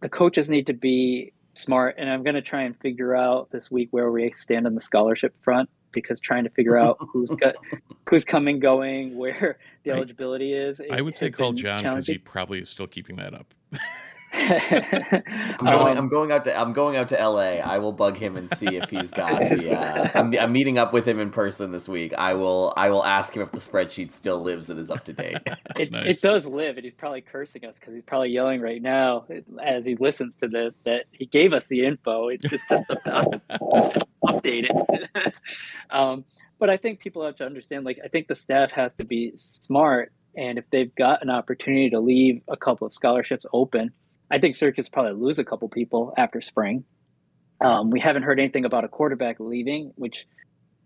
the 0.00 0.08
coaches 0.08 0.50
need 0.50 0.66
to 0.66 0.74
be 0.74 1.32
smart. 1.54 1.96
And 1.98 2.10
I'm 2.10 2.22
going 2.22 2.34
to 2.34 2.42
try 2.42 2.62
and 2.62 2.76
figure 2.80 3.14
out 3.14 3.50
this 3.50 3.70
week 3.70 3.88
where 3.90 4.10
we 4.10 4.32
stand 4.32 4.66
on 4.66 4.74
the 4.74 4.80
scholarship 4.80 5.34
front 5.42 5.70
because 5.92 6.18
trying 6.20 6.44
to 6.44 6.50
figure 6.50 6.76
out 6.76 6.96
who's 7.12 7.30
got 7.30 7.54
who's 8.08 8.24
coming, 8.24 8.58
going, 8.58 9.16
where 9.16 9.58
the 9.84 9.92
I- 9.92 9.96
eligibility 9.96 10.52
is. 10.52 10.80
I 10.90 11.00
would 11.00 11.14
say 11.14 11.30
call 11.30 11.52
John 11.52 11.82
because 11.82 12.06
he 12.06 12.18
probably 12.18 12.60
is 12.60 12.70
still 12.70 12.86
keeping 12.86 13.16
that 13.16 13.34
up. 13.34 13.54
I'm 15.60 15.64
going, 15.64 15.96
Um, 15.96 15.98
I'm 15.98 16.08
going 16.08 16.32
out 16.32 16.44
to 16.44 16.56
I'm 16.58 16.72
going 16.72 16.96
out 16.96 17.08
to 17.08 17.16
LA. 17.16 17.60
I 17.60 17.78
will 17.78 17.92
bug 17.92 18.16
him 18.16 18.36
and 18.36 18.50
see 18.56 18.76
if 18.76 18.90
he's 18.90 19.10
got 19.12 19.40
the. 19.40 19.74
Uh, 19.84 20.10
I'm, 20.14 20.32
I'm 20.38 20.52
meeting 20.52 20.78
up 20.78 20.92
with 20.92 21.06
him 21.06 21.18
in 21.18 21.30
person 21.30 21.70
this 21.72 21.88
week. 21.88 22.12
I 22.18 22.34
will 22.34 22.72
I 22.76 22.90
will 22.90 23.04
ask 23.04 23.34
him 23.34 23.42
if 23.42 23.52
the 23.52 23.58
spreadsheet 23.58 24.10
still 24.12 24.40
lives 24.40 24.70
and 24.70 24.78
is 24.78 24.90
up 24.90 25.04
to 25.04 25.12
date. 25.12 25.38
it, 25.78 25.90
Nice. 25.92 26.18
it 26.18 26.26
does 26.26 26.46
live, 26.46 26.76
and 26.76 26.84
he's 26.84 26.94
probably 26.94 27.20
cursing 27.20 27.64
us 27.64 27.76
because 27.78 27.94
he's 27.94 28.02
probably 28.04 28.30
yelling 28.30 28.60
right 28.60 28.82
now 28.82 29.24
as 29.62 29.84
he 29.86 29.96
listens 29.96 30.36
to 30.36 30.48
this 30.48 30.76
that 30.84 31.04
he 31.12 31.26
gave 31.26 31.52
us 31.52 31.66
the 31.68 31.84
info. 31.84 32.28
It's 32.28 32.48
just 32.48 32.70
up 32.70 32.86
to 33.04 33.14
us 33.14 33.26
to 33.28 34.06
update 34.24 34.68
it. 34.70 35.34
um, 35.90 36.24
but 36.58 36.70
I 36.70 36.76
think 36.76 37.00
people 37.00 37.24
have 37.24 37.36
to 37.36 37.46
understand. 37.46 37.84
Like, 37.84 37.98
I 38.04 38.08
think 38.08 38.28
the 38.28 38.34
staff 38.34 38.70
has 38.72 38.94
to 38.96 39.04
be 39.04 39.32
smart, 39.36 40.12
and 40.36 40.58
if 40.58 40.64
they've 40.70 40.94
got 40.94 41.22
an 41.22 41.30
opportunity 41.30 41.90
to 41.90 42.00
leave 42.00 42.42
a 42.48 42.56
couple 42.56 42.86
of 42.86 42.92
scholarships 42.92 43.46
open, 43.52 43.92
I 44.34 44.38
think 44.40 44.52
Syracuse 44.56 44.88
probably 44.88 45.16
lose 45.26 45.38
a 45.38 45.44
couple 45.50 45.68
people 45.68 46.02
after 46.24 46.40
spring. 46.40 46.76
Um, 47.60 47.90
we 47.94 48.00
haven't 48.00 48.24
heard 48.28 48.40
anything 48.40 48.64
about 48.64 48.84
a 48.88 48.88
quarterback 48.88 49.36
leaving, 49.38 49.92
which 50.04 50.18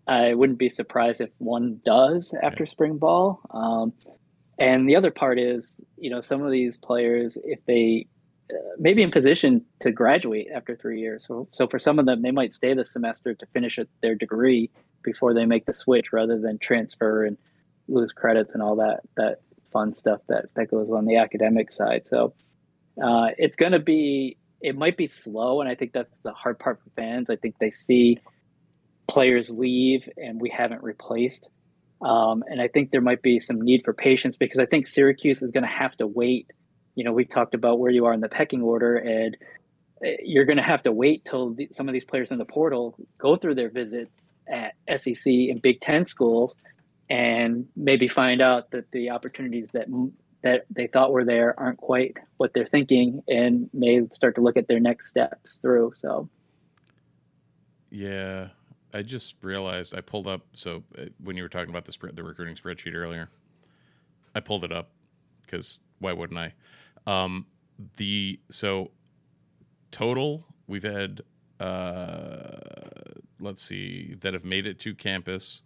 I 0.07 0.33
wouldn't 0.39 0.59
be 0.59 0.69
surprised 0.69 1.19
if 1.21 1.31
one 1.55 1.65
does 1.83 2.21
after 2.47 2.65
spring 2.65 2.97
ball. 3.05 3.25
Um, 3.61 3.87
And 4.59 4.89
the 4.89 4.97
other 4.99 5.13
part 5.23 5.37
is, 5.39 5.81
you 6.03 6.09
know, 6.11 6.21
some 6.21 6.41
of 6.45 6.51
these 6.51 6.77
players, 6.77 7.37
if 7.43 7.59
they 7.65 8.07
uh, 8.51 8.75
maybe 8.77 9.01
in 9.01 9.11
position 9.11 9.51
to 9.79 9.89
graduate 9.91 10.47
after 10.53 10.75
three 10.75 10.99
years. 10.99 11.25
So, 11.27 11.47
so 11.51 11.63
for 11.67 11.79
some 11.79 11.97
of 11.99 12.05
them, 12.05 12.21
they 12.21 12.35
might 12.39 12.53
stay 12.53 12.73
the 12.73 12.83
semester 12.83 13.33
to 13.33 13.45
finish 13.55 13.79
their 14.01 14.15
degree 14.15 14.69
before 15.01 15.33
they 15.33 15.45
make 15.45 15.65
the 15.65 15.73
switch, 15.83 16.07
rather 16.11 16.37
than 16.45 16.57
transfer 16.57 17.13
and 17.27 17.37
lose 17.87 18.11
credits 18.21 18.53
and 18.53 18.61
all 18.61 18.75
that 18.75 18.99
that 19.15 19.35
fun 19.71 19.93
stuff 19.93 20.21
that 20.27 20.43
that 20.55 20.67
goes 20.69 20.89
on 20.91 21.05
the 21.05 21.17
academic 21.25 21.71
side. 21.71 22.03
So, 22.05 22.33
uh, 23.03 23.27
it's 23.37 23.55
going 23.55 23.71
to 23.71 23.79
be 23.79 24.37
it 24.61 24.75
might 24.75 24.97
be 24.97 25.07
slow, 25.07 25.61
and 25.61 25.69
I 25.69 25.75
think 25.75 25.93
that's 25.93 26.19
the 26.19 26.33
hard 26.33 26.59
part 26.59 26.81
for 26.83 26.89
fans. 26.95 27.29
I 27.29 27.37
think 27.37 27.55
they 27.59 27.71
see 27.71 28.19
players 29.07 29.49
leave 29.49 30.07
and 30.17 30.39
we 30.39 30.49
haven't 30.49 30.83
replaced. 30.83 31.49
Um, 32.01 32.43
and 32.47 32.61
I 32.61 32.67
think 32.67 32.91
there 32.91 33.01
might 33.01 33.21
be 33.21 33.39
some 33.39 33.59
need 33.59 33.81
for 33.83 33.93
patience 33.93 34.37
because 34.37 34.59
I 34.59 34.65
think 34.65 34.87
Syracuse 34.87 35.41
is 35.41 35.51
going 35.51 35.63
to 35.63 35.69
have 35.69 35.95
to 35.97 36.07
wait. 36.07 36.51
You 36.95 37.03
know, 37.03 37.11
we 37.11 37.25
talked 37.25 37.53
about 37.53 37.79
where 37.79 37.91
you 37.91 38.05
are 38.05 38.13
in 38.13 38.21
the 38.21 38.29
pecking 38.29 38.61
order, 38.61 38.95
and 38.95 39.35
eh, 40.03 40.15
you're 40.23 40.45
going 40.45 40.57
to 40.57 40.63
have 40.63 40.83
to 40.83 40.91
wait 40.91 41.25
till 41.25 41.53
the, 41.53 41.67
some 41.71 41.89
of 41.89 41.93
these 41.93 42.05
players 42.05 42.31
in 42.31 42.37
the 42.37 42.45
portal 42.45 42.95
go 43.17 43.35
through 43.35 43.55
their 43.55 43.69
visits 43.69 44.33
at 44.47 44.73
SEC 44.99 45.25
and 45.25 45.61
Big 45.61 45.81
Ten 45.81 46.05
schools, 46.05 46.55
and 47.09 47.65
maybe 47.75 48.07
find 48.07 48.41
out 48.41 48.71
that 48.71 48.91
the 48.91 49.09
opportunities 49.09 49.69
that 49.73 49.87
that 50.41 50.65
they 50.69 50.87
thought 50.87 51.11
were 51.11 51.25
there 51.25 51.59
aren't 51.59 51.77
quite 51.77 52.17
what 52.37 52.53
they're 52.53 52.65
thinking, 52.65 53.21
and 53.27 53.69
may 53.73 54.07
start 54.11 54.35
to 54.35 54.41
look 54.41 54.57
at 54.57 54.67
their 54.67 54.79
next 54.79 55.09
steps 55.09 55.57
through. 55.57 55.93
So, 55.95 56.29
yeah, 57.89 58.49
I 58.93 59.01
just 59.01 59.35
realized 59.41 59.95
I 59.95 60.01
pulled 60.01 60.27
up. 60.27 60.41
So 60.53 60.83
uh, 60.97 61.05
when 61.21 61.37
you 61.37 61.43
were 61.43 61.49
talking 61.49 61.69
about 61.69 61.85
the 61.85 61.91
spread, 61.91 62.15
the 62.15 62.23
recruiting 62.23 62.55
spreadsheet 62.55 62.93
earlier, 62.93 63.29
I 64.33 64.39
pulled 64.39 64.63
it 64.63 64.71
up 64.71 64.91
because 65.41 65.81
why 65.99 66.13
wouldn't 66.13 66.39
I? 66.39 66.53
Um, 67.05 67.47
the 67.97 68.39
so 68.49 68.91
total 69.91 70.45
we've 70.67 70.83
had 70.83 71.21
uh, 71.59 72.57
let's 73.39 73.61
see 73.61 74.15
that 74.21 74.33
have 74.33 74.45
made 74.45 74.65
it 74.65 74.79
to 74.79 74.93
campus. 74.95 75.63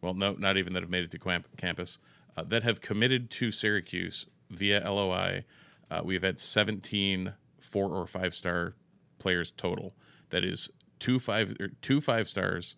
Well, 0.00 0.14
no, 0.14 0.32
not 0.32 0.56
even 0.56 0.72
that 0.74 0.82
have 0.82 0.90
made 0.90 1.04
it 1.04 1.10
to 1.12 1.18
camp- 1.18 1.56
campus. 1.56 1.98
Uh, 2.36 2.44
that 2.44 2.62
have 2.62 2.80
committed 2.80 3.30
to 3.30 3.52
Syracuse 3.52 4.26
via 4.50 4.80
LOI. 4.80 5.44
Uh, 5.90 6.00
we've 6.04 6.22
had 6.22 6.40
17 6.40 7.34
four 7.60 7.90
or 7.90 8.06
five 8.06 8.34
star 8.34 8.74
players 9.18 9.52
total. 9.52 9.94
That 10.30 10.44
is 10.44 10.70
two 10.98 11.18
five 11.18 11.54
or 11.60 11.68
two 11.80 12.00
five 12.00 12.28
stars, 12.28 12.76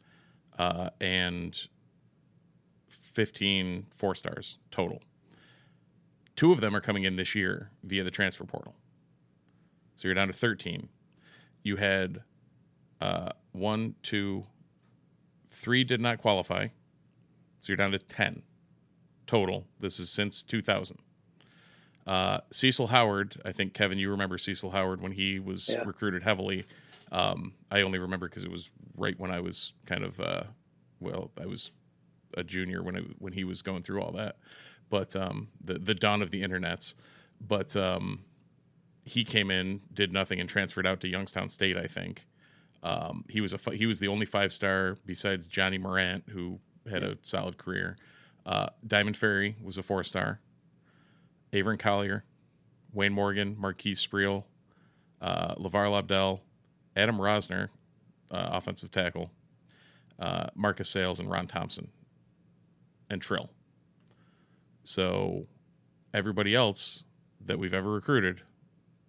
uh, 0.59 0.91
and 1.01 1.69
15 2.89 3.87
four 3.95 4.15
stars 4.15 4.59
total. 4.71 5.01
Two 6.37 6.53
of 6.53 6.61
them 6.61 6.75
are 6.75 6.81
coming 6.81 7.05
in 7.05 7.17
this 7.17 7.35
year 7.35 7.71
via 7.83 8.03
the 8.03 8.11
transfer 8.11 8.45
portal. 8.45 8.75
So 9.95 10.09
you're 10.09 10.17
down 10.17 10.27
to 10.27 10.33
13. 10.33 10.89
You 11.63 11.77
had 11.77 12.23
uh, 13.01 13.31
one, 13.53 13.95
two, 14.03 14.47
three 15.49 15.85
did 15.85 16.01
not 16.01 16.19
qualify. 16.19 16.69
So 17.61 17.69
you're 17.69 17.77
down 17.77 17.93
to 17.93 17.99
10 17.99 18.43
total. 19.27 19.65
This 19.81 19.99
is 19.99 20.11
since 20.11 20.43
2000. 20.43 20.99
Uh, 22.07 22.41
Cecil 22.51 22.89
Howard, 22.89 23.41
I 23.45 23.53
think 23.53 23.73
Kevin, 23.73 23.99
you 23.99 24.11
remember 24.11 24.37
Cecil 24.37 24.71
Howard 24.71 25.01
when 25.01 25.13
he 25.13 25.41
was 25.41 25.71
yeah. 25.71 25.83
recruited 25.85 26.23
heavily. 26.23 26.67
Um, 27.11 27.55
I 27.71 27.81
only 27.83 27.99
remember 27.99 28.29
because 28.29 28.45
it 28.45 28.51
was 28.51 28.71
right 28.97 29.19
when 29.19 29.31
I 29.31 29.41
was 29.41 29.73
kind 29.87 30.05
of 30.05 30.21
uh, 30.21 30.45
well, 31.01 31.31
I 31.41 31.47
was 31.47 31.71
a 32.37 32.45
junior 32.45 32.83
when 32.83 32.97
I, 32.97 33.01
when 33.19 33.33
he 33.33 33.45
was 33.45 33.63
going 33.63 33.83
through 33.83 34.03
all 34.03 34.13
that. 34.13 34.37
But 34.91 35.17
um, 35.17 35.49
the 35.63 35.79
the 35.79 35.95
dawn 35.95 36.23
of 36.23 36.31
the 36.31 36.43
internets. 36.43 36.95
But 37.41 37.77
um, 37.77 38.25
he 39.05 39.25
came 39.25 39.51
in, 39.51 39.81
did 39.93 40.13
nothing, 40.13 40.41
and 40.41 40.49
transferred 40.49 40.87
out 40.87 41.01
to 41.01 41.09
Youngstown 41.09 41.49
State. 41.49 41.77
I 41.77 41.87
think 41.87 42.27
um, 42.83 43.25
he 43.29 43.41
was 43.41 43.53
a 43.53 43.71
he 43.75 43.87
was 43.87 44.01
the 44.01 44.09
only 44.09 44.27
five 44.27 44.53
star 44.53 44.97
besides 45.07 45.49
Johnny 45.49 45.79
Morant 45.79 46.25
who 46.31 46.61
had 46.91 47.03
a 47.03 47.19
solid 47.23 47.59
career. 47.59 47.97
Uh, 48.47 48.69
Diamond 48.87 49.17
Ferri 49.17 49.57
was 49.63 49.79
a 49.79 49.83
four 49.83 50.05
star. 50.05 50.41
Avron 51.53 51.79
Collier, 51.79 52.25
Wayne 52.93 53.13
Morgan, 53.13 53.57
Marquise 53.59 54.05
Spreel, 54.05 54.45
uh, 55.21 55.55
LaVar 55.55 55.89
Lobdell, 55.89 56.41
Adam 56.97 57.19
Rosner, 57.19 57.69
uh, 58.31 58.51
offensive 58.53 58.91
tackle, 58.91 59.31
uh, 60.19 60.49
Marcus 60.55 60.91
Sales, 60.91 61.21
and 61.21 61.31
Ron 61.31 61.47
Thompson, 61.47 61.89
and 63.09 63.23
Trill. 63.23 63.51
So 64.83 65.47
everybody 66.13 66.55
else 66.55 67.05
that 67.45 67.59
we've 67.59 67.75
ever 67.75 67.91
recruited 67.91 68.43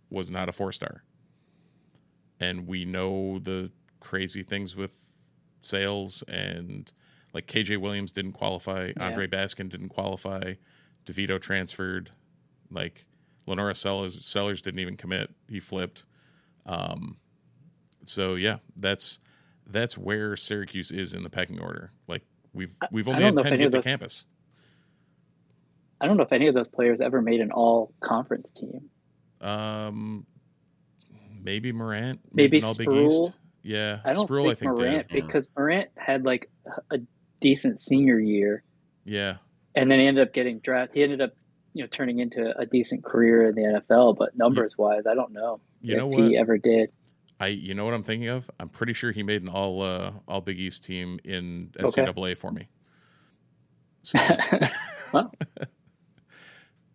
was 0.09 0.29
not 0.29 0.49
a 0.49 0.51
four 0.51 0.71
star. 0.71 1.03
And 2.39 2.67
we 2.67 2.85
know 2.85 3.39
the 3.39 3.71
crazy 3.99 4.43
things 4.43 4.75
with 4.75 5.15
sales 5.61 6.23
and 6.27 6.91
like 7.35 7.47
KJ 7.47 7.81
Williams 7.81 8.13
didn't 8.13 8.31
qualify, 8.31 8.93
yeah. 8.95 9.05
Andre 9.05 9.27
Baskin 9.27 9.67
didn't 9.67 9.89
qualify, 9.89 10.53
DeVito 11.05 11.39
transferred, 11.39 12.11
like 12.71 13.05
LaNorris 13.45 13.75
Sellers, 13.75 14.25
Sellers 14.25 14.61
didn't 14.61 14.79
even 14.79 14.95
commit, 14.95 15.31
he 15.49 15.59
flipped. 15.59 16.05
Um, 16.65 17.17
so 18.05 18.35
yeah, 18.35 18.59
that's 18.77 19.19
that's 19.67 19.97
where 19.97 20.37
Syracuse 20.37 20.91
is 20.91 21.13
in 21.13 21.23
the 21.23 21.29
pecking 21.29 21.59
order. 21.59 21.91
Like 22.07 22.23
we've 22.53 22.73
we've 22.89 23.07
only 23.09 23.23
had 23.23 23.37
ten 23.37 23.57
get 23.57 23.73
to 23.73 23.81
campus. 23.81 24.25
I 25.99 26.07
don't 26.07 26.15
know 26.15 26.23
if 26.23 26.31
any 26.31 26.47
of 26.47 26.55
those 26.55 26.69
players 26.69 27.01
ever 27.01 27.21
made 27.21 27.41
an 27.41 27.51
all 27.51 27.93
conference 27.99 28.51
team. 28.51 28.89
Um, 29.41 30.25
maybe 31.43 31.73
Morant, 31.73 32.21
maybe 32.31 32.63
all 32.63 32.75
Big 32.75 32.89
East. 32.89 33.33
Yeah, 33.61 33.99
I 34.05 34.13
don't 34.13 34.25
Sproul, 34.25 34.45
think 34.45 34.57
I 34.57 34.59
think 34.59 34.77
Morant 34.77 35.07
did. 35.09 35.25
because 35.25 35.49
Morant 35.57 35.89
had 35.97 36.23
like 36.23 36.49
a 36.91 36.99
decent 37.39 37.79
senior 37.79 38.19
year. 38.19 38.63
Yeah, 39.03 39.37
and 39.75 39.89
then 39.89 39.99
he 39.99 40.07
ended 40.07 40.27
up 40.27 40.33
getting 40.33 40.59
drafted. 40.59 40.97
He 40.97 41.03
ended 41.03 41.21
up, 41.21 41.33
you 41.73 41.83
know, 41.83 41.87
turning 41.87 42.19
into 42.19 42.57
a 42.57 42.65
decent 42.65 43.03
career 43.03 43.47
in 43.49 43.55
the 43.55 43.61
NFL. 43.61 44.17
But 44.17 44.35
numbers 44.35 44.77
wise, 44.77 45.03
I 45.09 45.15
don't 45.15 45.31
know 45.31 45.59
you 45.81 45.93
if 45.93 45.99
know 45.99 46.07
what? 46.07 46.23
he 46.23 46.37
ever 46.37 46.57
did. 46.57 46.91
I 47.39 47.47
you 47.47 47.73
know 47.73 47.85
what 47.85 47.93
I'm 47.93 48.03
thinking 48.03 48.29
of? 48.29 48.49
I'm 48.59 48.69
pretty 48.69 48.93
sure 48.93 49.11
he 49.11 49.23
made 49.23 49.41
an 49.41 49.49
all 49.49 49.81
uh, 49.81 50.11
all 50.27 50.41
Big 50.41 50.59
East 50.59 50.83
team 50.83 51.19
in 51.23 51.71
NCAA 51.77 52.17
okay. 52.17 52.35
for 52.35 52.51
me. 52.51 52.69
So. 54.05 54.19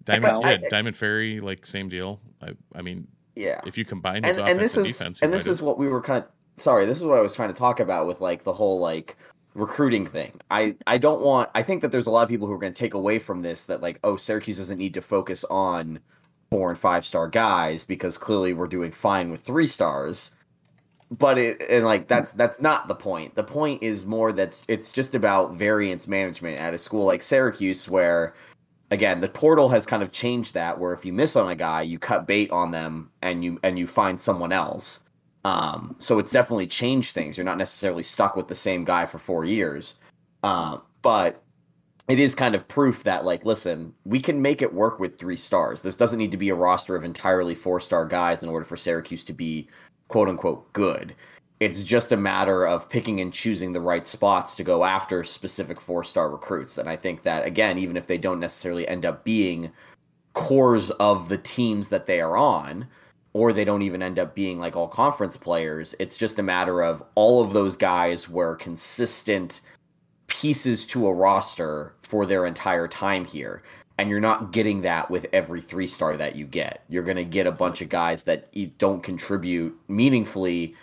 Diamond, 0.05 0.43
yeah, 0.45 0.57
Diamond 0.71 0.97
Ferri, 0.97 1.41
like 1.41 1.67
same 1.67 1.89
deal. 1.89 2.21
I, 2.41 2.53
I 2.75 2.83
mean, 2.83 3.09
yeah. 3.35 3.61
If 3.67 3.79
you 3.79 3.85
combine 3.85 4.23
his 4.25 4.37
and, 4.37 4.49
offense 4.49 4.57
and, 4.57 4.61
this 4.65 4.77
and 4.77 4.87
is, 4.87 4.99
defense, 4.99 5.23
and 5.23 5.33
this 5.33 5.47
is 5.47 5.63
what 5.63 5.79
we 5.79 5.89
were 5.89 6.01
kind 6.01 6.25
of 6.25 6.31
sorry. 6.57 6.87
This 6.87 6.99
is 6.99 7.05
what 7.05 7.19
I 7.19 7.21
was 7.21 7.35
trying 7.35 7.53
to 7.53 7.59
talk 7.59 7.81
about 7.81 8.07
with 8.07 8.21
like 8.21 8.45
the 8.45 8.53
whole 8.53 8.79
like 8.81 9.17
recruiting 9.55 10.07
thing. 10.07 10.41
I 10.51 10.77
I 10.87 10.99
don't 10.99 11.21
want. 11.23 11.51
I 11.55 11.63
think 11.63 11.83
that 11.83 11.93
there's 11.93 12.07
a 12.07 12.11
lot 12.11 12.23
of 12.23 12.29
people 12.29 12.47
who 12.47 12.53
are 12.53 12.59
going 12.59 12.73
to 12.73 12.79
take 12.79 12.95
away 12.95 13.19
from 13.19 13.43
this 13.43 13.65
that 13.67 13.83
like, 13.83 13.99
oh, 14.05 14.17
Syracuse 14.17 14.59
doesn't 14.59 14.79
need 14.79 14.95
to 14.95 15.03
focus 15.03 15.45
on 15.51 16.01
four 16.51 16.71
and 16.71 16.79
five 16.79 17.05
star 17.05 17.29
guys 17.29 17.85
because 17.85 18.19
clearly 18.19 18.53
we're 18.53 18.67
doing 18.67 18.91
fine 18.91 19.31
with 19.31 19.41
three 19.41 19.67
stars 19.67 20.33
but 21.11 21.39
it 21.39 21.61
and 21.69 21.85
like 21.85 22.07
that's 22.09 22.33
that's 22.33 22.61
not 22.61 22.87
the 22.89 22.95
point 22.95 23.35
the 23.35 23.43
point 23.43 23.83
is 23.83 24.05
more 24.05 24.33
that 24.33 24.63
it's 24.69 24.93
just 24.93 25.15
about 25.15 25.55
variance 25.55 26.07
management 26.07 26.59
at 26.59 26.75
a 26.75 26.79
school 26.79 27.05
like 27.05 27.23
syracuse 27.23 27.89
where 27.89 28.35
again 28.91 29.21
the 29.21 29.29
portal 29.29 29.69
has 29.69 29.87
kind 29.87 30.03
of 30.03 30.13
changed 30.13 30.55
that 30.55 30.79
where 30.79 30.93
if 30.93 31.05
you 31.05 31.13
miss 31.13 31.35
on 31.35 31.49
a 31.49 31.57
guy 31.57 31.83
you 31.83 31.99
cut 31.99 32.27
bait 32.27 32.51
on 32.51 32.71
them 32.71 33.11
and 33.23 33.45
you 33.45 33.59
and 33.63 33.79
you 33.79 33.87
find 33.87 34.19
someone 34.19 34.53
else 34.53 35.03
um, 35.45 35.97
so 35.99 36.19
it's 36.19 36.31
definitely 36.31 36.67
changed 36.67 37.15
things. 37.15 37.37
You're 37.37 37.45
not 37.45 37.59
necessarily 37.59 38.03
stuck 38.03 38.37
with 38.37 38.49
the 38.49 38.55
same 38.55 38.85
guy 38.85 39.07
for 39.07 39.19
four 39.19 39.45
years. 39.45 39.99
Um, 40.43 40.83
but 41.03 41.43
it 42.09 42.19
is 42.19 42.35
kind 42.35 42.55
of 42.55 42.67
proof 42.67 43.05
that 43.05 43.25
like 43.25 43.45
listen 43.45 43.95
we 44.05 44.21
can 44.21 44.43
make 44.43 44.63
it 44.63 44.75
work 44.75 44.99
with 44.99 45.19
three 45.19 45.37
stars. 45.37 45.81
This 45.81 45.97
doesn't 45.97 46.19
need 46.19 46.33
to 46.33 46.37
be 46.37 46.49
a 46.49 46.55
roster 46.55 46.97
of 46.97 47.05
entirely 47.05 47.55
four 47.55 47.81
star 47.81 48.05
guys 48.05 48.43
in 48.43 48.49
order 48.49 48.65
for 48.65 48.77
syracuse 48.77 49.25
to 49.25 49.33
be 49.33 49.69
quote 50.09 50.29
unquote 50.29 50.73
good. 50.73 51.15
It's 51.61 51.85
just 51.85 52.13
a 52.13 52.17
matter 52.17 52.67
of 52.67 52.89
picking 52.89 53.21
and 53.21 53.33
choosing 53.33 53.73
the 53.73 53.83
right 53.83 54.07
spots 54.07 54.55
to 54.57 54.65
go 54.65 54.83
after 54.85 55.23
specific 55.23 55.79
four 55.81 56.05
star 56.05 56.31
recruits. 56.31 56.79
And 56.79 56.89
i 56.89 56.97
think 56.97 57.23
that 57.23 57.47
again 57.47 57.79
even 57.79 57.97
if 57.97 58.07
they 58.07 58.19
don't 58.19 58.41
necessarily 58.41 58.87
end 58.89 59.05
up 59.05 59.25
being 59.25 59.73
cores 60.33 60.91
of 60.93 61.29
the 61.29 61.39
teams 61.39 61.89
that 61.89 62.07
they 62.07 62.21
are 62.21 62.37
on 62.37 62.87
or 63.33 63.53
they 63.53 63.65
don't 63.65 63.83
even 63.83 64.03
end 64.03 64.19
up 64.19 64.35
being 64.35 64.59
like 64.59 64.77
all 64.77 64.89
conference 64.89 65.37
players 65.37 65.95
it's 65.99 66.17
just 66.17 66.39
a 66.39 66.43
matter 66.43 66.83
of 66.83 67.03
all 67.15 67.43
of 67.43 67.53
those 67.53 67.77
guys 67.77 68.29
were 68.29 68.57
consistent 68.57 69.61
pieces 70.31 70.87
to 70.87 71.07
a 71.07 71.13
roster 71.13 71.93
for 72.03 72.25
their 72.25 72.47
entire 72.47 72.89
time 72.89 73.27
here. 73.27 73.63
And 73.99 74.09
you're 74.09 74.21
not 74.21 74.53
getting 74.53 74.81
that 74.81 75.11
with 75.11 75.27
every 75.35 75.61
three 75.61 75.87
star 75.87 76.17
that 76.17 76.35
you 76.35 76.47
get. 76.47 76.85
You're 76.89 77.03
going 77.03 77.19
to 77.19 77.25
get 77.25 77.47
a 77.47 77.53
bunch 77.53 77.83
of 77.83 77.91
guys 77.91 78.23
that 78.23 78.51
don't 78.79 79.03
contribute 79.03 79.79
meaningfully 79.89 80.75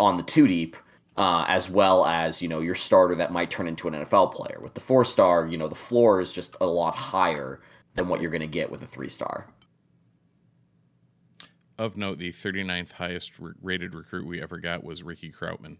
on 0.00 0.16
the 0.16 0.24
two 0.24 0.48
deep, 0.48 0.76
uh, 1.16 1.44
as 1.46 1.70
well 1.70 2.04
as 2.06 2.42
you 2.42 2.48
know 2.48 2.58
your 2.58 2.74
starter 2.74 3.14
that 3.14 3.30
might 3.30 3.52
turn 3.52 3.68
into 3.68 3.86
an 3.86 3.94
NFL 3.94 4.34
player. 4.34 4.58
With 4.60 4.74
the 4.74 4.80
four 4.80 5.04
star, 5.04 5.46
you 5.46 5.56
know 5.56 5.68
the 5.68 5.76
floor 5.76 6.20
is 6.20 6.32
just 6.32 6.56
a 6.60 6.66
lot 6.66 6.96
higher 6.96 7.60
than 7.94 8.08
what 8.08 8.20
you're 8.20 8.32
going 8.32 8.40
to 8.40 8.48
get 8.48 8.68
with 8.68 8.82
a 8.82 8.86
three 8.88 9.08
star. 9.08 9.46
Of 11.78 11.96
note, 11.96 12.18
the 12.18 12.30
39th 12.30 12.92
highest 12.92 13.32
rated 13.62 13.94
recruit 13.94 14.26
we 14.26 14.40
ever 14.40 14.58
got 14.58 14.84
was 14.84 15.02
Ricky 15.02 15.32
Krautman. 15.32 15.78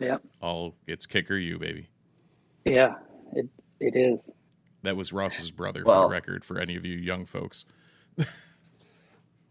Yeah. 0.00 0.18
All 0.40 0.74
it's 0.86 1.06
kicker 1.06 1.36
you, 1.36 1.58
baby. 1.58 1.88
Yeah, 2.64 2.94
it 3.34 3.46
it 3.80 3.96
is. 3.96 4.18
That 4.82 4.96
was 4.96 5.12
Ross's 5.12 5.50
brother 5.50 5.82
Well- 5.84 6.02
for 6.02 6.08
the 6.08 6.12
record 6.12 6.44
for 6.44 6.58
any 6.58 6.76
of 6.76 6.84
you 6.84 6.96
young 6.96 7.24
folks. 7.24 7.66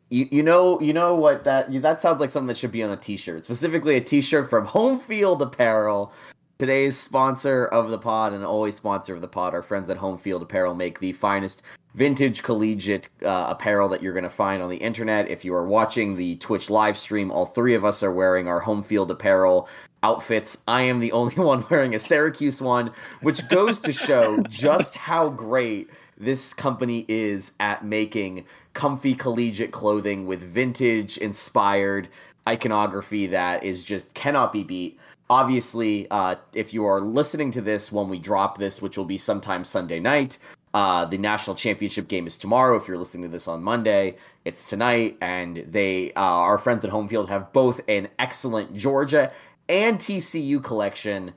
You, 0.10 0.26
you 0.32 0.42
know 0.42 0.80
you 0.80 0.94
know 0.94 1.16
what 1.16 1.44
that 1.44 1.70
you, 1.70 1.82
that 1.82 2.02
sounds 2.02 2.22
like 2.22 2.30
something 2.30 2.48
that 2.48 2.58
should 2.58 2.72
be 2.72 2.82
on 2.82 2.92
a 2.92 2.96
t-shirt 2.96 3.44
specifically 3.44 3.98
a 3.98 4.02
t-shirt 4.02 4.50
from 4.50 4.66
Home 4.66 5.02
Field 5.02 5.42
Apparel 5.42 6.14
today's 6.60 6.98
sponsor 6.98 7.66
of 7.66 7.90
the 7.90 7.98
pod 7.98 8.32
and 8.32 8.42
always 8.46 8.76
sponsor 8.78 9.14
of 9.14 9.20
the 9.20 9.28
pod 9.28 9.54
our 9.54 9.62
friends 9.62 9.90
at 9.90 9.98
Home 9.98 10.18
Field 10.18 10.42
Apparel 10.42 10.74
make 10.76 10.98
the 11.02 11.12
finest 11.12 11.62
vintage 11.98 12.44
collegiate 12.44 13.10
uh, 13.26 13.48
apparel 13.50 13.90
that 13.90 14.04
you're 14.04 14.14
going 14.14 14.24
to 14.24 14.30
find 14.30 14.62
on 14.62 14.70
the 14.70 14.78
internet 14.78 15.28
if 15.32 15.44
you 15.44 15.52
are 15.56 15.66
watching 15.66 16.16
the 16.16 16.36
Twitch 16.36 16.70
live 16.70 16.96
stream 16.96 17.32
all 17.32 17.48
three 17.48 17.74
of 17.74 17.84
us 17.84 18.04
are 18.04 18.14
wearing 18.14 18.48
our 18.48 18.60
Home 18.60 18.84
Field 18.84 19.10
Apparel 19.10 19.68
outfits 20.04 20.60
I 20.68 20.84
am 20.84 21.00
the 21.00 21.12
only 21.20 21.34
one 21.34 21.66
wearing 21.72 21.96
a 21.96 22.00
Syracuse 22.00 22.62
one 22.62 22.92
which 23.22 23.50
goes 23.50 23.80
to 23.80 23.92
show 23.92 24.38
just 24.44 24.96
how 24.96 25.30
great 25.30 25.90
this 26.20 26.54
company 26.54 27.04
is 27.08 27.54
at 27.60 27.84
making 27.84 28.46
comfy 28.76 29.16
collegiate 29.16 29.72
clothing 29.72 30.28
with 30.28 30.44
vintage 30.44 31.18
inspired 31.18 32.10
iconography 32.48 33.26
that 33.26 33.64
is 33.64 33.84
just 33.84 34.14
cannot 34.14 34.54
be 34.54 34.64
beat. 34.64 35.00
Obviously, 35.32 36.08
uh, 36.12 36.36
if 36.54 36.76
you 36.76 36.86
are 36.86 37.02
listening 37.02 37.52
to 37.52 37.62
this 37.62 37.92
when 37.92 38.08
we 38.08 38.20
drop 38.20 38.60
this, 38.60 38.82
which 38.82 38.98
will 38.98 39.06
be 39.06 39.18
sometime 39.18 39.64
Sunday 39.64 40.00
night, 40.00 40.38
uh, 40.78 41.06
the 41.06 41.18
national 41.18 41.56
championship 41.56 42.08
game 42.08 42.28
is 42.28 42.38
tomorrow. 42.38 42.78
If 42.78 42.88
you're 42.88 43.00
listening 43.00 43.24
to 43.24 43.30
this 43.30 43.48
on 43.48 43.64
Monday, 43.64 44.16
it's 44.46 44.70
tonight, 44.70 45.18
and 45.22 45.66
they, 45.68 46.14
uh, 46.14 46.22
our 46.22 46.60
friends 46.60 46.86
at 46.86 46.92
Home 46.92 47.08
Field, 47.08 47.30
have 47.30 47.52
both 47.52 47.82
an 47.88 48.10
excellent 48.20 48.76
Georgia 48.76 49.32
and 49.68 49.98
TCU 49.98 50.64
collection. 50.64 51.34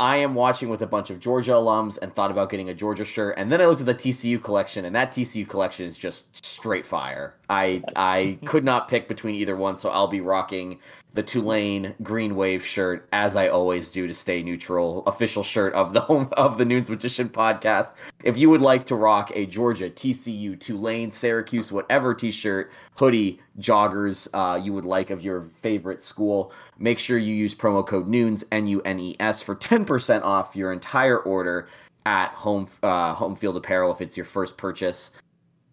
I 0.00 0.16
am 0.16 0.34
watching 0.34 0.70
with 0.70 0.80
a 0.80 0.86
bunch 0.86 1.10
of 1.10 1.20
Georgia 1.20 1.52
alums 1.52 1.98
and 2.00 2.14
thought 2.14 2.30
about 2.30 2.48
getting 2.48 2.70
a 2.70 2.74
Georgia 2.74 3.04
shirt, 3.04 3.34
and 3.36 3.52
then 3.52 3.60
I 3.60 3.66
looked 3.66 3.80
at 3.82 3.86
the 3.86 3.94
TCU 3.94 4.42
collection, 4.42 4.86
and 4.86 4.96
that 4.96 5.12
TCU 5.12 5.46
collection 5.46 5.84
is 5.84 5.98
just 5.98 6.42
straight 6.42 6.86
fire. 6.86 7.34
I 7.50 7.82
I 7.94 8.38
could 8.46 8.64
not 8.64 8.88
pick 8.88 9.06
between 9.06 9.34
either 9.34 9.54
one, 9.54 9.76
so 9.76 9.90
I'll 9.90 10.08
be 10.08 10.22
rocking 10.22 10.78
the 11.14 11.22
Tulane 11.22 11.94
Green 12.02 12.36
Wave 12.36 12.64
shirt 12.64 13.08
as 13.12 13.34
I 13.34 13.48
always 13.48 13.90
do 13.90 14.06
to 14.06 14.14
stay 14.14 14.42
neutral. 14.42 15.02
Official 15.06 15.42
shirt 15.42 15.72
of 15.74 15.92
the 15.92 16.00
home 16.02 16.28
of 16.32 16.58
the 16.58 16.64
Nunes 16.64 16.90
Magician 16.90 17.28
podcast. 17.28 17.92
If 18.22 18.36
you 18.38 18.50
would 18.50 18.60
like 18.60 18.86
to 18.86 18.94
rock 18.94 19.32
a 19.34 19.46
Georgia, 19.46 19.88
TCU, 19.90 20.58
Tulane, 20.60 21.10
Syracuse, 21.10 21.72
whatever 21.72 22.14
T-shirt, 22.14 22.70
hoodie, 22.96 23.40
joggers 23.58 24.28
uh, 24.34 24.56
you 24.56 24.72
would 24.72 24.84
like 24.84 25.10
of 25.10 25.22
your 25.22 25.42
favorite 25.42 26.02
school, 26.02 26.52
make 26.78 26.98
sure 26.98 27.18
you 27.18 27.34
use 27.34 27.54
promo 27.54 27.84
code 27.86 28.08
Nunes 28.08 28.44
N 28.52 28.66
U 28.66 28.80
N 28.82 29.00
E 29.00 29.16
S 29.18 29.42
for 29.42 29.54
ten 29.54 29.84
percent 29.84 30.24
off 30.24 30.54
your 30.54 30.72
entire 30.72 31.18
order 31.18 31.68
at 32.06 32.30
home 32.32 32.68
uh, 32.82 33.14
home 33.14 33.34
field 33.34 33.56
apparel 33.56 33.90
if 33.92 34.00
it's 34.00 34.16
your 34.16 34.26
first 34.26 34.56
purchase. 34.56 35.10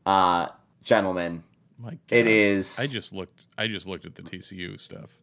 Uh, 0.05 0.47
gentlemen, 0.81 1.43
My 1.77 1.91
God. 1.91 1.99
it 2.09 2.27
is. 2.27 2.79
I 2.79 2.87
just 2.87 3.13
looked. 3.13 3.47
I 3.57 3.67
just 3.67 3.85
looked 3.87 4.05
at 4.05 4.15
the 4.15 4.21
TCU 4.23 4.79
stuff. 4.79 5.21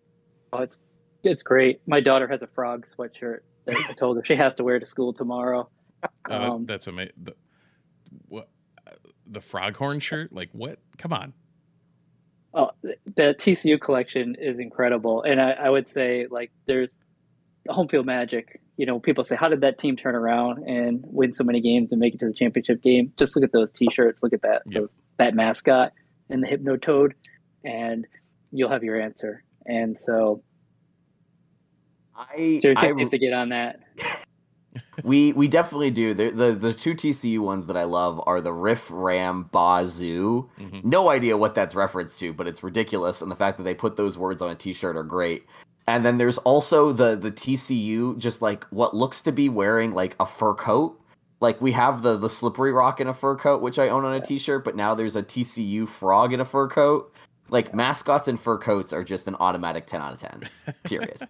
Oh, 0.53 0.63
it's 0.63 0.81
it's 1.25 1.43
great. 1.43 1.81
My 1.87 2.01
daughter 2.01 2.27
has 2.29 2.43
a 2.43 2.47
frog 2.49 2.85
sweatshirt 2.87 3.41
that 3.65 3.77
I 3.77 3.93
told 3.93 4.17
her 4.17 4.25
she 4.25 4.35
has 4.37 4.55
to 4.57 4.65
wear 4.65 4.79
to 4.79 4.87
school 4.87 5.13
tomorrow. 5.13 5.69
Uh, 6.29 6.53
Um, 6.55 6.67
that's 6.67 6.87
amazing. 6.89 7.13
The, 7.23 7.35
what? 8.29 8.49
The 9.27 9.41
froghorn 9.41 10.01
shirt? 10.01 10.33
Like 10.33 10.51
what? 10.53 10.79
Come 10.99 11.13
on. 11.13 11.33
Oh, 12.55 12.71
th- 12.85 12.99
the 13.17 13.35
TCU 13.39 13.81
collection 13.81 14.35
is 14.39 14.59
incredible, 14.59 15.23
and 15.23 15.41
I, 15.41 15.53
I 15.53 15.71
would 15.71 15.89
say 15.89 16.27
like 16.31 16.51
there's 16.67 16.97
home 17.69 17.89
field 17.89 18.05
magic. 18.05 18.61
You 18.77 18.85
know, 18.85 18.99
people 19.01 19.25
say, 19.25 19.37
"How 19.37 19.49
did 19.49 19.61
that 19.63 19.79
team 19.79 19.97
turn 19.97 20.15
around 20.15 20.65
and 20.69 21.03
win 21.07 21.33
so 21.33 21.45
many 21.45 21.61
games 21.61 21.93
and 21.93 22.01
make 22.01 22.15
it 22.15 22.21
to 22.21 22.27
the 22.27 22.33
championship 22.35 22.83
game?" 22.83 23.13
Just 23.17 23.37
look 23.37 23.45
at 23.45 23.53
those 23.53 23.71
T-shirts. 23.73 24.23
Look 24.23 24.33
at 24.35 24.43
that 24.43 24.63
Yep. 24.67 24.81
those, 24.81 24.97
that 25.19 25.35
mascot 25.35 25.93
and 26.29 26.43
the 26.43 26.49
Hypnotoad, 26.49 27.13
and 27.65 28.07
you'll 28.51 28.71
have 28.71 28.83
your 28.85 29.01
answer. 29.01 29.45
And 29.67 29.99
so, 29.99 30.43
I, 32.17 32.59
Syracuse 32.61 32.93
I 32.93 32.95
needs 32.95 33.11
to 33.11 33.19
get 33.19 33.33
on 33.33 33.49
that. 33.51 33.81
we 35.05 35.33
we 35.33 35.49
definitely 35.49 35.91
do. 35.91 36.15
The, 36.15 36.31
the 36.31 36.53
the 36.53 36.73
two 36.73 36.95
TCU 36.95 37.39
ones 37.41 37.67
that 37.67 37.77
I 37.77 37.85
love 37.85 38.23
are 38.27 38.41
the 38.41 38.53
Riff 38.53 38.89
Ram 38.91 39.49
Bazoo. 39.53 40.49
Mhm. 40.59 40.85
No 40.85 41.11
idea 41.11 41.37
what 41.37 41.55
that's 41.55 41.75
referenced 41.75 42.19
to, 42.21 42.33
but 42.33 42.47
it's 42.47 42.63
ridiculous, 42.63 43.23
and 43.23 43.31
the 43.31 43.37
fact 43.37 43.57
that 43.59 43.65
they 43.65 43.75
put 43.75 43.97
those 43.97 44.17
words 44.19 44.43
on 44.43 44.51
a 44.51 44.55
T-shirt 44.55 44.97
are 44.97 45.03
great. 45.03 45.45
And 45.89 46.05
then 46.05 46.19
there's 46.19 46.39
also 46.39 46.93
the 46.93 47.17
the 47.17 47.31
TCU, 47.31 48.17
just 48.19 48.41
like 48.43 48.65
what 48.71 48.95
looks 48.95 49.21
to 49.23 49.33
be 49.33 49.49
wearing 49.49 49.93
like 49.93 50.15
a 50.21 50.27
fur 50.27 50.55
coat. 50.55 50.99
Like 51.41 51.61
we 51.61 51.73
have 51.73 52.03
the 52.03 52.17
the 52.17 52.31
slippery 52.31 52.73
rock 52.73 53.01
in 53.01 53.09
a 53.09 53.15
fur 53.15 53.37
coat, 53.37 53.63
which 53.63 53.79
I 53.79 53.89
own 53.89 54.05
on 54.05 54.15
a 54.15 54.21
T-shirt, 54.21 54.65
but 54.65 54.77
now 54.77 54.95
there's 54.95 55.17
a 55.17 55.23
TCU 55.23 55.89
frog 55.89 56.33
in 56.33 56.41
a 56.41 56.45
fur 56.45 56.69
coat. 56.69 57.12
Like 57.53 57.75
mascots 57.75 58.29
and 58.29 58.41
fur 58.41 58.59
coats 58.59 58.93
are 58.93 59.05
just 59.05 59.29
an 59.29 59.37
automatic 59.39 59.87
ten 59.87 60.01
out 60.01 60.15
of 60.15 60.21
ten. 60.21 60.49
Period. 60.85 61.29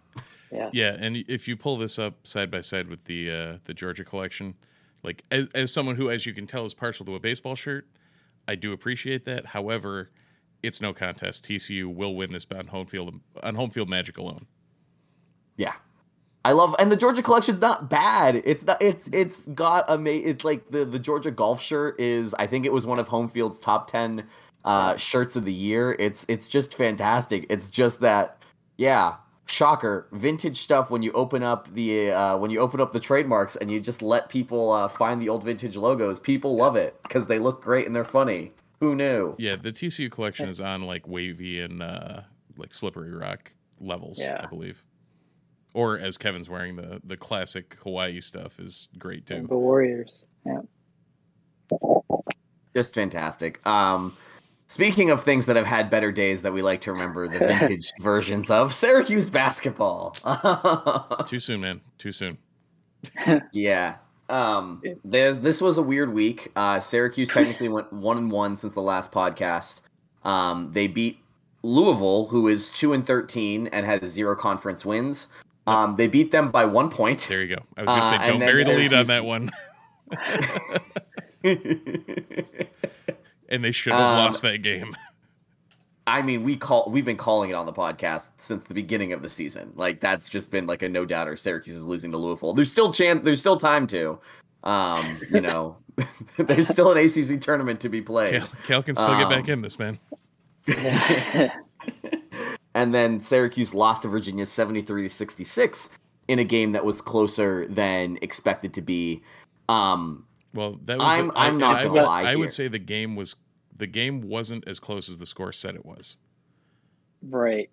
Yeah. 0.50 0.70
Yeah, 0.72 0.96
and 1.00 1.16
if 1.28 1.48
you 1.48 1.56
pull 1.56 1.78
this 1.78 1.98
up 1.98 2.26
side 2.26 2.50
by 2.50 2.60
side 2.60 2.88
with 2.88 3.04
the 3.04 3.30
uh, 3.30 3.58
the 3.64 3.74
Georgia 3.74 4.04
collection, 4.04 4.54
like 5.02 5.24
as 5.30 5.48
as 5.54 5.72
someone 5.72 5.96
who, 5.96 6.08
as 6.10 6.24
you 6.24 6.32
can 6.32 6.46
tell, 6.46 6.64
is 6.64 6.74
partial 6.74 7.04
to 7.06 7.14
a 7.14 7.20
baseball 7.20 7.56
shirt, 7.56 7.86
I 8.46 8.54
do 8.54 8.72
appreciate 8.72 9.24
that. 9.24 9.46
However, 9.46 10.10
it's 10.62 10.80
no 10.80 10.92
contest. 10.92 11.44
TCU 11.44 11.92
will 11.92 12.14
win 12.14 12.32
this 12.32 12.46
on 12.56 12.68
home 12.68 12.86
field 12.86 13.20
on 13.42 13.54
home 13.54 13.70
field 13.70 13.88
magic 13.88 14.16
alone. 14.18 14.46
Yeah. 15.56 15.74
I 16.44 16.52
love 16.52 16.74
and 16.78 16.90
the 16.90 16.96
Georgia 16.96 17.22
collection's 17.22 17.60
not 17.60 17.88
bad. 17.88 18.42
It's 18.44 18.64
not 18.64 18.82
it's 18.82 19.08
it's 19.12 19.40
got 19.40 19.88
a 19.88 20.02
it's 20.04 20.44
like 20.44 20.70
the 20.70 20.84
the 20.84 20.98
Georgia 20.98 21.30
golf 21.30 21.60
shirt 21.60 22.00
is 22.00 22.34
I 22.34 22.46
think 22.46 22.66
it 22.66 22.72
was 22.72 22.84
one 22.84 22.98
of 22.98 23.08
home 23.08 23.28
field's 23.28 23.60
top 23.60 23.90
10 23.90 24.24
uh 24.64 24.96
shirts 24.96 25.36
of 25.36 25.44
the 25.44 25.52
year. 25.52 25.96
It's 25.98 26.24
it's 26.28 26.48
just 26.48 26.74
fantastic. 26.74 27.46
It's 27.48 27.68
just 27.68 28.00
that 28.00 28.42
yeah, 28.76 29.16
shocker, 29.46 30.08
vintage 30.12 30.60
stuff 30.60 30.90
when 30.90 31.02
you 31.02 31.12
open 31.12 31.42
up 31.42 31.72
the 31.74 32.10
uh 32.10 32.36
when 32.38 32.50
you 32.50 32.60
open 32.60 32.80
up 32.80 32.92
the 32.92 33.00
trademarks 33.00 33.56
and 33.56 33.70
you 33.70 33.80
just 33.80 34.02
let 34.02 34.28
people 34.28 34.72
uh 34.72 34.88
find 34.88 35.20
the 35.20 35.28
old 35.28 35.44
vintage 35.44 35.76
logos. 35.76 36.20
People 36.20 36.56
love 36.56 36.76
it 36.76 36.98
cuz 37.08 37.26
they 37.26 37.38
look 37.38 37.62
great 37.62 37.86
and 37.86 37.94
they're 37.94 38.04
funny. 38.04 38.52
Who 38.82 38.96
knew? 38.96 39.36
Yeah, 39.38 39.54
the 39.54 39.70
TCU 39.70 40.10
collection 40.10 40.48
is 40.48 40.60
on 40.60 40.82
like 40.82 41.06
wavy 41.06 41.60
and 41.60 41.80
uh, 41.80 42.22
like 42.56 42.74
slippery 42.74 43.12
rock 43.12 43.52
levels, 43.78 44.20
I 44.20 44.46
believe. 44.46 44.84
Or 45.72 45.96
as 45.96 46.18
Kevin's 46.18 46.50
wearing 46.50 46.74
the 46.74 47.00
the 47.04 47.16
classic 47.16 47.76
Hawaii 47.84 48.20
stuff 48.20 48.58
is 48.58 48.88
great 48.98 49.24
too. 49.24 49.46
The 49.48 49.56
Warriors. 49.56 50.26
Yeah. 50.44 50.62
Just 52.74 52.94
fantastic. 52.94 53.64
Um, 53.64 54.16
speaking 54.72 55.10
of 55.10 55.22
things 55.22 55.44
that 55.44 55.54
have 55.54 55.66
had 55.66 55.90
better 55.90 56.10
days 56.10 56.40
that 56.40 56.52
we 56.52 56.62
like 56.62 56.80
to 56.80 56.92
remember, 56.92 57.28
the 57.28 57.38
vintage 57.38 57.90
versions 58.00 58.50
of 58.50 58.72
Syracuse 58.72 59.28
basketball. 59.28 60.12
Too 61.26 61.38
soon, 61.38 61.60
man. 61.60 61.82
Too 61.98 62.10
soon. 62.10 62.38
yeah. 63.52 63.98
Um, 64.30 64.82
there's 65.04 65.40
this 65.40 65.60
was 65.60 65.76
a 65.76 65.82
weird 65.82 66.14
week. 66.14 66.50
Uh, 66.56 66.80
Syracuse 66.80 67.28
technically 67.28 67.68
went 67.68 67.92
one 67.92 68.16
and 68.16 68.30
one 68.30 68.56
since 68.56 68.72
the 68.72 68.80
last 68.80 69.12
podcast. 69.12 69.82
Um, 70.24 70.70
they 70.72 70.86
beat 70.86 71.18
Louisville, 71.62 72.28
who 72.28 72.48
is 72.48 72.70
two 72.70 72.94
and 72.94 73.06
thirteen 73.06 73.66
and 73.68 73.84
has 73.84 74.10
zero 74.10 74.34
conference 74.34 74.86
wins. 74.86 75.26
Um, 75.66 75.96
they 75.96 76.06
beat 76.08 76.30
them 76.32 76.50
by 76.50 76.64
one 76.64 76.88
point. 76.88 77.26
There 77.28 77.42
you 77.42 77.56
go. 77.56 77.62
I 77.76 77.82
was 77.82 77.88
gonna 77.88 78.02
Uh, 78.02 78.08
say, 78.08 78.16
and 78.16 78.26
don't 78.26 78.40
then 78.40 78.48
bury 78.48 78.64
the 78.64 78.72
lead 78.72 78.94
on 78.94 79.06
that 79.06 79.24
one. 79.26 79.50
And 83.52 83.62
they 83.62 83.70
should 83.70 83.92
have 83.92 84.00
Um, 84.02 84.16
lost 84.18 84.42
that 84.42 84.58
game. 84.62 84.96
I 86.06 86.20
mean, 86.20 86.42
we 86.42 86.56
call 86.56 86.90
we've 86.90 87.04
been 87.04 87.16
calling 87.16 87.50
it 87.50 87.52
on 87.52 87.64
the 87.64 87.72
podcast 87.72 88.30
since 88.36 88.64
the 88.64 88.74
beginning 88.74 89.12
of 89.12 89.22
the 89.22 89.30
season. 89.30 89.72
Like 89.76 90.00
that's 90.00 90.28
just 90.28 90.50
been 90.50 90.66
like 90.66 90.82
a 90.82 90.88
no 90.88 91.04
doubter. 91.04 91.36
Syracuse 91.36 91.76
is 91.76 91.86
losing 91.86 92.10
to 92.10 92.16
Louisville. 92.18 92.54
There's 92.54 92.72
still 92.72 92.92
chance. 92.92 93.24
There's 93.24 93.38
still 93.38 93.56
time 93.56 93.86
to. 93.88 94.18
Um, 94.64 95.16
you 95.30 95.40
know, 95.40 95.76
there's 96.38 96.66
still 96.68 96.90
an 96.92 96.98
ACC 96.98 97.40
tournament 97.40 97.80
to 97.80 97.88
be 97.88 98.02
played. 98.02 98.40
Cal, 98.40 98.48
Cal 98.64 98.82
can 98.82 98.96
still 98.96 99.16
get 99.16 99.28
back 99.28 99.44
Um, 99.44 99.50
in 99.50 99.62
this, 99.62 99.78
man. 99.78 99.98
And 102.74 102.94
then 102.94 103.20
Syracuse 103.20 103.74
lost 103.74 104.00
to 104.02 104.08
Virginia 104.08 104.46
73 104.46 105.02
to 105.06 105.14
66 105.14 105.90
in 106.28 106.38
a 106.38 106.44
game 106.44 106.72
that 106.72 106.82
was 106.82 107.02
closer 107.02 107.66
than 107.68 108.18
expected 108.22 108.72
to 108.74 108.80
be. 108.80 109.22
Um, 109.68 110.24
Well, 110.54 110.78
that 110.86 110.96
was. 110.98 111.12
I'm- 111.12 111.32
I- 111.36 111.48
I'm 111.48 111.58
not 111.58 111.76
I, 111.76 111.82
gonna 111.82 111.92
would- 111.92 112.02
lie 112.02 112.22
I 112.22 112.28
here. 112.30 112.38
would 112.38 112.50
say 112.50 112.68
the 112.68 112.78
game 112.78 113.14
was 113.14 113.36
the 113.82 113.86
game 113.88 114.20
wasn't 114.20 114.62
as 114.68 114.78
close 114.78 115.08
as 115.08 115.18
the 115.18 115.26
score 115.26 115.52
said 115.52 115.74
it 115.74 115.84
was. 115.84 116.16
right. 117.28 117.68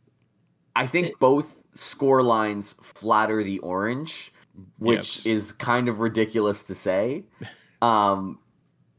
I 0.75 0.87
think 0.87 1.19
both 1.19 1.59
score 1.75 2.23
lines 2.23 2.73
flatter 2.81 3.43
the 3.43 3.59
orange, 3.59 4.33
which 4.79 5.17
Yes. 5.17 5.25
is 5.27 5.51
kind 5.51 5.87
of 5.87 5.99
ridiculous 5.99 6.63
to 6.63 6.73
say. 6.75 7.23
Um, 7.81 8.39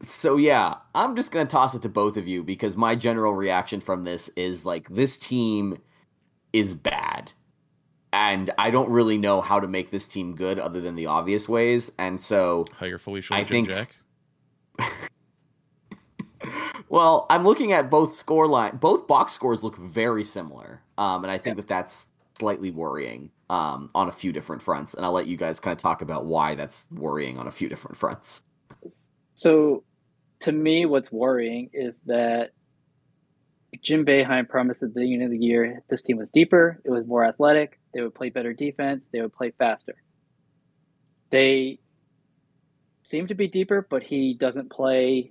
so 0.01 0.39
yeah, 0.39 0.77
I'm 0.95 1.15
just 1.15 1.33
gonna 1.33 1.45
toss 1.45 1.75
it 1.75 1.83
to 1.83 1.91
both 1.91 2.17
of 2.17 2.27
you 2.27 2.43
because 2.43 2.79
my 2.79 2.95
general 2.95 3.35
reaction 3.35 3.79
from 3.81 4.05
this 4.05 4.31
is 4.37 4.65
like 4.65 4.89
this 4.89 5.19
team 5.19 5.77
is 6.55 6.73
bad. 6.75 7.31
And 8.15 8.51
I 8.57 8.71
don't 8.71 8.89
really 8.89 9.19
know 9.19 9.43
how 9.43 9.61
to 9.61 9.69
make 9.69 9.91
this 9.91 10.09
team 10.09 10.35
good 10.35 10.59
other 10.59 10.81
than 10.81 10.95
the 10.95 11.05
obvious 11.07 11.47
ways. 11.47 11.93
And 11.99 12.19
so 12.19 12.65
hire 12.73 12.97
Felisha 12.97 13.33
I 13.33 13.45
think 13.45 13.69
Jack. 13.69 13.97
well, 16.91 17.27
I'm 17.31 17.45
looking 17.45 17.71
at 17.71 17.89
both 17.89 18.17
score 18.17 18.49
line. 18.49 18.77
Both 18.77 19.07
box 19.07 19.33
scores 19.33 19.63
look 19.63 19.77
very 19.77 20.25
similar, 20.25 20.83
um, 20.99 21.23
and 21.23 21.31
I 21.31 21.39
think 21.39 21.55
that 21.57 21.69
that's 21.69 22.09
slightly 22.37 22.73
worrying 22.73 23.31
um, 23.49 23.91
on 23.95 24.09
a 24.09 24.13
few 24.13 24.33
different 24.33 24.61
fronts. 24.61 24.95
And 24.95 25.05
I'll 25.05 25.13
let 25.13 25.29
you 25.29 25.37
guys 25.37 25.61
kind 25.61 25.73
of 25.73 25.81
talk 25.81 26.03
about 26.03 26.27
why 26.27 26.57
that's 26.57 26.89
worrying 26.91 27.39
on 27.39 27.47
a 27.47 27.53
few 27.53 27.69
different 27.69 27.97
fronts. 27.97 28.41
So, 29.37 29.85
to 30.41 30.51
me, 30.51 30.85
what's 30.85 31.13
worrying 31.13 31.71
is 31.73 32.01
that 32.07 32.51
Jim 33.83 34.05
Boeheim 34.05 34.49
promised 34.49 34.83
at 34.83 34.93
the 34.93 35.01
beginning 35.01 35.27
of 35.27 35.31
the 35.31 35.39
year 35.39 35.85
this 35.91 36.03
team 36.03 36.17
was 36.17 36.29
deeper, 36.29 36.81
it 36.85 36.91
was 36.91 37.07
more 37.07 37.25
athletic, 37.25 37.79
they 37.95 38.03
would 38.03 38.17
play 38.17 38.31
better 38.31 38.53
defense, 38.53 39.11
they 39.13 39.21
would 39.21 39.33
play 39.33 39.53
faster. 39.57 39.95
They 41.31 41.79
seem 43.05 43.29
to 43.29 43.35
be 43.35 43.47
deeper, 43.47 43.87
but 43.89 44.03
he 44.03 44.35
doesn't 44.35 44.71
play 44.71 45.31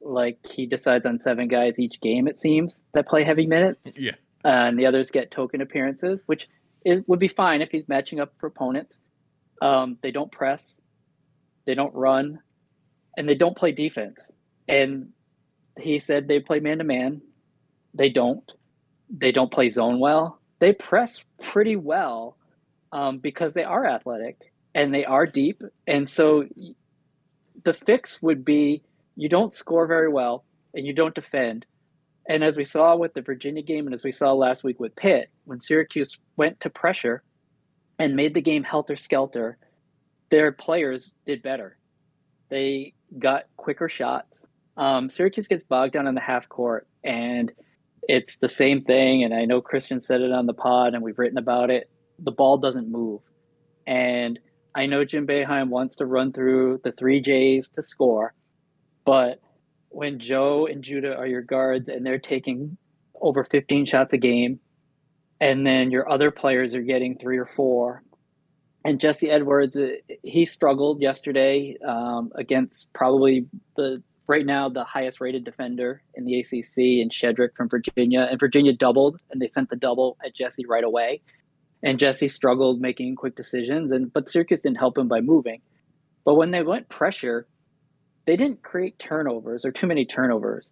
like 0.00 0.38
he 0.46 0.66
decides 0.66 1.06
on 1.06 1.18
seven 1.18 1.48
guys 1.48 1.78
each 1.78 2.00
game. 2.00 2.28
It 2.28 2.38
seems 2.38 2.82
that 2.94 3.08
play 3.08 3.24
heavy 3.24 3.46
minutes. 3.46 3.98
Yeah, 3.98 4.12
and 4.44 4.78
the 4.78 4.86
others 4.86 5.10
get 5.10 5.30
token 5.30 5.60
appearances, 5.60 6.22
which 6.26 6.48
is 6.84 7.02
would 7.06 7.18
be 7.18 7.28
fine 7.28 7.62
if 7.62 7.70
he's 7.70 7.88
matching 7.88 8.20
up 8.20 8.32
for 8.38 8.46
opponents. 8.46 9.00
Um, 9.60 9.98
they 10.02 10.10
don't 10.10 10.30
press, 10.30 10.80
they 11.66 11.74
don't 11.74 11.94
run, 11.94 12.40
and 13.16 13.28
they 13.28 13.34
don't 13.34 13.56
play 13.56 13.72
defense. 13.72 14.32
And 14.68 15.10
he 15.78 15.98
said 15.98 16.28
they 16.28 16.40
play 16.40 16.60
man 16.60 16.78
to 16.78 16.84
man. 16.84 17.22
They 17.94 18.08
don't. 18.10 18.50
They 19.10 19.32
don't 19.32 19.50
play 19.50 19.70
zone 19.70 19.98
well. 19.98 20.40
They 20.60 20.72
press 20.72 21.24
pretty 21.42 21.76
well 21.76 22.36
um, 22.92 23.18
because 23.18 23.54
they 23.54 23.64
are 23.64 23.86
athletic 23.86 24.52
and 24.74 24.92
they 24.92 25.04
are 25.04 25.24
deep. 25.26 25.62
And 25.86 26.08
so 26.08 26.46
the 27.64 27.74
fix 27.74 28.20
would 28.22 28.44
be 28.44 28.82
you 29.18 29.28
don't 29.28 29.52
score 29.52 29.86
very 29.88 30.08
well 30.08 30.44
and 30.74 30.86
you 30.86 30.92
don't 30.92 31.14
defend. 31.14 31.66
And 32.28 32.44
as 32.44 32.56
we 32.56 32.64
saw 32.64 32.94
with 32.94 33.14
the 33.14 33.20
Virginia 33.20 33.62
game 33.62 33.86
and 33.86 33.92
as 33.92 34.04
we 34.04 34.12
saw 34.12 34.32
last 34.32 34.62
week 34.62 34.78
with 34.78 34.94
Pitt, 34.94 35.28
when 35.44 35.58
Syracuse 35.58 36.16
went 36.36 36.60
to 36.60 36.70
pressure 36.70 37.20
and 37.98 38.14
made 38.14 38.32
the 38.32 38.40
game 38.40 38.62
helter 38.62 38.96
skelter, 38.96 39.58
their 40.30 40.52
players 40.52 41.10
did 41.26 41.42
better. 41.42 41.78
They 42.48 42.94
got 43.18 43.46
quicker 43.56 43.88
shots. 43.88 44.46
Um, 44.76 45.10
Syracuse 45.10 45.48
gets 45.48 45.64
bogged 45.64 45.94
down 45.94 46.06
in 46.06 46.14
the 46.14 46.20
half 46.20 46.48
court, 46.48 46.86
and 47.02 47.50
it's 48.02 48.36
the 48.36 48.48
same 48.48 48.84
thing. 48.84 49.24
And 49.24 49.34
I 49.34 49.46
know 49.46 49.60
Christian 49.60 50.00
said 50.00 50.20
it 50.20 50.30
on 50.30 50.46
the 50.46 50.54
pod, 50.54 50.94
and 50.94 51.02
we've 51.02 51.18
written 51.18 51.38
about 51.38 51.70
it. 51.70 51.90
The 52.20 52.30
ball 52.30 52.58
doesn't 52.58 52.88
move. 52.88 53.22
And 53.84 54.38
I 54.76 54.86
know 54.86 55.04
Jim 55.04 55.26
Boeheim 55.26 55.70
wants 55.70 55.96
to 55.96 56.06
run 56.06 56.32
through 56.32 56.82
the 56.84 56.92
three 56.92 57.20
J's 57.20 57.68
to 57.70 57.82
score, 57.82 58.32
but 59.08 59.40
when 59.88 60.18
Joe 60.18 60.66
and 60.70 60.84
Judah 60.84 61.16
are 61.16 61.26
your 61.26 61.40
guards 61.40 61.88
and 61.88 62.04
they're 62.04 62.18
taking 62.18 62.76
over 63.18 63.42
15 63.42 63.86
shots 63.86 64.12
a 64.12 64.18
game, 64.18 64.60
and 65.40 65.66
then 65.66 65.90
your 65.90 66.12
other 66.12 66.30
players 66.30 66.74
are 66.74 66.82
getting 66.82 67.16
three 67.16 67.38
or 67.38 67.48
four, 67.56 68.02
and 68.84 69.00
Jesse 69.00 69.30
Edwards, 69.30 69.78
uh, 69.78 69.92
he 70.22 70.44
struggled 70.44 71.00
yesterday 71.00 71.78
um, 71.82 72.32
against 72.34 72.92
probably 72.92 73.46
the 73.78 74.02
right 74.26 74.44
now 74.44 74.68
the 74.68 74.84
highest 74.84 75.22
rated 75.22 75.42
defender 75.42 76.02
in 76.14 76.26
the 76.26 76.40
ACC 76.40 77.00
and 77.00 77.10
Shedrick 77.10 77.56
from 77.56 77.70
Virginia. 77.70 78.28
And 78.30 78.38
Virginia 78.38 78.74
doubled, 78.74 79.18
and 79.30 79.40
they 79.40 79.48
sent 79.48 79.70
the 79.70 79.76
double 79.76 80.18
at 80.22 80.34
Jesse 80.34 80.66
right 80.66 80.84
away. 80.84 81.22
And 81.82 81.98
Jesse 81.98 82.28
struggled 82.28 82.82
making 82.82 83.16
quick 83.16 83.36
decisions, 83.36 83.90
and 83.90 84.12
but 84.12 84.28
Syracuse 84.28 84.60
didn't 84.60 84.76
help 84.76 84.98
him 84.98 85.08
by 85.08 85.22
moving. 85.22 85.62
But 86.26 86.34
when 86.34 86.50
they 86.50 86.62
went 86.62 86.90
pressure, 86.90 87.46
they 88.28 88.36
didn't 88.36 88.62
create 88.62 88.96
turnovers 89.00 89.64
or 89.64 89.72
too 89.72 89.88
many 89.88 90.04
turnovers. 90.04 90.70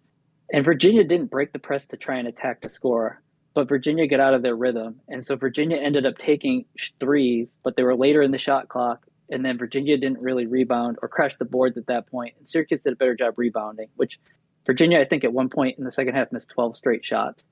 And 0.53 0.63
Virginia 0.63 1.03
didn't 1.03 1.29
break 1.29 1.51
the 1.51 1.59
press 1.59 1.85
to 1.87 1.97
try 1.97 2.17
and 2.17 2.27
attack 2.29 2.61
the 2.61 2.69
score 2.69 3.21
but 3.57 3.67
Virginia 3.67 4.05
got 4.05 4.19
out 4.19 4.35
of 4.35 4.43
their 4.43 4.55
rhythm. 4.55 5.01
And 5.07 5.25
so 5.25 5.35
Virginia 5.35 5.77
ended 5.77 6.05
up 6.05 6.19
taking 6.19 6.65
threes, 6.99 7.57
but 7.63 7.75
they 7.75 7.81
were 7.81 7.95
later 7.95 8.21
in 8.21 8.29
the 8.29 8.37
shot 8.37 8.67
clock. 8.67 9.07
And 9.31 9.43
then 9.43 9.57
Virginia 9.57 9.97
didn't 9.97 10.19
really 10.19 10.45
rebound 10.45 10.97
or 11.01 11.07
crash 11.07 11.35
the 11.39 11.45
boards 11.45 11.75
at 11.75 11.87
that 11.87 12.05
point. 12.05 12.35
And 12.37 12.47
Syracuse 12.47 12.83
did 12.83 12.93
a 12.93 12.95
better 12.95 13.15
job 13.15 13.33
rebounding, 13.35 13.87
which 13.95 14.19
Virginia, 14.67 14.99
I 14.99 15.05
think, 15.05 15.23
at 15.23 15.33
one 15.33 15.49
point 15.49 15.79
in 15.79 15.85
the 15.85 15.91
second 15.91 16.13
half 16.13 16.31
missed 16.31 16.49
12 16.49 16.77
straight 16.77 17.03
shots. 17.03 17.47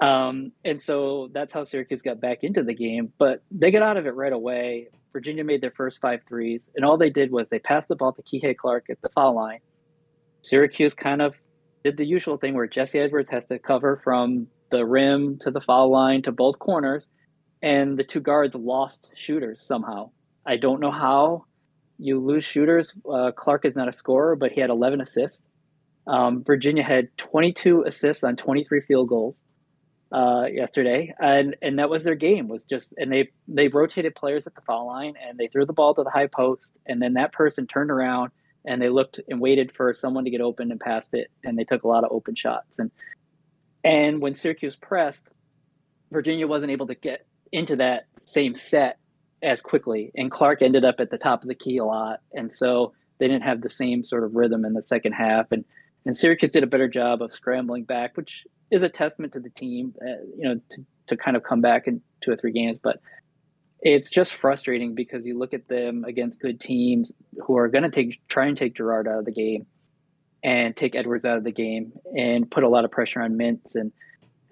Um, 0.00 0.52
and 0.64 0.80
so 0.80 1.28
that's 1.32 1.52
how 1.52 1.64
Syracuse 1.64 2.02
got 2.02 2.20
back 2.20 2.44
into 2.44 2.62
the 2.62 2.74
game. 2.74 3.12
But 3.18 3.42
they 3.50 3.70
got 3.70 3.82
out 3.82 3.96
of 3.96 4.06
it 4.06 4.14
right 4.14 4.32
away. 4.32 4.88
Virginia 5.12 5.44
made 5.44 5.62
their 5.62 5.70
first 5.70 6.00
five 6.00 6.20
threes, 6.28 6.70
and 6.76 6.84
all 6.84 6.98
they 6.98 7.08
did 7.08 7.30
was 7.30 7.48
they 7.48 7.58
passed 7.58 7.88
the 7.88 7.96
ball 7.96 8.12
to 8.12 8.22
Kihei 8.22 8.54
Clark 8.56 8.86
at 8.90 9.00
the 9.00 9.08
foul 9.10 9.34
line. 9.34 9.60
Syracuse 10.42 10.94
kind 10.94 11.22
of 11.22 11.34
did 11.84 11.96
the 11.96 12.04
usual 12.04 12.36
thing 12.36 12.54
where 12.54 12.66
Jesse 12.66 12.98
Edwards 12.98 13.30
has 13.30 13.46
to 13.46 13.58
cover 13.58 14.00
from 14.04 14.48
the 14.70 14.84
rim 14.84 15.38
to 15.38 15.50
the 15.50 15.60
foul 15.60 15.90
line 15.90 16.20
to 16.22 16.32
both 16.32 16.58
corners, 16.58 17.08
and 17.62 17.98
the 17.98 18.04
two 18.04 18.20
guards 18.20 18.54
lost 18.54 19.10
shooters 19.14 19.62
somehow. 19.62 20.10
I 20.44 20.56
don't 20.56 20.80
know 20.80 20.90
how 20.90 21.46
you 21.98 22.20
lose 22.20 22.44
shooters. 22.44 22.92
Uh, 23.10 23.32
Clark 23.32 23.64
is 23.64 23.74
not 23.74 23.88
a 23.88 23.92
scorer, 23.92 24.36
but 24.36 24.52
he 24.52 24.60
had 24.60 24.68
11 24.68 25.00
assists. 25.00 25.42
Um, 26.06 26.44
Virginia 26.44 26.82
had 26.82 27.08
22 27.16 27.84
assists 27.86 28.22
on 28.22 28.36
23 28.36 28.82
field 28.82 29.08
goals 29.08 29.46
uh, 30.12 30.44
yesterday, 30.50 31.14
and 31.18 31.56
and 31.62 31.78
that 31.78 31.90
was 31.90 32.04
their 32.04 32.14
game. 32.14 32.48
Was 32.48 32.64
just 32.64 32.94
and 32.96 33.12
they 33.12 33.30
they 33.48 33.68
rotated 33.68 34.14
players 34.14 34.46
at 34.46 34.54
the 34.54 34.60
foul 34.60 34.86
line, 34.86 35.14
and 35.26 35.38
they 35.38 35.48
threw 35.48 35.66
the 35.66 35.72
ball 35.72 35.94
to 35.94 36.02
the 36.02 36.10
high 36.10 36.28
post, 36.28 36.76
and 36.86 37.00
then 37.02 37.14
that 37.14 37.32
person 37.32 37.66
turned 37.66 37.90
around 37.90 38.30
and 38.68 38.82
they 38.82 38.88
looked 38.88 39.20
and 39.28 39.40
waited 39.40 39.70
for 39.72 39.94
someone 39.94 40.24
to 40.24 40.30
get 40.30 40.40
open 40.40 40.72
and 40.72 40.80
passed 40.80 41.14
it, 41.14 41.30
and 41.44 41.56
they 41.56 41.62
took 41.62 41.84
a 41.84 41.88
lot 41.88 42.02
of 42.02 42.10
open 42.10 42.34
shots. 42.34 42.78
And 42.78 42.90
and 43.84 44.20
when 44.20 44.34
Syracuse 44.34 44.74
pressed, 44.74 45.28
Virginia 46.10 46.46
wasn't 46.46 46.72
able 46.72 46.88
to 46.88 46.94
get 46.94 47.26
into 47.52 47.76
that 47.76 48.06
same 48.16 48.54
set 48.54 48.98
as 49.42 49.60
quickly. 49.60 50.10
And 50.16 50.30
Clark 50.30 50.62
ended 50.62 50.84
up 50.84 50.96
at 50.98 51.10
the 51.10 51.18
top 51.18 51.42
of 51.42 51.48
the 51.48 51.54
key 51.54 51.76
a 51.78 51.84
lot. 51.84 52.20
And 52.32 52.52
so 52.52 52.92
they 53.18 53.28
didn't 53.28 53.44
have 53.44 53.60
the 53.60 53.70
same 53.70 54.02
sort 54.02 54.24
of 54.24 54.34
rhythm 54.34 54.64
in 54.64 54.72
the 54.72 54.82
second 54.82 55.12
half. 55.12 55.52
And, 55.52 55.64
and 56.04 56.16
Syracuse 56.16 56.52
did 56.52 56.62
a 56.62 56.66
better 56.66 56.88
job 56.88 57.22
of 57.22 57.32
scrambling 57.32 57.84
back, 57.84 58.16
which 58.16 58.46
is 58.70 58.82
a 58.82 58.88
testament 58.88 59.32
to 59.34 59.40
the 59.40 59.50
team, 59.50 59.94
uh, 60.02 60.22
you 60.36 60.44
know, 60.44 60.60
to, 60.70 60.84
to 61.08 61.16
kind 61.16 61.36
of 61.36 61.42
come 61.42 61.60
back 61.60 61.86
in 61.86 62.00
two 62.20 62.30
or 62.30 62.36
three 62.36 62.52
games. 62.52 62.78
But 62.78 63.00
it's 63.80 64.10
just 64.10 64.34
frustrating 64.34 64.94
because 64.94 65.26
you 65.26 65.38
look 65.38 65.54
at 65.54 65.68
them 65.68 66.04
against 66.04 66.40
good 66.40 66.60
teams 66.60 67.12
who 67.46 67.56
are 67.56 67.68
going 67.68 67.84
to 67.84 67.90
take 67.90 68.26
try 68.28 68.46
and 68.46 68.56
take 68.56 68.74
Girard 68.74 69.06
out 69.06 69.18
of 69.18 69.24
the 69.24 69.32
game 69.32 69.66
and 70.42 70.76
take 70.76 70.94
Edwards 70.94 71.24
out 71.24 71.36
of 71.36 71.44
the 71.44 71.52
game 71.52 71.92
and 72.16 72.50
put 72.50 72.64
a 72.64 72.68
lot 72.68 72.84
of 72.84 72.90
pressure 72.90 73.20
on 73.20 73.34
Mintz 73.34 73.74
and 73.74 73.92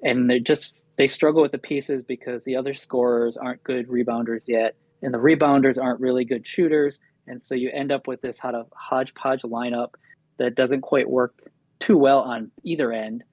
and 0.02 0.30
they 0.30 0.38
just 0.38 0.80
they 0.96 1.06
struggle 1.06 1.42
with 1.42 1.52
the 1.52 1.58
pieces 1.58 2.04
because 2.04 2.44
the 2.44 2.56
other 2.56 2.74
scorers 2.74 3.36
aren't 3.36 3.62
good 3.64 3.88
rebounders 3.88 4.44
yet 4.46 4.76
and 5.02 5.12
the 5.12 5.18
rebounders 5.18 5.82
aren't 5.82 6.00
really 6.00 6.24
good 6.24 6.46
shooters 6.46 7.00
and 7.26 7.42
so 7.42 7.54
you 7.54 7.70
end 7.72 7.90
up 7.90 8.06
with 8.06 8.20
this 8.20 8.40
kind 8.40 8.54
of 8.54 8.66
hodgepodge 8.76 9.42
lineup 9.42 9.94
that 10.36 10.54
doesn't 10.54 10.82
quite 10.82 11.08
work 11.08 11.50
too 11.78 11.96
well 11.96 12.20
on 12.20 12.50
either 12.62 12.92
end 12.92 13.24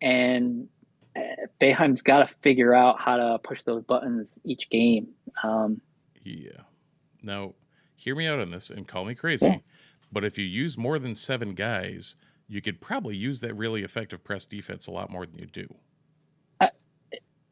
and 0.00 0.68
uh, 1.16 1.46
Boeheim's 1.60 2.02
got 2.02 2.28
to 2.28 2.34
figure 2.42 2.74
out 2.74 3.00
how 3.00 3.16
to 3.16 3.38
push 3.38 3.62
those 3.62 3.82
buttons 3.82 4.38
each 4.44 4.68
game. 4.70 5.08
Um, 5.42 5.80
yeah. 6.22 6.62
Now, 7.22 7.54
hear 7.96 8.14
me 8.14 8.26
out 8.26 8.40
on 8.40 8.50
this 8.50 8.70
and 8.70 8.86
call 8.86 9.04
me 9.04 9.14
crazy. 9.14 9.46
Yeah. 9.46 9.56
But 10.12 10.24
if 10.24 10.38
you 10.38 10.44
use 10.44 10.78
more 10.78 10.98
than 10.98 11.14
seven 11.14 11.54
guys, 11.54 12.16
you 12.48 12.62
could 12.62 12.80
probably 12.80 13.16
use 13.16 13.40
that 13.40 13.54
really 13.54 13.82
effective 13.82 14.22
press 14.22 14.46
defense 14.46 14.86
a 14.86 14.92
lot 14.92 15.10
more 15.10 15.26
than 15.26 15.38
you 15.38 15.46
do. 15.46 15.74
Uh, 16.60 16.68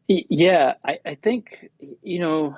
yeah, 0.06 0.74
I, 0.84 0.98
I 1.04 1.14
think, 1.16 1.70
you 2.02 2.20
know, 2.20 2.56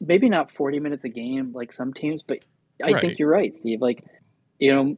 maybe 0.00 0.28
not 0.28 0.52
40 0.52 0.80
minutes 0.80 1.04
a 1.04 1.08
game 1.08 1.52
like 1.52 1.72
some 1.72 1.92
teams, 1.92 2.22
but 2.22 2.38
I 2.82 2.92
right. 2.92 3.00
think 3.00 3.18
you're 3.18 3.30
right, 3.30 3.56
Steve. 3.56 3.80
Like, 3.80 4.04
you 4.58 4.72
know, 4.74 4.96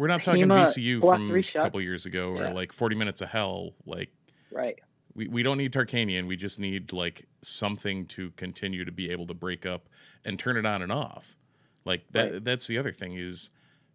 we're 0.00 0.06
not 0.06 0.22
talking 0.22 0.40
Pima 0.40 0.62
VCU 0.62 0.98
from 0.98 1.30
a 1.30 1.42
couple 1.62 1.78
years 1.82 2.06
ago 2.06 2.34
yeah. 2.34 2.48
or 2.48 2.54
like 2.54 2.72
40 2.72 2.96
minutes 2.96 3.20
of 3.20 3.28
hell. 3.28 3.74
Like, 3.84 4.08
right. 4.50 4.80
We, 5.14 5.28
we 5.28 5.42
don't 5.42 5.58
need 5.58 5.74
Tarkanian. 5.74 6.26
We 6.26 6.36
just 6.36 6.58
need 6.58 6.94
like 6.94 7.26
something 7.42 8.06
to 8.06 8.30
continue 8.30 8.86
to 8.86 8.92
be 8.92 9.10
able 9.10 9.26
to 9.26 9.34
break 9.34 9.66
up 9.66 9.90
and 10.24 10.38
turn 10.38 10.56
it 10.56 10.64
on 10.64 10.80
and 10.80 10.90
off. 10.90 11.36
Like 11.84 12.04
that 12.12 12.32
right. 12.32 12.44
that's 12.44 12.66
the 12.66 12.78
other 12.78 12.92
thing 12.92 13.16
is 13.16 13.50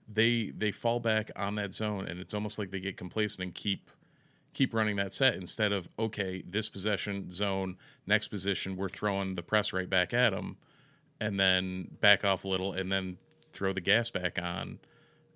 they 0.08 0.51
they 0.56 0.72
fall 0.72 0.99
back 0.99 1.32
on 1.36 1.56
that 1.56 1.74
zone 1.74 2.08
and 2.08 2.20
it's 2.20 2.36
almost 2.36 2.60
like 2.60 2.70
they 2.70 2.80
get 2.80 2.97
complacent 2.97 3.41
and 3.43 3.56
keep 3.56 3.89
keep 4.53 4.76
running 4.76 4.97
that 4.97 5.12
set 5.12 5.34
instead 5.34 5.72
of 5.72 5.89
okay, 5.97 6.43
this 6.47 6.70
possession 6.70 7.32
zone, 7.32 7.78
next 8.06 8.28
position, 8.28 8.76
we're 8.76 8.89
throwing 8.89 9.34
the 9.34 9.43
press 9.43 9.74
right 9.74 9.89
back 9.89 10.14
at 10.14 10.34
them 10.34 10.58
and 11.20 11.39
then 11.39 11.88
back 11.99 12.24
off 12.24 12.43
a 12.45 12.47
little 12.47 12.74
and 12.74 12.91
then 12.91 13.18
throw 13.51 13.74
the 13.74 13.82
gas 13.82 14.12
back 14.12 14.38
on 14.39 14.78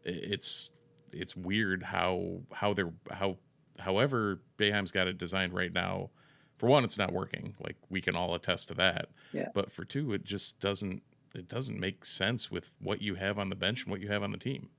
it's 0.04 0.72
it's 1.12 1.36
weird 1.36 1.84
how 1.84 2.42
how 2.54 2.74
they're 2.74 2.94
how 3.12 3.38
however 3.80 4.42
Boeheim's 4.58 4.92
got 4.92 5.08
it 5.08 5.18
designed 5.18 5.54
right 5.54 5.74
now. 5.74 6.10
For 6.58 6.68
one, 6.68 6.84
it's 6.84 6.98
not 6.98 7.14
working. 7.14 7.56
Like 7.60 7.78
we 7.90 8.02
can 8.02 8.16
all 8.16 8.36
attest 8.36 8.68
to 8.68 8.74
that. 8.76 9.10
Yeah. 9.32 9.48
But 9.54 9.72
for 9.72 9.86
two, 9.86 10.14
it 10.14 10.24
just 10.24 10.60
doesn't 10.60 11.02
it 11.34 11.48
doesn't 11.48 11.80
make 11.80 12.06
sense 12.06 12.52
with 12.52 12.74
what 12.80 13.02
you 13.02 13.16
have 13.16 13.40
on 13.40 13.50
the 13.50 13.56
bench 13.56 13.84
and 13.84 13.92
what 13.92 14.02
you 14.02 14.10
have 14.10 14.24
on 14.24 14.32
the 14.32 14.38
team. 14.38 14.70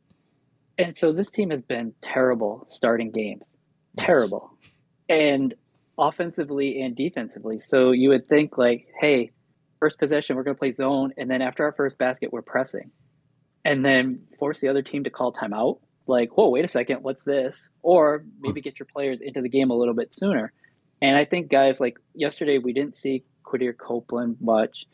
And 0.78 0.96
so 0.96 1.12
this 1.12 1.30
team 1.30 1.50
has 1.50 1.62
been 1.62 1.94
terrible 2.00 2.64
starting 2.68 3.10
games. 3.10 3.52
Terrible. 3.96 4.50
And 5.08 5.54
offensively 5.98 6.80
and 6.82 6.96
defensively. 6.96 7.58
So 7.58 7.92
you 7.92 8.08
would 8.08 8.28
think 8.28 8.56
like, 8.56 8.86
hey, 8.98 9.30
first 9.78 9.98
possession, 9.98 10.36
we're 10.36 10.42
going 10.42 10.56
to 10.56 10.58
play 10.58 10.72
zone, 10.72 11.12
and 11.16 11.30
then 11.30 11.42
after 11.42 11.64
our 11.64 11.72
first 11.72 11.98
basket, 11.98 12.32
we're 12.32 12.42
pressing, 12.42 12.90
and 13.64 13.84
then 13.84 14.20
force 14.38 14.60
the 14.60 14.68
other 14.68 14.82
team 14.82 15.04
to 15.04 15.10
call 15.10 15.32
timeout. 15.32 15.78
Like, 16.06 16.36
whoa, 16.36 16.48
wait 16.48 16.64
a 16.64 16.68
second, 16.68 17.02
what's 17.02 17.22
this? 17.24 17.70
Or 17.82 18.24
maybe 18.40 18.60
get 18.60 18.78
your 18.78 18.86
players 18.86 19.20
into 19.20 19.40
the 19.40 19.48
game 19.48 19.70
a 19.70 19.74
little 19.74 19.94
bit 19.94 20.14
sooner. 20.14 20.52
And 21.02 21.16
I 21.16 21.24
think 21.24 21.50
guys 21.50 21.80
like 21.80 21.98
yesterday, 22.14 22.58
we 22.58 22.72
didn't 22.72 22.94
see 22.94 23.24
Quadir 23.44 23.76
Copeland 23.76 24.36
much. 24.40 24.86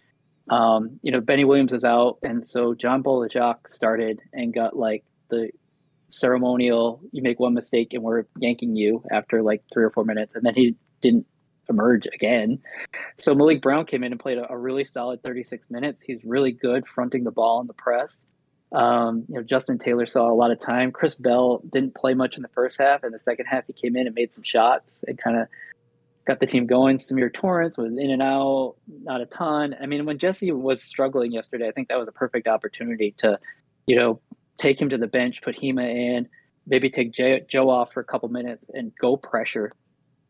Um, 0.50 1.00
you 1.02 1.10
know, 1.10 1.20
Benny 1.20 1.44
Williams 1.44 1.72
is 1.72 1.84
out, 1.84 2.18
and 2.22 2.44
so 2.44 2.74
John 2.74 3.02
Bol 3.02 3.26
Ajak 3.26 3.66
started 3.66 4.20
and 4.32 4.54
got 4.54 4.76
like 4.76 5.04
the 5.28 5.50
ceremonial. 6.08 7.00
You 7.10 7.22
make 7.22 7.40
one 7.40 7.54
mistake, 7.54 7.94
and 7.94 8.04
we're 8.04 8.24
yanking 8.38 8.76
you 8.76 9.02
after 9.10 9.42
like 9.42 9.64
three 9.72 9.82
or 9.82 9.90
four 9.90 10.04
minutes, 10.04 10.36
and 10.36 10.44
then 10.44 10.54
he 10.54 10.76
didn't 11.00 11.26
emerge 11.68 12.06
again. 12.14 12.60
So 13.18 13.34
Maliq 13.34 13.60
Brown 13.60 13.86
came 13.86 14.04
in 14.04 14.12
and 14.12 14.20
played 14.20 14.38
a, 14.38 14.50
a, 14.52 14.56
really 14.56 14.84
solid 14.84 15.22
36 15.24 15.68
minutes. 15.68 16.00
He's 16.00 16.24
really 16.24 16.52
good 16.52 16.86
fronting 16.86 17.24
the 17.24 17.32
ball 17.32 17.60
in 17.60 17.66
the 17.66 17.74
press. 17.74 18.24
Um, 18.72 19.24
you 19.28 19.36
know, 19.36 19.42
Justin 19.42 19.78
Taylor 19.78 20.06
saw 20.06 20.30
a 20.30 20.34
lot 20.34 20.50
of 20.50 20.58
time. 20.58 20.92
Chris 20.92 21.14
Bell 21.14 21.62
didn't 21.72 21.94
play 21.94 22.14
much 22.14 22.36
in 22.36 22.42
the 22.42 22.48
first 22.48 22.78
half. 22.78 23.04
In 23.04 23.12
the 23.12 23.18
second 23.18 23.46
half, 23.46 23.66
he 23.66 23.72
came 23.72 23.96
in 23.96 24.06
and 24.06 24.14
made 24.14 24.32
some 24.34 24.42
shots 24.42 25.04
and 25.06 25.16
kind 25.16 25.38
of 25.38 25.48
got 26.26 26.40
the 26.40 26.46
team 26.46 26.66
going. 26.66 26.98
Symir 26.98 27.32
Torrence 27.32 27.78
was 27.78 27.92
in 27.96 28.10
and 28.10 28.22
out, 28.22 28.74
not 29.02 29.20
a 29.20 29.26
ton. 29.26 29.76
I 29.80 29.86
mean, 29.86 30.04
when 30.04 30.18
Jesse 30.18 30.50
was 30.50 30.82
struggling 30.82 31.32
yesterday, 31.32 31.68
I 31.68 31.72
think 31.72 31.88
that 31.88 31.98
was 31.98 32.08
a 32.08 32.12
perfect 32.12 32.48
opportunity 32.48 33.14
to, 33.18 33.38
you 33.86 33.96
know, 33.96 34.20
take 34.58 34.80
him 34.80 34.88
to 34.88 34.98
the 34.98 35.06
bench, 35.06 35.42
put 35.42 35.56
Hima 35.56 35.88
in, 35.88 36.28
maybe 36.66 36.90
take 36.90 37.12
Joe 37.12 37.70
off 37.70 37.92
for 37.92 38.00
a 38.00 38.04
couple 38.04 38.28
minutes 38.28 38.66
and 38.74 38.92
go 39.00 39.16
pressure 39.16 39.72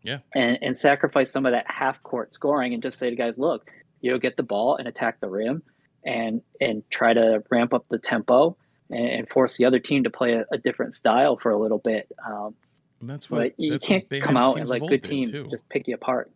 yeah. 0.07 0.19
And 0.37 0.59
and 0.63 0.77
sacrifice 0.77 1.33
some 1.33 1.47
of 1.47 1.53
that 1.53 1.67
half 1.69 2.01
court 2.05 2.33
scoring 2.33 2.73
and 2.73 2.83
just 2.83 2.99
say 2.99 3.11
to 3.11 3.17
guys, 3.17 3.39
look, 3.39 3.69
you 4.01 4.13
know, 4.13 4.19
get 4.19 4.37
the 4.37 4.45
ball 4.45 4.77
and 4.77 4.87
attack 4.87 5.19
the 5.21 5.29
rim 5.29 5.65
and 6.07 6.41
and 6.61 6.89
try 6.89 7.13
to 7.13 7.43
ramp 7.51 7.75
up 7.75 7.85
the 7.91 7.99
tempo 7.99 8.57
and, 8.89 9.07
and 9.09 9.29
force 9.29 9.57
the 9.57 9.65
other 9.65 9.79
team 9.81 10.05
to 10.05 10.11
play 10.11 10.35
a, 10.35 10.47
a, 10.53 10.59
different 10.59 10.95
style 10.95 11.37
for 11.37 11.51
a 11.51 11.59
little 11.59 11.79
bit. 11.79 12.11
Um, 12.25 12.55
and 13.01 13.11
that's 13.11 13.31
what 13.31 13.59
you 13.59 13.73
that's 13.73 13.85
can't 13.85 14.07
what 14.09 14.23
come 14.23 14.37
out 14.37 14.59
and 14.59 14.69
like 14.69 14.87
good 14.87 15.03
teams 15.03 15.33
too. 15.33 15.49
just 15.51 15.69
pick 15.69 15.89
you 15.89 15.95
apart. 15.95 16.31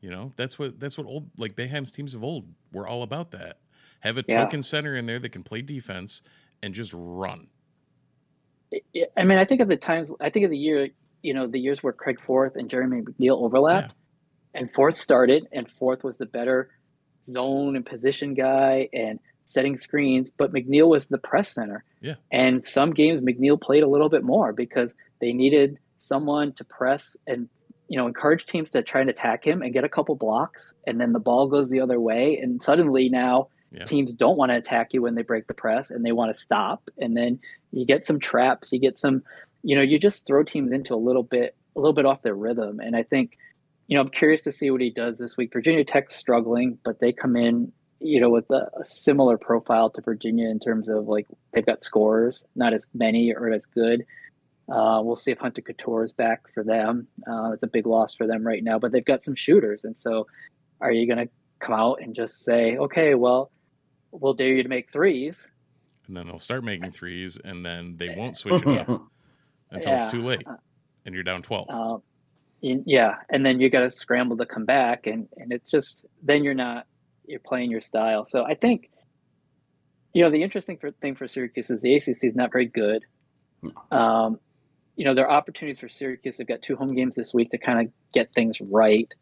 You 0.00 0.10
know, 0.10 0.32
that's 0.36 0.58
what 0.58 0.78
that's 0.78 0.96
what 0.96 1.06
old 1.06 1.28
like 1.36 1.56
Boeheim's 1.56 1.90
teams 1.90 2.14
of 2.14 2.22
old 2.22 2.46
were 2.72 2.86
all 2.86 3.02
about. 3.02 3.32
That 3.32 3.58
have 4.00 4.16
a 4.16 4.24
Yeah. 4.26 4.44
token 4.44 4.62
center 4.62 4.96
in 4.96 5.06
there 5.06 5.18
that 5.18 5.30
can 5.30 5.42
play 5.42 5.60
defense 5.60 6.22
and 6.62 6.72
just 6.72 6.92
run. 6.94 7.48
I 9.16 9.24
mean, 9.24 9.38
I 9.38 9.44
think 9.44 9.60
of 9.60 9.68
the 9.68 9.76
times, 9.76 10.12
I 10.20 10.28
think 10.30 10.44
of 10.44 10.50
the 10.50 10.58
year, 10.58 10.90
you 11.22 11.32
know, 11.32 11.46
the 11.46 11.58
years 11.58 11.82
where 11.82 11.92
Craig 11.92 12.20
Forth 12.20 12.56
and 12.56 12.68
Jeremy 12.68 13.00
McNeil 13.00 13.42
overlapped, 13.42 13.94
and 14.54 14.72
Forth 14.72 14.94
started, 14.94 15.48
and 15.52 15.70
Forth 15.70 16.04
was 16.04 16.18
the 16.18 16.26
better 16.26 16.68
zone 17.22 17.76
and 17.76 17.84
position 17.84 18.34
guy 18.34 18.88
and 18.92 19.18
setting 19.44 19.76
screens, 19.76 20.30
but 20.30 20.52
McNeil 20.52 20.88
was 20.88 21.06
the 21.06 21.18
press 21.18 21.48
center. 21.48 21.82
Yeah. 22.00 22.14
And 22.30 22.66
some 22.66 22.92
games 22.92 23.22
McNeil 23.22 23.60
played 23.60 23.82
a 23.82 23.88
little 23.88 24.08
bit 24.10 24.22
more 24.22 24.52
because 24.52 24.94
they 25.20 25.32
needed 25.32 25.78
someone 25.96 26.52
to 26.54 26.64
press 26.64 27.16
and 27.26 27.48
you 27.88 27.96
know 27.98 28.06
encourage 28.06 28.44
teams 28.46 28.70
to 28.70 28.82
try 28.82 29.00
and 29.00 29.08
attack 29.10 29.46
him 29.46 29.62
and 29.62 29.72
get 29.72 29.84
a 29.84 29.88
couple 29.88 30.14
blocks, 30.14 30.74
and 30.86 31.00
then 31.00 31.12
the 31.12 31.18
ball 31.18 31.48
goes 31.48 31.70
the 31.70 31.80
other 31.80 31.98
way, 31.98 32.36
and 32.36 32.62
suddenly 32.62 33.08
now 33.08 33.48
Yeah. 33.72 33.84
teams 33.84 34.12
don't 34.12 34.36
want 34.36 34.50
to 34.52 34.56
attack 34.56 34.92
you 34.94 35.02
when 35.02 35.14
they 35.14 35.22
break 35.22 35.46
the 35.46 35.54
press 35.54 35.90
and 35.90 36.04
they 36.04 36.12
want 36.12 36.32
to 36.34 36.38
stop, 36.40 36.90
and 36.98 37.16
then 37.16 37.38
you 37.72 37.84
get 37.86 38.04
some 38.04 38.18
traps, 38.20 38.72
you 38.72 38.78
get 38.78 38.96
some, 38.98 39.22
you 39.62 39.74
know, 39.76 39.82
you 39.82 39.98
just 39.98 40.26
throw 40.26 40.42
teams 40.42 40.72
into 40.72 40.94
a 40.94 40.96
little 41.08 41.22
bit 41.22 41.54
a 41.76 41.80
little 41.80 41.92
bit 41.94 42.04
off 42.06 42.22
their 42.22 42.34
rhythm, 42.34 42.80
and 42.80 42.94
I 42.94 43.02
think. 43.02 43.38
You 43.88 43.96
know, 43.96 44.02
I'm 44.02 44.10
curious 44.10 44.42
to 44.42 44.52
see 44.52 44.70
what 44.70 44.80
he 44.80 44.90
does 44.90 45.18
this 45.18 45.36
week. 45.36 45.52
Virginia 45.52 45.84
Tech's 45.84 46.14
struggling, 46.14 46.78
but 46.84 47.00
they 47.00 47.12
come 47.12 47.36
in 47.36 47.72
you 48.00 48.20
know, 48.20 48.30
with 48.30 48.48
a, 48.50 48.68
a, 48.78 48.84
similar 48.84 49.36
profile 49.36 49.90
to 49.90 50.00
Virginia 50.00 50.48
in 50.48 50.60
terms 50.60 50.88
of 50.88 51.08
like 51.08 51.26
they've 51.52 51.66
got 51.66 51.82
scorers, 51.82 52.44
not 52.54 52.72
as 52.72 52.86
many 52.94 53.32
or 53.34 53.50
as 53.50 53.66
good. 53.66 54.04
Uh, 54.68 55.00
we'll 55.02 55.16
see 55.16 55.30
if 55.30 55.38
Hunter 55.38 55.62
Cattoor 55.62 56.04
is 56.04 56.12
back 56.12 56.42
for 56.52 56.62
them. 56.62 57.08
Uh, 57.26 57.52
it's 57.52 57.62
a 57.62 57.68
big 57.68 57.86
loss 57.86 58.14
for 58.14 58.26
them 58.26 58.46
right 58.46 58.62
now, 58.62 58.78
but 58.78 58.92
they've 58.92 59.04
got 59.04 59.22
some 59.22 59.34
shooters. 59.34 59.84
And 59.84 59.96
so, 59.96 60.26
are 60.80 60.92
you 60.92 61.06
going 61.06 61.26
to 61.26 61.32
come 61.58 61.74
out 61.74 62.00
and 62.02 62.14
just 62.14 62.44
say, 62.44 62.76
okay, 62.76 63.14
well, 63.14 63.50
we'll 64.12 64.34
dare 64.34 64.54
you 64.54 64.62
to 64.62 64.68
make 64.68 64.92
threes? 64.92 65.50
And 66.06 66.16
then 66.16 66.26
they'll 66.26 66.38
start 66.38 66.64
making 66.64 66.92
threes, 66.92 67.38
and 67.42 67.64
then 67.64 67.96
they 67.96 68.14
won't 68.14 68.36
switch 68.36 68.62
it 68.66 68.88
up 68.88 69.02
until 69.70 69.94
it's 69.94 70.10
too 70.10 70.22
late, 70.22 70.46
and 71.04 71.14
you're 71.14 71.24
down 71.24 71.42
twelve. 71.42 71.66
Uh, 71.70 71.94
in- 71.94 72.02
yeah, 72.60 73.16
and 73.30 73.44
then 73.46 73.60
you 73.60 73.70
got 73.70 73.80
to 73.80 73.90
scramble 73.90 74.36
to 74.36 74.46
come 74.46 74.64
back, 74.64 75.06
and 75.06 75.28
and 75.36 75.52
it's 75.52 75.70
just 75.70 76.06
then 76.22 76.42
you're 76.44 76.54
not 76.54 76.86
you're 77.28 77.40
playing 77.40 77.70
your 77.70 77.80
style. 77.80 78.24
So 78.24 78.44
I 78.44 78.54
think, 78.54 78.90
you 80.14 80.24
know, 80.24 80.30
the 80.30 80.42
interesting 80.42 80.78
for, 80.78 80.90
thing 80.90 81.14
for 81.14 81.28
Syracuse 81.28 81.70
is 81.70 81.82
the 81.82 81.94
ACC 81.94 82.24
is 82.24 82.34
not 82.34 82.50
very 82.50 82.66
good. 82.66 83.04
Um, 83.90 84.40
you 84.96 85.04
know, 85.04 85.14
there 85.14 85.28
are 85.28 85.36
opportunities 85.36 85.78
for 85.78 85.88
Syracuse. 85.88 86.38
They've 86.38 86.46
got 86.46 86.62
two 86.62 86.74
home 86.74 86.94
games 86.94 87.14
this 87.14 87.32
week 87.32 87.50
to 87.50 87.58
kind 87.58 87.86
of 87.86 87.92
get 88.12 88.32
things 88.34 88.60
right. 88.60 89.12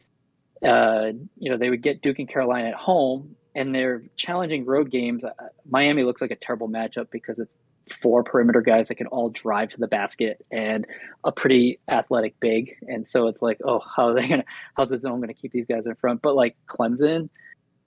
Uh, 0.65 1.13
you 1.37 1.51
know, 1.51 1.59
they 1.59 1.69
would 1.69 1.83
get 1.83 2.01
Duke 2.01 2.19
and 2.19 2.29
Carolina 2.29 2.69
at 2.69 2.75
home, 2.75 3.37
and 3.55 3.75
they're 3.75 4.03
challenging 4.17 4.65
road 4.65 4.91
games. 4.91 5.25
Uh, 5.25 5.33
Miami 5.69 6.03
looks 6.03 6.23
like 6.23 6.31
a 6.31 6.37
terrible 6.37 6.69
matchup 6.69 7.11
because 7.11 7.39
it's 7.39 7.53
four 7.91 8.25
perimeter 8.25 8.61
guys 8.61 8.89
that 8.89 8.97
can 8.97 9.07
all 9.09 9.31
drive 9.31 9.71
to 9.71 9.79
the 9.79 9.87
basket 9.87 10.45
and 10.51 10.87
a 11.25 11.31
pretty 11.31 11.79
athletic 11.89 12.39
big. 12.41 12.77
And 12.83 13.07
so 13.07 13.29
it's 13.29 13.43
like, 13.43 13.59
oh, 13.65 13.81
how 13.81 14.09
are 14.09 14.15
they 14.15 14.29
gonna? 14.29 14.45
How's 14.77 14.91
the 14.91 14.99
zone 14.99 15.21
gonna 15.21 15.35
keep 15.35 15.53
these 15.53 15.67
guys 15.67 15.87
in 15.87 15.95
front? 15.95 16.23
But 16.23 16.35
like 16.35 16.57
Clemson, 16.67 17.29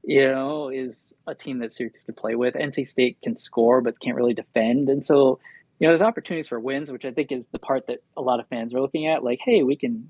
you 0.03 0.29
know, 0.29 0.69
is 0.69 1.13
a 1.27 1.35
team 1.35 1.59
that 1.59 1.73
Syracuse 1.73 2.03
can 2.03 2.15
play 2.15 2.35
with. 2.35 2.53
NC 2.55 2.87
State 2.87 3.17
can 3.21 3.35
score 3.35 3.81
but 3.81 3.99
can't 3.99 4.15
really 4.15 4.33
defend, 4.33 4.89
and 4.89 5.05
so 5.05 5.39
you 5.79 5.87
know, 5.87 5.91
there's 5.91 6.01
opportunities 6.01 6.47
for 6.49 6.59
wins, 6.59 6.91
which 6.91 7.05
I 7.05 7.11
think 7.11 7.31
is 7.31 7.47
the 7.47 7.59
part 7.59 7.87
that 7.87 7.99
a 8.17 8.21
lot 8.21 8.41
of 8.41 8.47
fans 8.49 8.73
are 8.73 8.81
looking 8.81 9.07
at. 9.07 9.23
Like, 9.23 9.39
hey, 9.43 9.63
we 9.63 9.75
can 9.75 10.09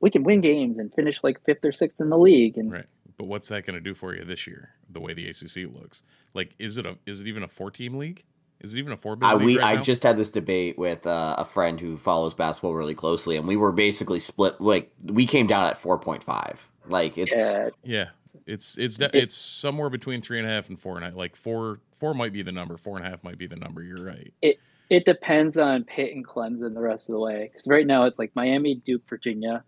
we 0.00 0.10
can 0.10 0.22
win 0.22 0.40
games 0.40 0.78
and 0.78 0.92
finish 0.94 1.22
like 1.24 1.44
fifth 1.44 1.64
or 1.64 1.72
sixth 1.72 2.00
in 2.00 2.08
the 2.08 2.18
league, 2.18 2.56
and 2.56 2.72
Right. 2.72 2.86
But 3.16 3.26
what's 3.26 3.48
that 3.48 3.66
going 3.66 3.74
to 3.74 3.80
do 3.80 3.94
for 3.94 4.14
you 4.14 4.24
this 4.24 4.46
year? 4.46 4.70
The 4.88 5.00
way 5.00 5.12
the 5.12 5.28
ACC 5.28 5.74
looks, 5.74 6.04
like, 6.34 6.54
is 6.60 6.78
it 6.78 6.86
a 6.86 6.96
is 7.04 7.20
it 7.20 7.26
even 7.26 7.42
a 7.42 7.48
four 7.48 7.70
team 7.70 7.98
league? 7.98 8.24
Is 8.60 8.74
it 8.74 8.78
even 8.78 8.92
a 8.92 8.96
four 8.96 9.14
bid 9.16 9.26
I, 9.26 9.34
we 9.36 9.58
right 9.58 9.64
I 9.66 9.74
now? 9.76 9.82
just 9.82 10.02
had 10.02 10.16
this 10.16 10.30
debate 10.30 10.76
with 10.78 11.06
uh, 11.06 11.36
a 11.38 11.44
friend 11.44 11.78
who 11.80 11.96
follows 11.96 12.34
basketball 12.34 12.74
really 12.74 12.94
closely, 12.94 13.36
and 13.36 13.46
we 13.46 13.56
were 13.56 13.72
basically 13.72 14.18
split. 14.20 14.60
Like 14.60 14.90
we 15.04 15.26
came 15.26 15.46
down 15.46 15.66
at 15.66 15.78
four 15.78 15.98
point 15.98 16.24
five. 16.24 16.60
Like 16.88 17.16
it's 17.18 17.30
yeah, 17.30 17.66
it's- 17.66 17.72
yeah, 17.84 18.08
it's 18.46 18.76
it's 18.78 18.98
it's 19.00 19.34
somewhere 19.34 19.90
between 19.90 20.22
three 20.22 20.38
and 20.40 20.46
four 20.46 20.50
a 20.50 20.54
half 20.54 20.68
and 20.70 20.80
four 20.80 20.96
and 20.96 21.04
a 21.04 21.08
half. 21.08 21.16
Like 21.16 21.36
four 21.36 21.80
four 21.98 22.14
might 22.14 22.32
be 22.32 22.42
the 22.42 22.52
number, 22.52 22.76
four 22.76 22.96
and 22.96 23.06
a 23.06 23.10
half 23.10 23.22
might 23.22 23.38
be 23.38 23.46
the 23.46 23.56
number. 23.56 23.82
You're 23.82 24.04
right. 24.04 24.32
it 24.42 24.58
it 24.90 25.04
depends 25.04 25.58
on 25.58 25.84
Pitt 25.84 26.14
and 26.14 26.26
Clemson 26.26 26.74
the 26.74 26.80
rest 26.80 27.08
of 27.08 27.12
the 27.12 27.20
way. 27.20 27.50
Because 27.52 27.68
right 27.68 27.86
now 27.86 28.04
it's 28.04 28.18
like 28.18 28.32
Miami, 28.34 28.76
Duke, 28.76 29.02
Virginia 29.08 29.62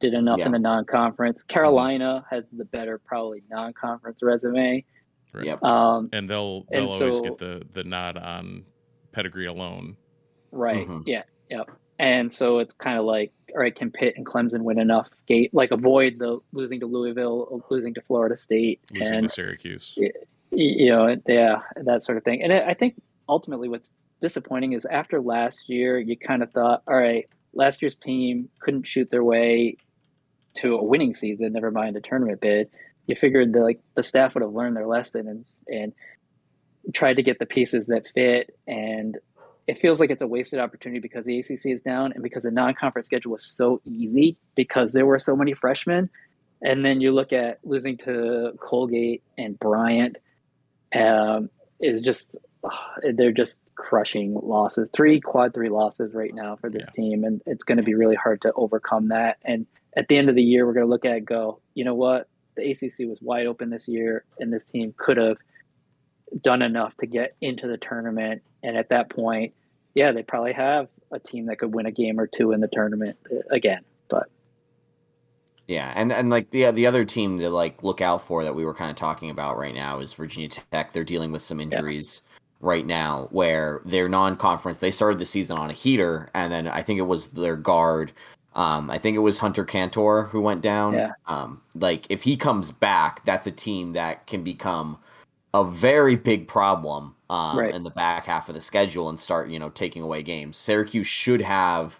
did 0.00 0.14
enough 0.14 0.38
Yeah. 0.38 0.46
in 0.46 0.52
the 0.52 0.58
non-conference. 0.58 1.42
Carolina 1.42 2.24
has 2.30 2.44
the 2.50 2.64
better 2.64 2.98
probably 2.98 3.42
non-conference 3.50 4.22
resume. 4.22 4.82
Right. 5.34 5.46
Yep. 5.46 5.62
Um, 5.64 6.08
And 6.12 6.28
they'll 6.30 6.64
they'll 6.70 6.80
And 6.82 6.88
always 6.90 7.16
so- 7.16 7.22
get 7.22 7.38
the 7.38 7.62
the 7.72 7.84
nod 7.84 8.16
on 8.16 8.64
pedigree 9.12 9.46
alone. 9.46 9.96
right. 10.52 10.86
Mhm. 10.86 11.02
Yeah. 11.06 11.22
Yep. 11.50 11.70
And 11.98 12.32
so 12.32 12.58
it's 12.58 12.74
kind 12.74 12.98
of 12.98 13.04
like, 13.04 13.32
all 13.54 13.60
right, 13.60 13.74
can 13.74 13.90
Pitt 13.90 14.14
and 14.16 14.26
Clemson 14.26 14.62
win 14.62 14.78
enough 14.80 15.10
gate, 15.26 15.52
like 15.54 15.70
avoid 15.70 16.18
the 16.18 16.38
losing 16.52 16.80
to 16.80 16.86
Louisville, 16.86 17.62
losing 17.70 17.94
to 17.94 18.00
Florida 18.02 18.36
State, 18.36 18.80
Losing 18.92 19.14
and 19.14 19.28
to 19.28 19.32
Syracuse. 19.32 19.96
you 20.50 20.90
know, 20.90 21.16
yeah, 21.26 21.62
that 21.76 22.02
sort 22.02 22.18
of 22.18 22.24
thing. 22.24 22.42
And 22.42 22.52
I 22.52 22.68
I 22.70 22.74
think 22.74 23.00
ultimately 23.28 23.68
what's 23.68 23.90
disappointing 24.20 24.72
is 24.72 24.86
after 24.86 25.20
last 25.20 25.68
year, 25.68 25.98
you 25.98 26.16
kind 26.16 26.42
of 26.42 26.50
thought, 26.52 26.82
all 26.88 26.96
right, 26.96 27.28
last 27.52 27.82
year's 27.82 27.98
team 27.98 28.48
couldn't 28.60 28.84
shoot 28.84 29.10
their 29.10 29.24
way 29.24 29.76
to 30.54 30.76
a 30.76 30.82
winning 30.84 31.14
season, 31.14 31.52
never 31.52 31.70
mind 31.70 31.96
a 31.96 32.00
tournament 32.00 32.40
bid. 32.40 32.70
You 33.06 33.16
figured 33.16 33.52
that 33.52 33.60
like 33.60 33.80
the 33.94 34.02
staff 34.02 34.34
would 34.34 34.42
have 34.42 34.52
learned 34.52 34.76
their 34.76 34.86
lesson 34.86 35.28
and 35.28 35.44
and 35.68 35.92
tried 36.92 37.16
to 37.16 37.22
get 37.22 37.38
the 37.38 37.46
pieces 37.46 37.86
that 37.86 38.08
fit. 38.14 38.56
And 38.66 39.18
it 39.66 39.78
feels 39.78 40.00
like 40.00 40.10
it's 40.10 40.22
a 40.22 40.26
wasted 40.26 40.58
opportunity 40.58 41.00
because 41.00 41.24
the 41.24 41.38
ACC 41.38 41.66
is 41.66 41.80
down 41.80 42.12
and 42.12 42.22
because 42.22 42.42
the 42.42 42.50
non-conference 42.50 43.06
schedule 43.06 43.32
was 43.32 43.44
so 43.44 43.80
easy 43.84 44.36
because 44.54 44.92
there 44.92 45.06
were 45.06 45.18
so 45.18 45.34
many 45.34 45.54
freshmen. 45.54 46.10
And 46.62 46.84
then 46.84 47.00
you 47.00 47.12
look 47.12 47.32
at 47.32 47.58
losing 47.64 47.96
to 47.98 48.52
Colgate 48.60 49.22
and 49.36 49.58
Bryant 49.58 50.18
um, 50.94 51.50
is 51.80 52.00
just 52.00 52.38
they're 53.14 53.32
just 53.32 53.60
crushing 53.74 54.34
losses, 54.34 54.90
three 54.92 55.20
quad 55.20 55.52
three 55.52 55.68
losses 55.68 56.14
right 56.14 56.34
now 56.34 56.56
for 56.56 56.70
this 56.70 56.86
yeah. 56.88 57.02
team, 57.02 57.24
and 57.24 57.42
it's 57.46 57.64
going 57.64 57.76
to 57.76 57.82
be 57.82 57.94
really 57.94 58.14
hard 58.14 58.40
to 58.42 58.52
overcome 58.54 59.08
that. 59.08 59.38
And 59.44 59.66
at 59.96 60.08
the 60.08 60.16
end 60.16 60.28
of 60.28 60.34
the 60.34 60.42
year, 60.42 60.66
we're 60.66 60.72
going 60.72 60.86
to 60.86 60.90
look 60.90 61.04
at 61.04 61.24
go, 61.24 61.60
you 61.74 61.84
know 61.84 61.94
what, 61.94 62.28
the 62.56 62.70
ACC 62.70 63.08
was 63.08 63.18
wide 63.20 63.46
open 63.46 63.70
this 63.70 63.88
year, 63.88 64.24
and 64.38 64.52
this 64.52 64.66
team 64.66 64.94
could 64.96 65.16
have 65.16 65.38
done 66.40 66.62
enough 66.62 66.96
to 66.98 67.06
get 67.06 67.36
into 67.40 67.66
the 67.66 67.76
tournament. 67.76 68.42
And 68.62 68.76
at 68.76 68.88
that 68.88 69.10
point, 69.10 69.54
yeah, 69.94 70.12
they 70.12 70.22
probably 70.22 70.52
have 70.52 70.88
a 71.12 71.18
team 71.18 71.46
that 71.46 71.58
could 71.58 71.74
win 71.74 71.86
a 71.86 71.92
game 71.92 72.18
or 72.18 72.26
two 72.26 72.52
in 72.52 72.60
the 72.60 72.68
tournament 72.68 73.16
again. 73.50 73.82
But 74.08 74.28
yeah, 75.66 75.92
and 75.94 76.12
and 76.12 76.30
like 76.30 76.50
the 76.50 76.70
the 76.72 76.86
other 76.86 77.04
team 77.04 77.38
to 77.38 77.48
like 77.50 77.82
look 77.82 78.00
out 78.00 78.26
for 78.26 78.44
that 78.44 78.54
we 78.54 78.64
were 78.64 78.74
kind 78.74 78.90
of 78.90 78.96
talking 78.96 79.30
about 79.30 79.56
right 79.56 79.74
now 79.74 80.00
is 80.00 80.12
Virginia 80.12 80.48
Tech. 80.48 80.92
They're 80.92 81.04
dealing 81.04 81.32
with 81.32 81.42
some 81.42 81.60
injuries 81.60 82.22
yeah. 82.24 82.36
right 82.60 82.86
now 82.86 83.28
where 83.30 83.80
they're 83.84 84.08
non-conference. 84.08 84.80
They 84.80 84.90
started 84.90 85.18
the 85.18 85.26
season 85.26 85.56
on 85.56 85.70
a 85.70 85.74
heater, 85.74 86.30
and 86.34 86.52
then 86.52 86.68
I 86.68 86.82
think 86.82 86.98
it 86.98 87.02
was 87.02 87.28
their 87.28 87.56
guard. 87.56 88.12
Um, 88.54 88.90
I 88.90 88.98
think 88.98 89.16
it 89.16 89.20
was 89.20 89.38
Hunter 89.38 89.64
Cattoor 89.64 90.28
who 90.30 90.40
went 90.40 90.62
down. 90.62 90.94
Yeah. 90.94 91.10
Um, 91.26 91.60
like 91.74 92.06
if 92.08 92.22
he 92.22 92.36
comes 92.36 92.70
back, 92.70 93.24
that's 93.24 93.46
a 93.46 93.50
team 93.50 93.92
that 93.94 94.26
can 94.26 94.44
become 94.44 94.98
a 95.54 95.64
very 95.64 96.16
big 96.16 96.48
problem 96.48 97.14
um, 97.30 97.58
right. 97.58 97.74
in 97.74 97.82
the 97.82 97.90
back 97.90 98.26
half 98.26 98.48
of 98.48 98.54
the 98.54 98.60
schedule 98.60 99.08
and 99.08 99.18
start 99.18 99.48
you 99.48 99.58
know 99.58 99.70
taking 99.70 100.02
away 100.02 100.22
games. 100.22 100.56
Syracuse 100.56 101.06
should 101.06 101.40
have 101.40 101.98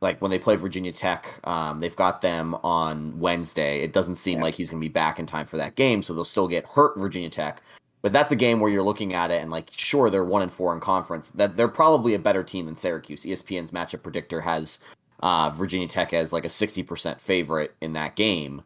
like 0.00 0.20
when 0.22 0.30
they 0.30 0.38
play 0.38 0.56
Virginia 0.56 0.92
Tech, 0.92 1.40
um, 1.44 1.80
they've 1.80 1.96
got 1.96 2.20
them 2.20 2.54
on 2.62 3.18
Wednesday. 3.18 3.82
It 3.82 3.92
doesn't 3.92 4.16
seem 4.16 4.38
yeah. 4.38 4.44
like 4.44 4.54
he's 4.54 4.70
going 4.70 4.80
to 4.80 4.84
be 4.84 4.92
back 4.92 5.18
in 5.18 5.26
time 5.26 5.46
for 5.46 5.58
that 5.58 5.74
game, 5.74 6.02
so 6.02 6.14
they'll 6.14 6.24
still 6.24 6.48
get 6.48 6.64
hurt 6.66 6.98
Virginia 6.98 7.30
Tech. 7.30 7.62
But 8.02 8.14
that's 8.14 8.32
a 8.32 8.36
game 8.36 8.60
where 8.60 8.70
you're 8.70 8.82
looking 8.82 9.12
at 9.12 9.30
it 9.30 9.42
and 9.42 9.50
like, 9.50 9.68
sure, 9.76 10.08
they're 10.08 10.24
one 10.24 10.40
and 10.40 10.50
four 10.52 10.72
in 10.72 10.80
conference. 10.80 11.28
That 11.30 11.54
they're 11.54 11.68
probably 11.68 12.14
a 12.14 12.18
better 12.18 12.42
team 12.42 12.64
than 12.64 12.74
Syracuse. 12.76 13.24
ESPN's 13.24 13.72
matchup 13.72 14.02
predictor 14.02 14.40
has 14.40 14.78
uh, 15.20 15.50
Virginia 15.50 15.88
Tech 15.88 16.12
as 16.12 16.32
like 16.32 16.44
a 16.44 16.50
sixty 16.50 16.82
percent 16.82 17.20
favorite 17.20 17.74
in 17.80 17.92
that 17.94 18.16
game. 18.16 18.62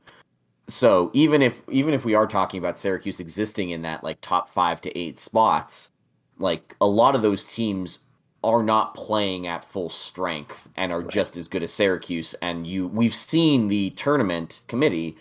So 0.67 1.11
even 1.13 1.43
if 1.43 1.63
even 1.71 1.95
if 1.95 2.05
we 2.05 2.15
are 2.15 2.27
talking 2.27 2.59
about 2.59 2.77
Syracuse 2.77 3.21
existing 3.21 3.71
in 3.71 3.83
that 3.83 4.03
like 4.03 4.21
top 4.21 4.49
five 4.49 4.81
to 4.83 4.99
eight 4.99 5.19
spots, 5.19 5.93
like 6.39 6.75
a 6.81 6.87
lot 6.87 7.15
of 7.15 7.23
those 7.23 7.45
teams 7.45 8.01
are 8.43 8.63
not 8.63 8.95
playing 8.95 9.47
at 9.47 9.65
full 9.65 9.91
strength 9.91 10.69
and 10.77 10.93
are 10.93 11.01
right. 11.01 11.11
just 11.11 11.37
as 11.37 11.49
good 11.49 11.63
as 11.63 11.73
Syracuse. 11.73 12.35
And 12.43 12.67
you, 12.67 12.89
we've 12.89 13.15
seen 13.15 13.69
the 13.69 13.91
tournament 13.91 14.61
committee 14.69 15.17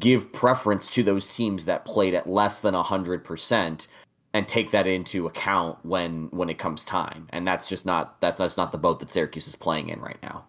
give 0.00 0.32
preference 0.32 0.88
to 0.88 1.04
those 1.04 1.28
teams 1.28 1.64
that 1.66 1.84
played 1.84 2.14
at 2.14 2.28
less 2.28 2.60
than 2.60 2.74
hundred 2.74 3.24
percent 3.24 3.86
and 4.32 4.48
take 4.48 4.72
that 4.72 4.88
into 4.88 5.26
account 5.26 5.78
when 5.84 6.26
when 6.32 6.50
it 6.50 6.58
comes 6.58 6.84
time. 6.84 7.28
And 7.30 7.46
that's 7.46 7.68
just 7.68 7.86
not 7.86 8.20
that's 8.20 8.38
that's 8.38 8.56
not 8.56 8.72
the 8.72 8.78
boat 8.78 8.98
that 9.00 9.10
Syracuse 9.10 9.46
is 9.46 9.56
playing 9.56 9.88
in 9.88 10.00
right 10.00 10.18
now. 10.22 10.44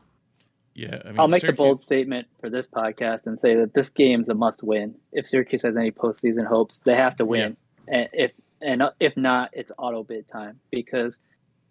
Yeah, 0.75 1.01
I 1.05 1.07
mean, 1.07 1.19
I'll 1.19 1.27
make 1.29 1.41
Syracuse... 1.41 1.59
a 1.59 1.63
bold 1.63 1.81
statement 1.81 2.27
for 2.41 2.49
this 2.49 2.67
podcast 2.67 3.27
and 3.27 3.39
say 3.39 3.55
that 3.55 3.73
this 3.73 3.89
game's 3.89 4.27
a 4.29 4.33
must 4.33 4.61
win. 4.61 4.95
If 5.13 5.25
Syracuse 5.25 5.61
has 5.63 5.77
any 5.77 5.91
postseason 5.91 6.45
hopes, 6.45 6.79
they 6.79 6.95
have 6.95 7.15
to 7.15 7.25
win. 7.25 7.55
Yeah. 7.87 7.95
And 7.95 8.09
if 8.11 8.31
and 8.61 8.81
uh, 8.81 8.91
if 8.99 9.15
not, 9.15 9.51
it's 9.53 9.71
auto 9.77 10.03
bid 10.03 10.27
time 10.27 10.59
because 10.71 11.19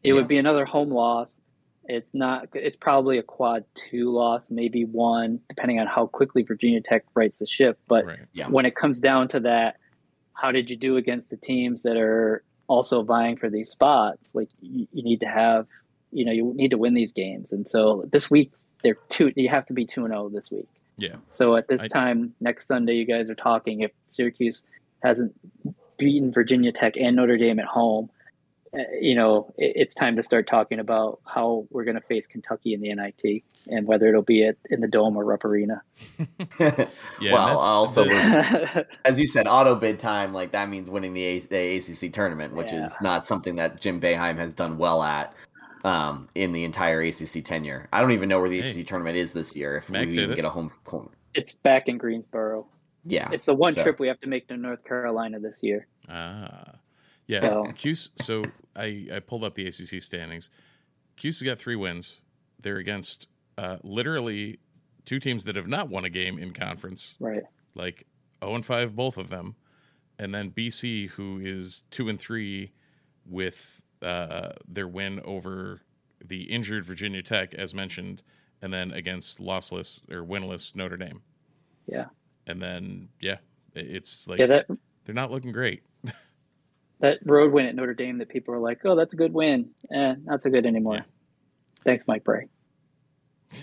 it 0.03 0.09
yeah. 0.09 0.15
would 0.15 0.27
be 0.27 0.39
another 0.39 0.65
home 0.65 0.91
loss. 0.91 1.41
It's 1.87 2.15
not. 2.15 2.49
It's 2.55 2.77
probably 2.77 3.19
a 3.19 3.23
quad 3.23 3.65
two 3.75 4.11
loss, 4.11 4.51
maybe 4.51 4.87
one, 4.87 5.41
depending 5.51 5.81
on 5.81 5.87
how 5.87 6.07
quickly 6.07 6.43
Virginia 6.43 6.81
Tech 6.81 7.05
rights 7.15 7.41
the 7.41 7.47
ship. 7.47 7.79
But 7.87 8.07
right. 8.07 8.19
yeah. 8.33 8.49
when 8.49 8.65
it 8.65 8.75
comes 8.75 9.01
down 9.01 9.29
to 9.29 9.41
that, 9.41 9.77
how 10.33 10.51
did 10.51 10.71
you 10.71 10.77
do 10.77 10.97
against 10.97 11.29
the 11.29 11.37
teams 11.37 11.83
that 11.83 11.99
are 11.99 12.43
also 12.69 13.03
vying 13.03 13.37
for 13.37 13.51
these 13.51 13.69
spots? 13.69 14.35
Like 14.35 14.49
you, 14.63 14.87
you 14.93 15.03
need 15.03 15.21
to 15.21 15.27
have, 15.29 15.67
you 16.15 16.25
know, 16.25 16.33
you 16.33 16.53
need 16.55 16.71
to 16.71 16.79
win 16.79 16.95
these 16.95 17.13
games. 17.13 17.53
And 17.53 17.69
so 17.69 18.09
this 18.13 18.31
week 18.31 18.53
they're 18.83 18.97
two. 19.09 19.33
You 19.37 19.49
have 19.49 19.67
to 19.67 19.75
be 19.75 19.85
two 19.85 20.05
and 20.05 20.13
zero 20.13 20.25
oh 20.25 20.29
this 20.29 20.51
week. 20.51 20.69
Yeah. 20.97 21.17
So 21.29 21.57
at 21.57 21.67
this 21.69 21.83
I, 21.83 21.89
time 21.89 22.35
next 22.41 22.67
Sunday, 22.67 22.95
you 22.95 23.05
guys 23.05 23.29
are 23.29 23.35
talking. 23.35 23.81
If 23.81 23.91
Syracuse 24.09 24.65
hasn't 25.03 25.35
beaten 25.99 26.33
Virginia 26.33 26.73
Tech 26.73 26.97
and 26.97 27.17
Notre 27.17 27.37
Dame 27.37 27.59
at 27.59 27.67
home, 27.67 28.11
uh, 28.75 28.83
you 29.01 29.15
know, 29.15 29.53
it's 29.57 29.95
time 29.95 30.17
to 30.17 30.23
start 30.23 30.49
talking 30.49 30.79
about 30.79 31.21
how 31.27 31.67
we're 31.71 31.85
going 31.85 31.97
to 31.97 32.01
face 32.01 32.27
Kentucky 32.27 32.75
in 32.75 32.81
the 32.81 32.93
NIT 32.95 33.43
and 33.69 33.87
whether 33.87 34.09
it'll 34.09 34.23
be 34.23 34.45
at, 34.45 34.57
in 34.71 34.81
the 34.81 34.89
Dome 34.89 35.17
or 35.17 35.25
Rupp 35.25 35.45
Arena. 35.45 35.83
yeah, 36.61 36.87
well, 37.21 37.59
also, 37.59 38.05
the... 38.05 38.87
as 39.05 39.19
you 39.19 39.27
said, 39.27 39.47
auto 39.47 39.75
bid 39.75 40.01
time, 40.01 40.33
like 40.33 40.53
that 40.53 40.69
means 40.69 40.91
winning 40.91 41.13
the, 41.13 41.23
A- 41.23 41.39
the 41.41 41.77
ACC 41.77 42.13
tournament, 42.13 42.55
which 42.55 42.73
yeah. 42.73 42.87
is 42.87 42.93
not 43.01 43.25
something 43.25 43.57
that 43.57 43.81
Jim 43.81 44.01
Boeheim 44.01 44.39
has 44.39 44.55
done 44.55 44.77
well 44.77 45.03
at 45.03 45.35
um, 45.85 46.29
in 46.35 46.53
the 46.53 46.65
entire 46.65 47.03
ACC 47.03 47.45
tenure. 47.45 47.89
I 47.93 48.01
don't 48.01 48.13
even 48.13 48.29
know 48.29 48.41
where 48.41 48.49
the 48.49 48.61
hey. 48.61 48.81
ACC 48.81 48.87
tournament 48.87 49.17
is 49.17 49.33
this 49.33 49.55
year. 49.55 49.77
If 49.77 49.91
Mac 49.91 50.07
we 50.07 50.19
even 50.19 50.35
get 50.35 50.45
a 50.45 50.51
home, 50.51 50.71
home, 50.87 51.11
it's 51.35 51.55
back 51.55 51.89
in 51.89 51.99
Greensboro. 51.99 52.67
Yeah, 53.05 53.29
it's 53.31 53.45
the 53.45 53.55
one 53.55 53.75
so. 53.75 53.83
trip 53.83 54.01
we 54.01 54.09
have 54.09 54.21
to 54.21 54.29
make 54.29 54.49
to 54.49 54.57
North 54.57 54.83
Carolina 54.85 55.39
this 55.39 55.63
year. 55.63 55.87
Ah. 56.09 56.73
Yeah, 57.27 57.41
so. 57.41 57.65
Cuse. 57.75 58.11
So 58.17 58.45
I 58.77 59.07
I 59.13 59.21
pulled 59.21 59.45
up 59.45 59.55
the 59.55 59.67
ACC 59.67 60.03
standings. 60.03 60.51
Cuse 61.17 61.41
has 61.41 61.47
got 61.47 61.59
three 61.59 61.77
wins. 61.77 62.21
They're 62.61 62.79
against 62.79 63.29
uh, 63.57 63.79
literally 63.83 64.59
two 65.05 65.21
teams 65.21 65.45
that 65.45 65.57
have 65.57 65.69
not 65.69 65.89
won 65.89 66.05
a 66.05 66.11
game 66.11 66.39
in 66.39 66.53
conference. 66.53 67.17
Right. 67.21 67.43
Like 67.75 68.07
zero 68.43 68.53
oh 68.53 68.55
and 68.55 68.65
five, 68.65 68.95
both 68.95 69.17
of 69.17 69.31
them, 69.31 69.57
and 70.19 70.35
then 70.35 70.51
BC, 70.51 71.11
who 71.11 71.41
is 71.43 71.85
two 71.91 72.09
and 72.09 72.19
three, 72.19 72.73
with 73.27 73.83
uh, 74.05 74.53
their 74.69 74.87
win 74.87 75.21
over 75.25 75.81
the 76.25 76.45
injured 76.45 76.85
Virginia 76.85 77.23
Tech, 77.23 77.55
as 77.55 77.75
mentioned, 77.75 78.23
and 78.63 78.73
then 78.73 78.91
against 78.93 79.41
lossless 79.41 80.01
or 80.11 80.25
winless 80.25 80.75
Notre 80.77 80.97
Dame. 80.97 81.23
Yeah. 81.87 82.07
And 82.47 82.63
then 82.63 83.09
yeah, 83.21 83.39
it's 83.75 84.29
like 84.29 84.39
yeah, 84.39 84.47
that, 84.47 84.67
they're 85.05 85.15
not 85.15 85.31
looking 85.31 85.53
great. 85.53 85.83
that 87.01 87.19
road 87.25 87.53
win 87.53 87.67
at 87.67 87.75
Notre 87.75 87.95
Dame 87.95 88.19
that 88.19 88.29
people 88.29 88.55
are 88.55 88.59
like, 88.59 88.81
"Oh, 88.85 88.95
that's 88.95 89.15
a 89.15 89.17
good 89.17 89.33
win." 89.33 89.71
Eh, 89.93 90.15
not 90.25 90.43
so 90.43 90.51
good 90.51 90.67
anymore. 90.67 90.97
Yeah. 90.97 91.03
Thanks, 91.85 92.05
Mike 92.07 92.25
Brey. 92.25 92.49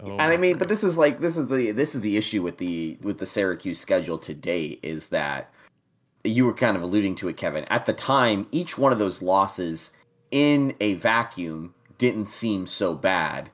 Oh, 0.00 0.12
and 0.12 0.32
I 0.32 0.36
mean, 0.36 0.58
but 0.58 0.68
this 0.68 0.84
is 0.84 0.96
like 0.96 1.18
this 1.18 1.36
is 1.36 1.48
the 1.48 1.72
this 1.72 1.96
is 1.96 2.02
the 2.02 2.16
issue 2.16 2.40
with 2.40 2.58
the 2.58 2.96
with 3.02 3.18
the 3.18 3.26
Syracuse 3.26 3.80
schedule 3.80 4.16
to 4.18 4.32
date 4.32 4.78
is 4.84 5.08
that 5.08 5.52
you 6.24 6.44
were 6.44 6.54
kind 6.54 6.76
of 6.76 6.82
alluding 6.82 7.14
to 7.16 7.28
it, 7.28 7.36
Kevin. 7.36 7.64
At 7.64 7.86
the 7.86 7.92
time, 7.92 8.46
each 8.52 8.76
one 8.76 8.92
of 8.92 8.98
those 8.98 9.22
losses 9.22 9.92
in 10.30 10.74
a 10.80 10.94
vacuum 10.94 11.74
didn't 11.98 12.26
seem 12.26 12.66
so 12.66 12.94
bad, 12.94 13.50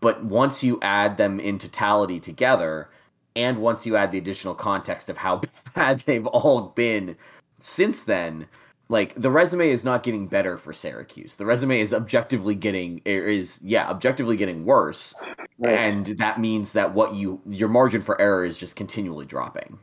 but 0.00 0.24
once 0.24 0.62
you 0.62 0.78
add 0.82 1.16
them 1.16 1.40
in 1.40 1.58
totality 1.58 2.20
together, 2.20 2.90
and 3.36 3.58
once 3.58 3.86
you 3.86 3.96
add 3.96 4.10
the 4.10 4.18
additional 4.18 4.54
context 4.54 5.08
of 5.08 5.18
how 5.18 5.40
bad 5.74 6.00
they've 6.00 6.26
all 6.26 6.62
been 6.68 7.16
since 7.60 8.04
then, 8.04 8.46
like 8.88 9.14
the 9.14 9.30
resume 9.30 9.68
is 9.68 9.84
not 9.84 10.02
getting 10.02 10.26
better 10.26 10.56
for 10.56 10.72
Syracuse. 10.72 11.36
The 11.36 11.46
resume 11.46 11.80
is 11.80 11.92
objectively 11.92 12.54
getting 12.54 13.00
er, 13.06 13.10
is 13.10 13.60
yeah, 13.62 13.88
objectively 13.88 14.36
getting 14.36 14.64
worse. 14.64 15.14
Right. 15.58 15.74
And 15.74 16.06
that 16.18 16.40
means 16.40 16.72
that 16.72 16.94
what 16.94 17.14
you 17.14 17.40
your 17.48 17.68
margin 17.68 18.00
for 18.00 18.20
error 18.20 18.44
is 18.44 18.58
just 18.58 18.76
continually 18.76 19.26
dropping. 19.26 19.78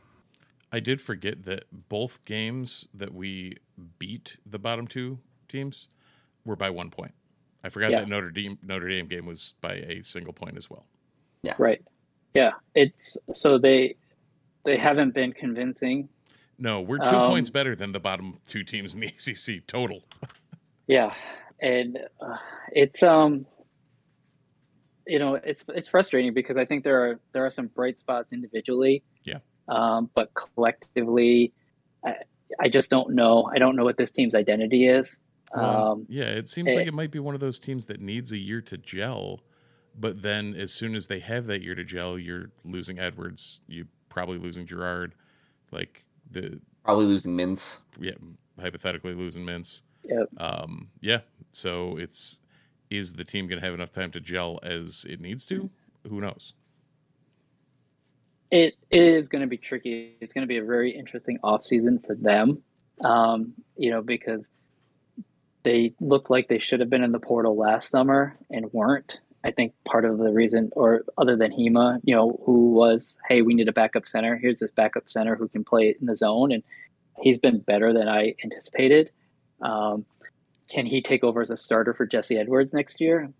I 0.76 0.80
did 0.80 1.00
forget 1.00 1.44
that 1.46 1.64
both 1.88 2.22
games 2.26 2.86
that 2.92 3.14
we 3.14 3.56
beat 3.98 4.36
the 4.44 4.58
bottom 4.58 4.86
two 4.86 5.18
teams 5.48 5.88
were 6.44 6.54
by 6.54 6.68
one 6.68 6.90
point. 6.90 7.14
I 7.64 7.70
forgot 7.70 7.92
yeah. 7.92 8.00
that 8.00 8.08
Notre 8.08 8.30
Dame 8.30 8.58
Notre 8.62 8.86
Dame 8.86 9.06
game 9.06 9.24
was 9.24 9.54
by 9.62 9.76
a 9.76 10.02
single 10.02 10.34
point 10.34 10.58
as 10.58 10.68
well. 10.68 10.84
Yeah. 11.42 11.54
Right. 11.56 11.82
Yeah. 12.34 12.50
It's 12.74 13.16
so 13.32 13.56
they 13.56 13.96
they 14.66 14.76
haven't 14.76 15.14
been 15.14 15.32
convincing 15.32 16.10
no, 16.58 16.82
we're 16.82 16.98
two 16.98 17.16
um, 17.16 17.26
points 17.26 17.48
better 17.48 17.74
than 17.74 17.92
the 17.92 18.00
bottom 18.00 18.38
two 18.46 18.62
teams 18.62 18.94
in 18.94 19.00
the 19.00 19.06
ACC 19.58 19.66
total. 19.66 20.02
yeah, 20.86 21.14
and 21.60 21.98
uh, 22.20 22.36
it's 22.72 23.02
um, 23.02 23.46
you 25.06 25.18
know, 25.18 25.36
it's 25.36 25.64
it's 25.68 25.88
frustrating 25.88 26.34
because 26.34 26.58
I 26.58 26.66
think 26.66 26.84
there 26.84 27.02
are 27.02 27.20
there 27.32 27.46
are 27.46 27.50
some 27.50 27.68
bright 27.68 27.98
spots 27.98 28.32
individually. 28.32 29.02
Yeah. 29.24 29.38
Um, 29.68 30.10
but 30.14 30.32
collectively, 30.34 31.52
I, 32.04 32.14
I 32.60 32.68
just 32.68 32.90
don't 32.90 33.14
know. 33.14 33.50
I 33.52 33.58
don't 33.58 33.76
know 33.76 33.84
what 33.84 33.96
this 33.96 34.12
team's 34.12 34.34
identity 34.34 34.86
is. 34.86 35.20
Well, 35.54 35.92
um, 35.92 36.06
yeah, 36.08 36.24
it 36.24 36.48
seems 36.48 36.72
it, 36.72 36.76
like 36.76 36.86
it 36.86 36.94
might 36.94 37.10
be 37.10 37.18
one 37.18 37.34
of 37.34 37.40
those 37.40 37.58
teams 37.58 37.86
that 37.86 38.00
needs 38.00 38.32
a 38.32 38.38
year 38.38 38.60
to 38.62 38.76
gel, 38.76 39.40
but 39.98 40.22
then 40.22 40.54
as 40.54 40.72
soon 40.72 40.94
as 40.94 41.06
they 41.06 41.20
have 41.20 41.46
that 41.46 41.62
year 41.62 41.74
to 41.74 41.84
gel, 41.84 42.18
you're 42.18 42.50
losing 42.64 42.98
Edwards. 42.98 43.60
You 43.66 43.86
probably 44.08 44.38
losing 44.38 44.66
Girard. 44.66 45.14
Like 45.70 46.04
the 46.30 46.60
probably 46.84 47.06
losing 47.06 47.36
Mintz. 47.36 47.82
Yeah, 48.00 48.12
hypothetically 48.60 49.14
losing 49.14 49.44
Mintz. 49.44 49.82
Yep. 50.04 50.28
Um, 50.38 50.88
yeah. 51.00 51.20
So 51.50 51.96
it's 51.96 52.40
is 52.90 53.14
the 53.14 53.24
team 53.24 53.46
going 53.46 53.60
to 53.60 53.64
have 53.64 53.74
enough 53.74 53.92
time 53.92 54.10
to 54.12 54.20
gel 54.20 54.58
as 54.62 55.04
it 55.08 55.20
needs 55.20 55.44
to? 55.46 55.70
Who 56.08 56.20
knows? 56.20 56.54
It 58.50 58.74
is 58.90 59.28
going 59.28 59.42
to 59.42 59.48
be 59.48 59.56
tricky. 59.56 60.16
It's 60.20 60.32
going 60.32 60.42
to 60.42 60.48
be 60.48 60.58
a 60.58 60.64
very 60.64 60.96
interesting 60.96 61.38
off 61.42 61.64
season 61.64 61.98
for 61.98 62.14
them. 62.14 62.62
Um, 63.00 63.54
you 63.76 63.90
know, 63.90 64.02
because 64.02 64.50
they 65.64 65.94
look 66.00 66.30
like 66.30 66.48
they 66.48 66.58
should 66.58 66.80
have 66.80 66.88
been 66.88 67.02
in 67.02 67.12
the 67.12 67.18
portal 67.18 67.56
last 67.56 67.90
summer 67.90 68.38
and 68.50 68.72
weren't. 68.72 69.18
I 69.44 69.50
think 69.50 69.74
part 69.84 70.04
of 70.04 70.18
the 70.18 70.32
reason, 70.32 70.70
or 70.72 71.04
other 71.18 71.36
than 71.36 71.52
Hima, 71.52 72.00
you 72.04 72.14
know, 72.14 72.40
who 72.44 72.72
was, 72.72 73.18
hey, 73.28 73.42
we 73.42 73.54
need 73.54 73.68
a 73.68 73.72
backup 73.72 74.06
center. 74.06 74.36
Here's 74.36 74.58
this 74.58 74.72
backup 74.72 75.08
center 75.08 75.36
who 75.36 75.48
can 75.48 75.62
play 75.62 75.94
in 76.00 76.06
the 76.06 76.16
zone, 76.16 76.52
and 76.52 76.62
he's 77.20 77.38
been 77.38 77.58
better 77.58 77.92
than 77.92 78.08
I 78.08 78.34
anticipated. 78.42 79.10
Um, 79.60 80.04
can 80.68 80.86
he 80.86 81.00
take 81.00 81.22
over 81.22 81.42
as 81.42 81.50
a 81.50 81.56
starter 81.56 81.94
for 81.94 82.06
Jesse 82.06 82.38
Edwards 82.38 82.72
next 82.72 83.00
year? 83.00 83.30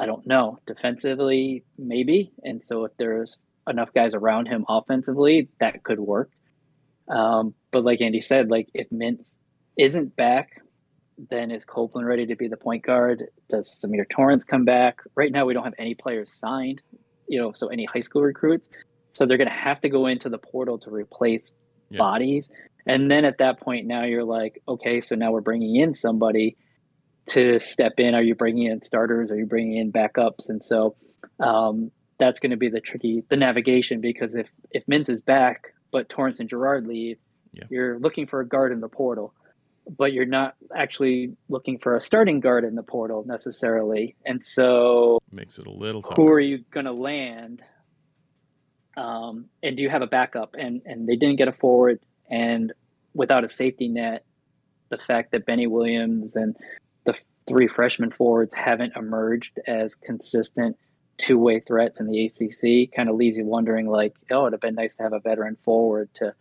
I 0.00 0.06
don't 0.06 0.26
know. 0.26 0.58
Defensively, 0.66 1.64
maybe. 1.78 2.30
And 2.44 2.62
so 2.62 2.84
if 2.84 2.96
there's 2.98 3.38
enough 3.68 3.92
guys 3.94 4.14
around 4.14 4.46
him 4.46 4.64
offensively, 4.68 5.48
that 5.60 5.82
could 5.82 6.00
work. 6.00 6.30
Um, 7.08 7.54
but 7.70 7.84
like 7.84 8.00
Andy 8.00 8.20
said, 8.20 8.50
like 8.50 8.68
if 8.74 8.88
Mintz 8.90 9.38
isn't 9.78 10.16
back, 10.16 10.60
then 11.30 11.50
is 11.50 11.64
Copeland 11.64 12.06
ready 12.06 12.26
to 12.26 12.36
be 12.36 12.48
the 12.48 12.56
point 12.56 12.84
guard? 12.84 13.24
Does 13.48 13.70
Symir 13.70 14.04
Torrence 14.08 14.44
come 14.44 14.64
back? 14.64 15.00
Right 15.14 15.32
now, 15.32 15.46
we 15.46 15.54
don't 15.54 15.64
have 15.64 15.74
any 15.78 15.94
players 15.94 16.32
signed, 16.32 16.80
you 17.28 17.40
know, 17.40 17.52
so 17.52 17.68
any 17.68 17.86
high 17.86 18.00
school 18.00 18.22
recruits. 18.22 18.68
So 19.12 19.26
they're 19.26 19.38
going 19.38 19.48
to 19.48 19.54
have 19.54 19.80
to 19.80 19.88
go 19.88 20.06
into 20.06 20.28
the 20.28 20.38
portal 20.38 20.78
to 20.78 20.90
replace 20.90 21.52
yeah. 21.90 21.98
bodies. 21.98 22.50
And 22.86 23.10
then 23.10 23.24
at 23.24 23.38
that 23.38 23.60
point, 23.60 23.86
now 23.86 24.04
you're 24.04 24.24
like, 24.24 24.62
okay, 24.68 25.00
so 25.00 25.14
now 25.16 25.32
we're 25.32 25.40
bringing 25.40 25.76
in 25.76 25.94
somebody 25.94 26.56
to 27.26 27.58
step 27.58 27.94
in. 27.98 28.14
Are 28.14 28.22
you 28.22 28.34
bringing 28.34 28.66
in 28.66 28.80
starters? 28.82 29.30
Are 29.30 29.36
you 29.36 29.46
bringing 29.46 29.76
in 29.76 29.92
backups? 29.92 30.48
And 30.48 30.62
so 30.62 30.96
um, 31.40 31.90
that's 32.18 32.40
going 32.40 32.50
to 32.50 32.56
be 32.56 32.68
the 32.68 32.80
tricky, 32.80 33.24
the 33.28 33.36
navigation, 33.36 34.00
because 34.00 34.34
if 34.34 34.48
if 34.70 34.84
Mintz 34.86 35.08
is 35.08 35.20
back, 35.20 35.74
but 35.90 36.08
Torrence 36.08 36.40
and 36.40 36.48
Girard 36.48 36.86
leave, 36.86 37.18
yeah. 37.52 37.64
you're 37.70 37.98
looking 37.98 38.26
for 38.26 38.40
a 38.40 38.46
guard 38.46 38.72
in 38.72 38.80
the 38.80 38.88
portal, 38.88 39.32
but 39.96 40.12
you're 40.12 40.26
not 40.26 40.54
actually 40.76 41.36
looking 41.48 41.78
for 41.78 41.96
a 41.96 42.00
starting 42.00 42.40
guard 42.40 42.64
in 42.64 42.74
the 42.74 42.82
portal 42.82 43.24
necessarily. 43.26 44.16
And 44.26 44.42
so 44.44 45.18
makes 45.30 45.58
it 45.58 45.66
a 45.66 45.70
little 45.70 46.02
tougher. 46.02 46.20
Who 46.20 46.28
are 46.28 46.40
you 46.40 46.64
going 46.70 46.86
to 46.86 46.92
land? 46.92 47.62
Um, 48.96 49.46
and 49.62 49.76
do 49.76 49.82
you 49.82 49.90
have 49.90 50.02
a 50.02 50.08
backup? 50.08 50.56
And 50.58 50.82
and 50.84 51.08
they 51.08 51.16
didn't 51.16 51.36
get 51.36 51.48
a 51.48 51.52
forward, 51.52 52.00
and 52.28 52.72
without 53.14 53.44
a 53.44 53.48
safety 53.48 53.88
net, 53.88 54.24
the 54.88 54.98
fact 54.98 55.32
that 55.32 55.46
Benny 55.46 55.66
Williams 55.66 56.34
and 56.34 56.56
the 57.04 57.14
three 57.46 57.68
freshman 57.68 58.10
forwards 58.10 58.54
haven't 58.54 58.96
emerged 58.96 59.58
as 59.66 59.94
consistent 59.94 60.76
two-way 61.18 61.60
threats 61.60 62.00
in 62.00 62.06
the 62.06 62.24
ACC 62.24 62.94
kind 62.94 63.08
of 63.08 63.16
leaves 63.16 63.36
you 63.36 63.44
wondering 63.44 63.88
like, 63.88 64.14
oh, 64.30 64.42
it'd 64.42 64.54
have 64.54 64.60
been 64.60 64.74
nice 64.74 64.94
to 64.96 65.02
have 65.02 65.12
a 65.12 65.20
veteran 65.20 65.56
forward 65.62 66.08
to 66.14 66.32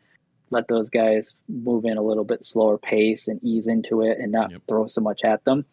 let 0.50 0.68
those 0.68 0.90
guys 0.90 1.36
move 1.50 1.84
in 1.86 1.98
a 1.98 2.02
little 2.02 2.24
bit 2.24 2.46
slower 2.46 2.78
pace 2.78 3.28
and 3.28 3.44
ease 3.44 3.68
into 3.68 4.02
it 4.02 4.18
and 4.20 4.32
not 4.32 4.52
yep. 4.52 4.62
throw 4.68 4.88
so 4.88 5.02
much 5.02 5.22
at 5.24 5.44
them. 5.44 5.66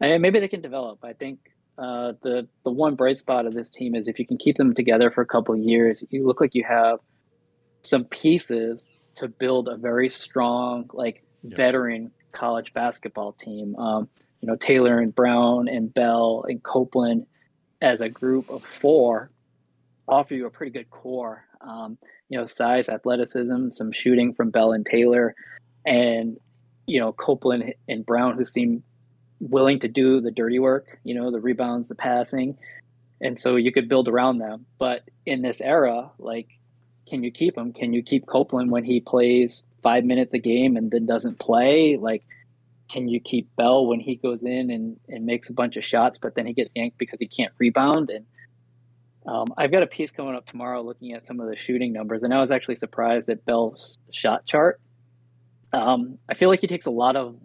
And 0.00 0.20
maybe 0.20 0.40
they 0.40 0.48
can 0.48 0.60
develop. 0.60 0.98
I 1.02 1.12
think 1.12 1.38
uh, 1.78 2.12
the 2.20 2.46
the 2.64 2.70
one 2.70 2.96
bright 2.96 3.18
spot 3.18 3.46
of 3.46 3.54
this 3.54 3.70
team 3.70 3.94
is 3.94 4.08
if 4.08 4.18
you 4.18 4.26
can 4.26 4.36
keep 4.36 4.56
them 4.56 4.74
together 4.74 5.10
for 5.10 5.22
a 5.22 5.26
couple 5.26 5.54
of 5.54 5.60
years, 5.60 6.04
you 6.10 6.26
look 6.26 6.40
like 6.40 6.54
you 6.54 6.64
have 6.64 6.98
some 7.82 8.04
pieces 8.04 8.90
to 9.14 9.28
build 9.28 9.68
a 9.68 9.76
very 9.76 10.08
strong, 10.08 10.90
like 10.92 11.24
yep. 11.42 11.56
veteran 11.56 12.10
college 12.32 12.74
basketball 12.74 13.32
team. 13.32 13.76
Um, 13.76 14.08
you 14.40 14.48
know, 14.48 14.56
Taylor 14.56 14.98
and 14.98 15.14
Brown 15.14 15.68
and 15.68 15.92
Bell 15.94 16.44
and 16.48 16.62
Copeland 16.62 17.26
as 17.82 18.00
a 18.00 18.08
group 18.08 18.48
of 18.48 18.64
four 18.64 19.30
offer 20.08 20.34
you 20.34 20.46
a 20.46 20.50
pretty 20.50 20.72
good 20.72 20.88
core. 20.90 21.44
Um, 21.60 21.98
you 22.28 22.38
know, 22.38 22.46
size, 22.46 22.88
athleticism, 22.88 23.70
some 23.70 23.92
shooting 23.92 24.32
from 24.32 24.50
Bell 24.50 24.72
and 24.72 24.86
Taylor, 24.86 25.34
and 25.84 26.38
you 26.86 27.00
know 27.00 27.12
Copeland 27.12 27.74
and 27.88 28.06
Brown, 28.06 28.36
who 28.36 28.44
seem 28.44 28.82
willing 29.40 29.80
to 29.80 29.88
do 29.88 30.20
the 30.20 30.30
dirty 30.30 30.58
work. 30.58 30.98
You 31.04 31.14
know, 31.14 31.30
the 31.30 31.40
rebounds, 31.40 31.88
the 31.88 31.94
passing, 31.94 32.56
and 33.20 33.38
so 33.38 33.56
you 33.56 33.72
could 33.72 33.88
build 33.88 34.08
around 34.08 34.38
them. 34.38 34.64
But 34.78 35.02
in 35.26 35.42
this 35.42 35.60
era, 35.60 36.10
like, 36.18 36.48
can 37.08 37.22
you 37.22 37.30
keep 37.30 37.56
him? 37.56 37.72
Can 37.72 37.92
you 37.92 38.02
keep 38.02 38.26
Copeland 38.26 38.70
when 38.70 38.84
he 38.84 39.00
plays 39.00 39.62
five 39.82 40.04
minutes 40.04 40.34
a 40.34 40.38
game 40.38 40.76
and 40.76 40.90
then 40.90 41.06
doesn't 41.06 41.38
play? 41.38 41.96
Like, 41.96 42.24
can 42.92 43.08
you 43.08 43.20
keep 43.20 43.48
Bell 43.56 43.86
when 43.86 44.00
he 44.00 44.16
goes 44.16 44.44
in 44.44 44.70
and, 44.70 45.00
and 45.08 45.24
makes 45.24 45.48
a 45.48 45.52
bunch 45.52 45.76
of 45.76 45.84
shots, 45.84 46.18
but 46.18 46.34
then 46.34 46.46
he 46.46 46.52
gets 46.52 46.72
yanked 46.76 46.98
because 46.98 47.18
he 47.18 47.26
can't 47.26 47.52
rebound? 47.58 48.10
And 48.10 48.26
um, 49.26 49.46
I've 49.56 49.72
got 49.72 49.82
a 49.82 49.86
piece 49.86 50.10
coming 50.10 50.34
up 50.34 50.46
tomorrow 50.46 50.82
looking 50.82 51.12
at 51.12 51.24
some 51.26 51.40
of 51.40 51.48
the 51.48 51.56
shooting 51.56 51.92
numbers, 51.92 52.22
and 52.22 52.34
I 52.34 52.40
was 52.40 52.50
actually 52.50 52.74
surprised 52.74 53.28
at 53.30 53.44
Bell's 53.46 53.98
shot 54.12 54.44
chart. 54.44 54.80
Um, 55.72 56.18
I 56.28 56.34
feel 56.34 56.50
like 56.50 56.60
he 56.60 56.66
takes 56.66 56.84
a 56.84 56.90
lot 56.90 57.16
of 57.16 57.36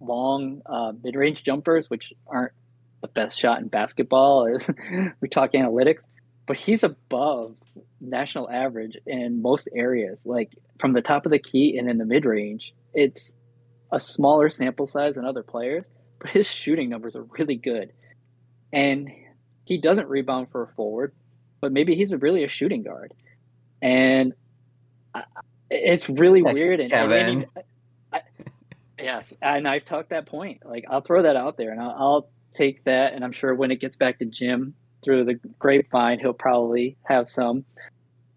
long 0.00 0.60
uh, 0.66 0.92
mid-range 1.02 1.44
jumpers, 1.44 1.88
which 1.88 2.12
aren't 2.26 2.52
the 3.00 3.08
best 3.08 3.38
shot 3.38 3.60
in 3.60 3.68
basketball. 3.68 4.46
As 4.54 4.70
we 5.22 5.28
talk 5.28 5.52
analytics, 5.52 6.02
but 6.46 6.58
he's 6.58 6.82
above 6.82 7.56
national 8.02 8.50
average 8.50 8.98
in 9.06 9.40
most 9.40 9.66
areas. 9.74 10.26
Like 10.26 10.50
from 10.78 10.92
the 10.92 11.00
top 11.00 11.24
of 11.24 11.32
the 11.32 11.38
key 11.38 11.78
and 11.78 11.88
in 11.88 11.96
the 11.96 12.04
mid-range, 12.04 12.74
it's 12.92 13.34
a 13.92 14.00
smaller 14.00 14.50
sample 14.50 14.86
size 14.86 15.16
than 15.16 15.24
other 15.24 15.42
players, 15.42 15.90
but 16.18 16.30
his 16.30 16.46
shooting 16.46 16.88
numbers 16.88 17.16
are 17.16 17.24
really 17.38 17.56
good, 17.56 17.92
and 18.72 19.10
he 19.64 19.78
doesn't 19.78 20.08
rebound 20.08 20.48
for 20.50 20.62
a 20.62 20.68
forward 20.74 21.12
but 21.60 21.72
maybe 21.72 21.94
he's 21.94 22.12
really 22.14 22.44
a 22.44 22.48
shooting 22.48 22.82
guard, 22.82 23.12
and 23.82 24.32
I, 25.14 25.24
it's 25.70 26.08
really 26.08 26.42
That's 26.42 26.58
weird. 26.58 26.80
And, 26.80 26.90
Kevin. 26.90 27.26
and 27.26 27.40
he, 27.42 27.46
I, 28.12 28.20
yes, 28.98 29.34
and 29.42 29.68
I've 29.68 29.84
talked 29.84 30.10
that 30.10 30.26
point. 30.26 30.62
Like 30.64 30.84
I'll 30.88 31.02
throw 31.02 31.22
that 31.22 31.36
out 31.36 31.56
there, 31.56 31.70
and 31.70 31.80
I'll, 31.80 31.96
I'll 31.98 32.30
take 32.52 32.84
that. 32.84 33.12
And 33.12 33.24
I'm 33.24 33.32
sure 33.32 33.54
when 33.54 33.70
it 33.70 33.80
gets 33.80 33.96
back 33.96 34.18
to 34.20 34.24
Jim 34.24 34.74
through 35.02 35.24
the 35.24 35.34
grapevine, 35.58 36.18
he'll 36.18 36.32
probably 36.32 36.96
have 37.04 37.28
some 37.28 37.64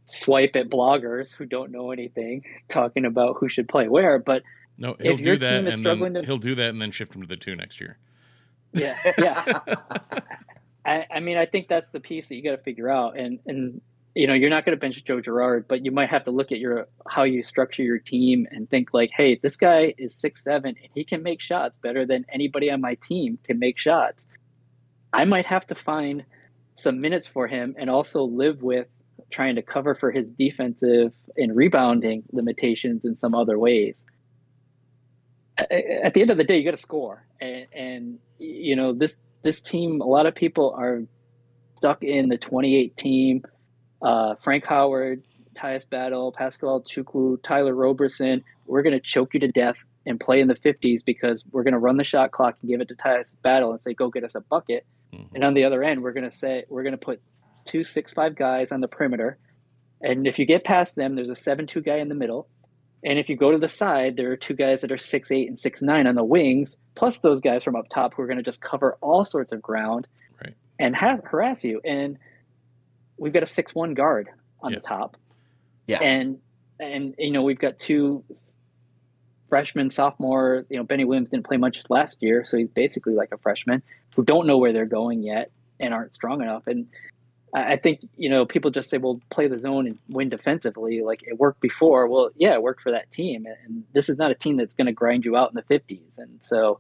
swipe 0.05 0.55
at 0.55 0.69
bloggers 0.69 1.33
who 1.33 1.45
don't 1.45 1.71
know 1.71 1.91
anything 1.91 2.43
talking 2.67 3.05
about 3.05 3.37
who 3.39 3.47
should 3.47 3.69
play 3.69 3.87
where. 3.87 4.19
But 4.19 4.43
no, 4.77 4.95
he'll 4.99 5.17
do 5.17 5.37
that, 5.37 5.65
and 5.65 5.85
then 5.85 6.13
to... 6.13 6.23
he'll 6.23 6.37
do 6.37 6.55
that, 6.55 6.69
and 6.69 6.81
then 6.81 6.91
shift 6.91 7.15
him 7.15 7.21
to 7.21 7.27
the 7.27 7.37
two 7.37 7.55
next 7.55 7.79
year. 7.79 7.97
Yeah, 8.73 8.97
yeah. 9.17 9.59
I, 10.85 11.05
I 11.09 11.19
mean, 11.19 11.37
I 11.37 11.45
think 11.45 11.67
that's 11.67 11.91
the 11.91 11.99
piece 11.99 12.27
that 12.27 12.35
you 12.35 12.43
got 12.43 12.51
to 12.51 12.63
figure 12.63 12.89
out. 12.89 13.17
And 13.17 13.39
and 13.45 13.81
you 14.15 14.27
know, 14.27 14.33
you're 14.33 14.49
not 14.49 14.65
going 14.65 14.77
to 14.77 14.79
bench 14.79 15.03
Joe 15.03 15.21
Girard, 15.21 15.67
but 15.67 15.83
you 15.85 15.91
might 15.91 16.09
have 16.09 16.23
to 16.23 16.31
look 16.31 16.51
at 16.51 16.59
your 16.59 16.85
how 17.07 17.23
you 17.23 17.41
structure 17.41 17.83
your 17.83 17.99
team 17.99 18.47
and 18.51 18.69
think 18.69 18.93
like, 18.93 19.11
hey, 19.15 19.39
this 19.41 19.55
guy 19.55 19.93
is 19.97 20.13
six 20.13 20.43
seven 20.43 20.75
and 20.81 20.89
he 20.93 21.03
can 21.03 21.23
make 21.23 21.41
shots 21.41 21.77
better 21.77 22.05
than 22.05 22.25
anybody 22.31 22.69
on 22.69 22.81
my 22.81 22.95
team 22.95 23.37
can 23.43 23.59
make 23.59 23.77
shots. 23.77 24.25
I 25.13 25.25
might 25.25 25.45
have 25.45 25.65
to 25.67 25.75
find 25.75 26.25
some 26.75 27.01
minutes 27.01 27.27
for 27.27 27.47
him 27.47 27.75
and 27.77 27.89
also 27.89 28.23
live 28.23 28.61
with 28.61 28.87
trying 29.29 29.55
to 29.55 29.61
cover 29.61 29.95
for 29.95 30.11
his 30.11 30.27
defensive 30.27 31.13
and 31.37 31.55
rebounding 31.55 32.23
limitations 32.31 33.05
in 33.05 33.15
some 33.15 33.33
other 33.33 33.57
ways. 33.57 34.05
At 35.57 36.13
the 36.13 36.21
end 36.21 36.31
of 36.31 36.37
the 36.37 36.43
day, 36.43 36.57
you 36.57 36.65
got 36.65 36.71
to 36.71 36.77
score, 36.77 37.25
and, 37.39 37.67
and 37.73 38.19
you 38.39 38.75
know 38.75 38.93
this 38.93 39.19
this 39.43 39.61
team, 39.61 40.01
a 40.01 40.05
lot 40.05 40.25
of 40.25 40.33
people 40.33 40.75
are 40.77 41.01
stuck 41.75 42.03
in 42.03 42.29
the 42.29 42.37
2018 42.37 43.43
uh, 44.01 44.35
Frank 44.35 44.65
Howard, 44.65 45.23
Tyus 45.53 45.89
Battle, 45.89 46.31
Paschal 46.31 46.81
Chukwu, 46.81 47.41
Tyler 47.41 47.73
Roberson. 47.73 48.43
We're 48.65 48.83
going 48.83 48.93
to 48.93 48.99
choke 48.99 49.33
you 49.33 49.39
to 49.41 49.47
death 49.47 49.75
and 50.05 50.19
play 50.19 50.41
in 50.41 50.47
the 50.47 50.55
50s 50.55 51.03
because 51.05 51.43
we're 51.51 51.63
going 51.63 51.73
to 51.73 51.79
run 51.79 51.97
the 51.97 52.03
shot 52.03 52.31
clock 52.31 52.57
and 52.61 52.69
give 52.69 52.81
it 52.81 52.89
to 52.89 52.95
Tyus 52.95 53.35
Battle 53.41 53.71
and 53.71 53.79
say, 53.79 53.93
go 53.93 54.09
get 54.09 54.23
us 54.23 54.35
a 54.35 54.41
bucket. 54.41 54.85
Mm-hmm. 55.13 55.35
And 55.35 55.43
on 55.43 55.53
the 55.53 55.63
other 55.63 55.83
end, 55.83 56.03
we're 56.03 56.13
going 56.13 56.29
to 56.29 56.35
say, 56.35 56.65
we're 56.69 56.83
going 56.83 56.93
to 56.93 56.97
put 56.97 57.21
two 57.65 57.83
six 57.83 58.11
five 58.11 58.35
guys 58.35 58.71
on 58.71 58.81
the 58.81 58.87
perimeter. 58.87 59.37
And 60.01 60.27
if 60.27 60.37
you 60.37 60.45
get 60.45 60.65
past 60.65 60.97
them, 60.97 61.15
there's 61.15 61.29
a 61.29 61.35
7 61.35 61.65
2 61.65 61.81
guy 61.81 61.99
in 61.99 62.09
the 62.09 62.15
middle. 62.15 62.49
And 63.05 63.19
if 63.19 63.27
you 63.27 63.35
go 63.35 63.51
to 63.51 63.57
the 63.57 63.67
side, 63.67 64.15
there 64.15 64.31
are 64.31 64.37
two 64.37 64.53
guys 64.53 64.81
that 64.81 64.91
are 64.91 64.97
six 64.97 65.31
eight 65.31 65.47
and 65.47 65.59
six 65.59 65.81
nine 65.81 66.07
on 66.07 66.15
the 66.15 66.23
wings, 66.23 66.77
plus 66.95 67.19
those 67.19 67.41
guys 67.41 67.63
from 67.63 67.75
up 67.75 67.89
top 67.89 68.13
who 68.13 68.21
are 68.21 68.27
going 68.27 68.37
to 68.37 68.43
just 68.43 68.61
cover 68.61 68.97
all 69.01 69.23
sorts 69.23 69.51
of 69.51 69.61
ground 69.61 70.07
right. 70.43 70.53
and 70.79 70.95
ha- 70.95 71.19
harass 71.23 71.63
you. 71.63 71.81
And 71.83 72.17
we've 73.17 73.33
got 73.33 73.43
a 73.43 73.47
six 73.47 73.75
one 73.75 73.93
guard 73.93 74.29
on 74.61 74.71
the 74.71 74.79
top. 74.79 75.17
Yeah. 75.87 76.01
And 76.01 76.39
and 76.79 77.15
you 77.17 77.31
know 77.31 77.41
we've 77.41 77.59
got 77.59 77.79
two 77.79 78.23
freshmen, 79.49 79.89
sophomore. 79.89 80.65
You 80.69 80.77
know 80.77 80.83
Benny 80.83 81.03
Williams 81.03 81.29
didn't 81.29 81.45
play 81.45 81.57
much 81.57 81.81
last 81.89 82.17
year, 82.21 82.45
so 82.45 82.57
he's 82.57 82.69
basically 82.69 83.15
like 83.15 83.33
a 83.33 83.37
freshman 83.37 83.83
who 84.15 84.23
don't 84.23 84.47
know 84.47 84.57
where 84.57 84.71
they're 84.71 84.85
going 84.85 85.23
yet 85.23 85.51
and 85.79 85.93
aren't 85.93 86.13
strong 86.13 86.41
enough. 86.41 86.67
And 86.67 86.87
I 87.55 87.77
think 87.77 88.01
you 88.17 88.29
know 88.29 88.45
people 88.45 88.71
just 88.71 88.89
say, 88.89 88.97
"Well, 88.97 89.21
play 89.29 89.47
the 89.47 89.59
zone 89.59 89.85
and 89.85 89.99
win 90.09 90.29
defensively." 90.29 91.01
Like 91.03 91.21
it 91.23 91.37
worked 91.37 91.61
before. 91.61 92.07
Well, 92.07 92.31
yeah, 92.35 92.53
it 92.53 92.63
worked 92.63 92.81
for 92.81 92.91
that 92.91 93.11
team, 93.11 93.45
and 93.45 93.83
this 93.93 94.09
is 94.09 94.17
not 94.17 94.31
a 94.31 94.35
team 94.35 94.57
that's 94.57 94.73
going 94.73 94.87
to 94.87 94.91
grind 94.91 95.23
you 95.23 95.35
out 95.35 95.51
in 95.51 95.55
the 95.55 95.61
fifties. 95.63 96.17
And 96.17 96.43
so 96.43 96.79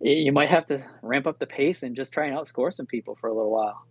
you 0.00 0.32
might 0.32 0.48
have 0.48 0.64
to 0.66 0.82
ramp 1.02 1.26
up 1.26 1.38
the 1.38 1.46
pace 1.46 1.82
and 1.82 1.94
just 1.94 2.12
try 2.12 2.26
and 2.26 2.36
outscore 2.36 2.72
some 2.72 2.86
people 2.86 3.16
for 3.20 3.28
a 3.28 3.34
little 3.34 3.50
while. 3.50 3.84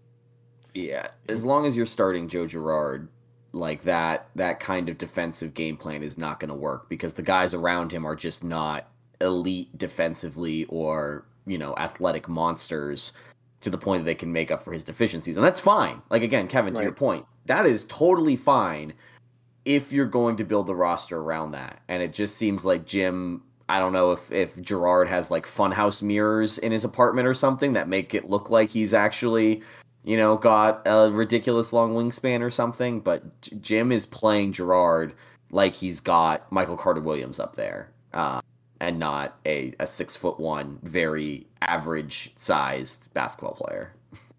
Yeah, 0.74 1.08
as 1.30 1.46
long 1.46 1.66
as 1.66 1.76
you're 1.76 1.86
starting 1.86 2.28
Joe 2.28 2.48
Girard, 2.48 3.10
like 3.52 3.84
that, 3.84 4.30
that 4.36 4.60
kind 4.60 4.90
of 4.90 4.98
defensive 4.98 5.54
game 5.54 5.78
plan 5.78 6.04
is 6.04 6.18
not 6.18 6.40
going 6.40 6.50
to 6.50 6.56
work 6.56 6.90
because 6.90 7.14
the 7.14 7.22
guys 7.22 7.54
around 7.54 7.92
him 7.92 8.06
are 8.06 8.16
just 8.16 8.44
not 8.44 8.90
elite 9.20 9.76
defensively 9.78 10.66
or 10.66 11.26
you 11.46 11.58
know 11.58 11.74
athletic 11.78 12.30
monsters 12.30 13.14
to 13.62 13.70
the 13.70 13.78
point 13.78 14.02
that 14.02 14.06
they 14.06 14.16
can 14.16 14.32
make 14.32 14.52
up 14.52 14.64
for 14.64 14.72
his 14.72 14.84
deficiencies, 14.84 15.36
and 15.36 15.44
that's 15.46 15.60
fine. 15.60 16.02
Like 16.10 16.24
again, 16.24 16.48
Kevin, 16.48 16.74
to 16.74 16.80
Right. 16.80 16.84
your 16.86 16.94
point, 16.94 17.26
that 17.46 17.66
is 17.66 17.86
totally 17.88 18.36
fine 18.36 18.94
if 19.66 19.92
you're 19.92 20.06
going 20.06 20.38
to 20.38 20.44
build 20.46 20.68
the 20.68 20.76
roster 20.76 21.18
around 21.20 21.52
that. 21.52 21.82
And 21.90 22.02
it 22.02 22.14
just 22.14 22.38
seems 22.38 22.64
like 22.66 22.86
Jim. 22.86 23.42
I 23.70 23.80
don't 23.80 23.92
know 23.92 24.14
if 24.14 24.32
if 24.32 24.62
Girard 24.62 25.10
has 25.10 25.30
like 25.30 25.46
funhouse 25.46 26.02
mirrors 26.02 26.58
in 26.58 26.72
his 26.72 26.86
apartment 26.86 27.28
or 27.28 27.34
something 27.34 27.74
that 27.74 27.90
make 27.90 28.14
it 28.14 28.30
look 28.30 28.50
like 28.50 28.70
he's 28.70 28.94
actually, 28.94 29.62
you 30.06 30.16
know, 30.16 30.38
got 30.38 30.82
a 30.86 31.12
ridiculous 31.12 31.74
long 31.74 31.94
wingspan 31.94 32.40
or 32.42 32.50
something. 32.50 33.02
But 33.02 33.24
Jim 33.62 33.92
is 33.92 34.06
playing 34.06 34.54
Girard 34.54 35.14
like 35.52 35.74
he's 35.74 36.00
got 36.00 36.50
Michael 36.50 36.78
Carter 36.78 37.02
Williams 37.02 37.40
up 37.42 37.56
there, 37.58 37.90
uh, 38.14 38.40
and 38.80 39.00
not 39.00 39.40
a 39.46 39.74
a 39.80 39.88
six 39.88 40.16
foot 40.16 40.40
one, 40.40 40.80
very 40.84 41.48
average 41.62 42.34
sized 42.38 43.12
basketball 43.14 43.54
player. 43.56 43.94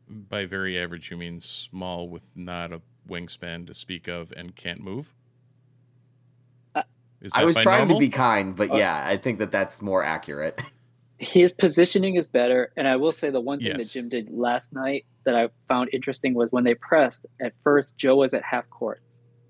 By 0.08 0.46
very 0.46 0.78
average, 0.78 1.10
you 1.10 1.16
mean 1.16 1.40
small 1.40 2.08
with 2.08 2.30
not 2.34 2.72
a 2.72 2.80
wingspan 3.08 3.66
to 3.66 3.74
speak 3.74 4.08
of 4.08 4.32
and 4.36 4.54
can't 4.56 4.80
move? 4.80 5.14
Uh, 6.74 6.82
Is 7.20 7.32
I 7.34 7.44
was 7.44 7.56
trying 7.56 7.80
normal? 7.80 7.96
to 7.96 8.00
be 8.00 8.08
kind, 8.08 8.56
but 8.56 8.70
Uh, 8.70 8.76
yeah, 8.76 9.04
I 9.06 9.16
think 9.16 9.38
that 9.38 9.50
that's 9.50 9.82
more 9.82 10.02
accurate. 10.04 10.60
his 11.18 11.52
positioning 11.52 12.14
is 12.14 12.26
better. 12.26 12.72
And 12.76 12.86
I 12.86 12.96
will 12.96 13.12
say 13.12 13.30
the 13.30 13.40
one 13.40 13.58
thing 13.58 13.76
that 13.76 13.88
Jim 13.88 14.08
did 14.08 14.30
last 14.30 14.72
night 14.72 15.04
that 15.24 15.34
I 15.34 15.48
found 15.66 15.90
interesting 15.92 16.32
was 16.34 16.52
when 16.52 16.64
they 16.64 16.74
pressed, 16.74 17.26
at 17.40 17.52
first, 17.64 17.96
Joe 17.98 18.16
was 18.16 18.34
at 18.34 18.42
half 18.42 18.68
court. 18.70 19.02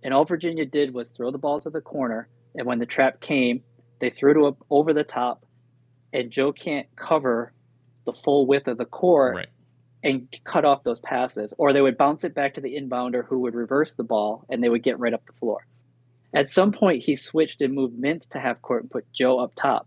And 0.03 0.15
all 0.15 0.25
Virginia 0.25 0.65
did 0.65 0.95
was 0.95 1.11
throw 1.11 1.31
the 1.31 1.39
ball 1.39 1.61
to 1.61 1.71
the 1.71 1.81
corner. 1.81 2.29
And 2.55 2.67
when 2.67 2.79
the 2.79 2.87
trap 2.87 3.21
came, 3.21 3.63
they 4.01 4.11
threw 4.11 4.35
to 4.35 4.57
over 4.71 4.93
the 4.93 5.05
top. 5.05 5.45
And 6.13 6.31
Joe 6.31 6.53
can't 6.53 6.87
cover 6.97 7.53
the 8.07 8.13
full 8.13 8.47
width 8.47 8.69
of 8.69 8.79
the 8.79 8.87
court 8.87 9.37
Right. 9.37 9.49
and 10.03 10.29
cut 10.45 10.65
off 10.65 10.85
those 10.85 11.01
passes. 11.01 11.53
Or 11.59 11.73
they 11.73 11.83
would 11.83 11.99
bounce 11.99 12.25
it 12.25 12.35
back 12.35 12.55
to 12.55 12.61
the 12.61 12.77
inbounder 12.77 13.25
who 13.27 13.41
would 13.41 13.55
reverse 13.55 13.95
the 13.95 14.05
ball 14.05 14.45
and 14.49 14.63
they 14.63 14.69
would 14.69 14.83
get 14.83 14.99
right 14.99 15.13
up 15.13 15.25
the 15.27 15.33
floor. 15.35 15.67
At 16.35 16.51
some 16.51 16.73
point, 16.73 17.03
he 17.05 17.17
switched 17.17 17.61
and 17.61 17.75
moved 17.75 17.99
Mintz 17.99 18.29
to 18.31 18.41
half 18.41 18.61
court 18.63 18.83
and 18.83 18.91
put 18.91 19.11
Joe 19.13 19.39
up 19.39 19.53
top 19.55 19.87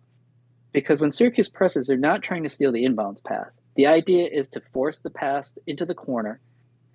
because 0.74 1.00
when 1.00 1.12
Syracuse 1.12 1.50
presses, 1.50 1.88
they're 1.88 1.98
not 1.98 2.24
trying 2.24 2.44
to 2.44 2.50
steal 2.50 2.72
the 2.72 2.86
inbounds 2.86 3.24
pass. 3.24 3.60
The 3.76 3.88
idea 3.88 4.28
is 4.32 4.48
to 4.50 4.62
force 4.74 5.00
the 5.00 5.10
pass 5.10 5.58
into 5.68 5.86
the 5.86 5.94
corner, 5.94 6.40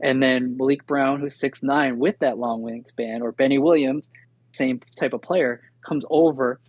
and 0.01 0.23
then 0.23 0.57
Malik 0.57 0.87
Brown, 0.87 1.21
who's 1.21 1.35
six 1.39 1.63
nine 1.63 1.99
with 1.99 2.19
that 2.21 2.39
long 2.39 2.63
wingspan, 2.63 3.21
or 3.23 3.33
Benny 3.33 3.59
Williams, 3.59 4.11
same 4.53 4.81
type 4.97 5.13
of 5.13 5.23
player, 5.23 5.63
comes 5.83 6.05
over 6.11 6.61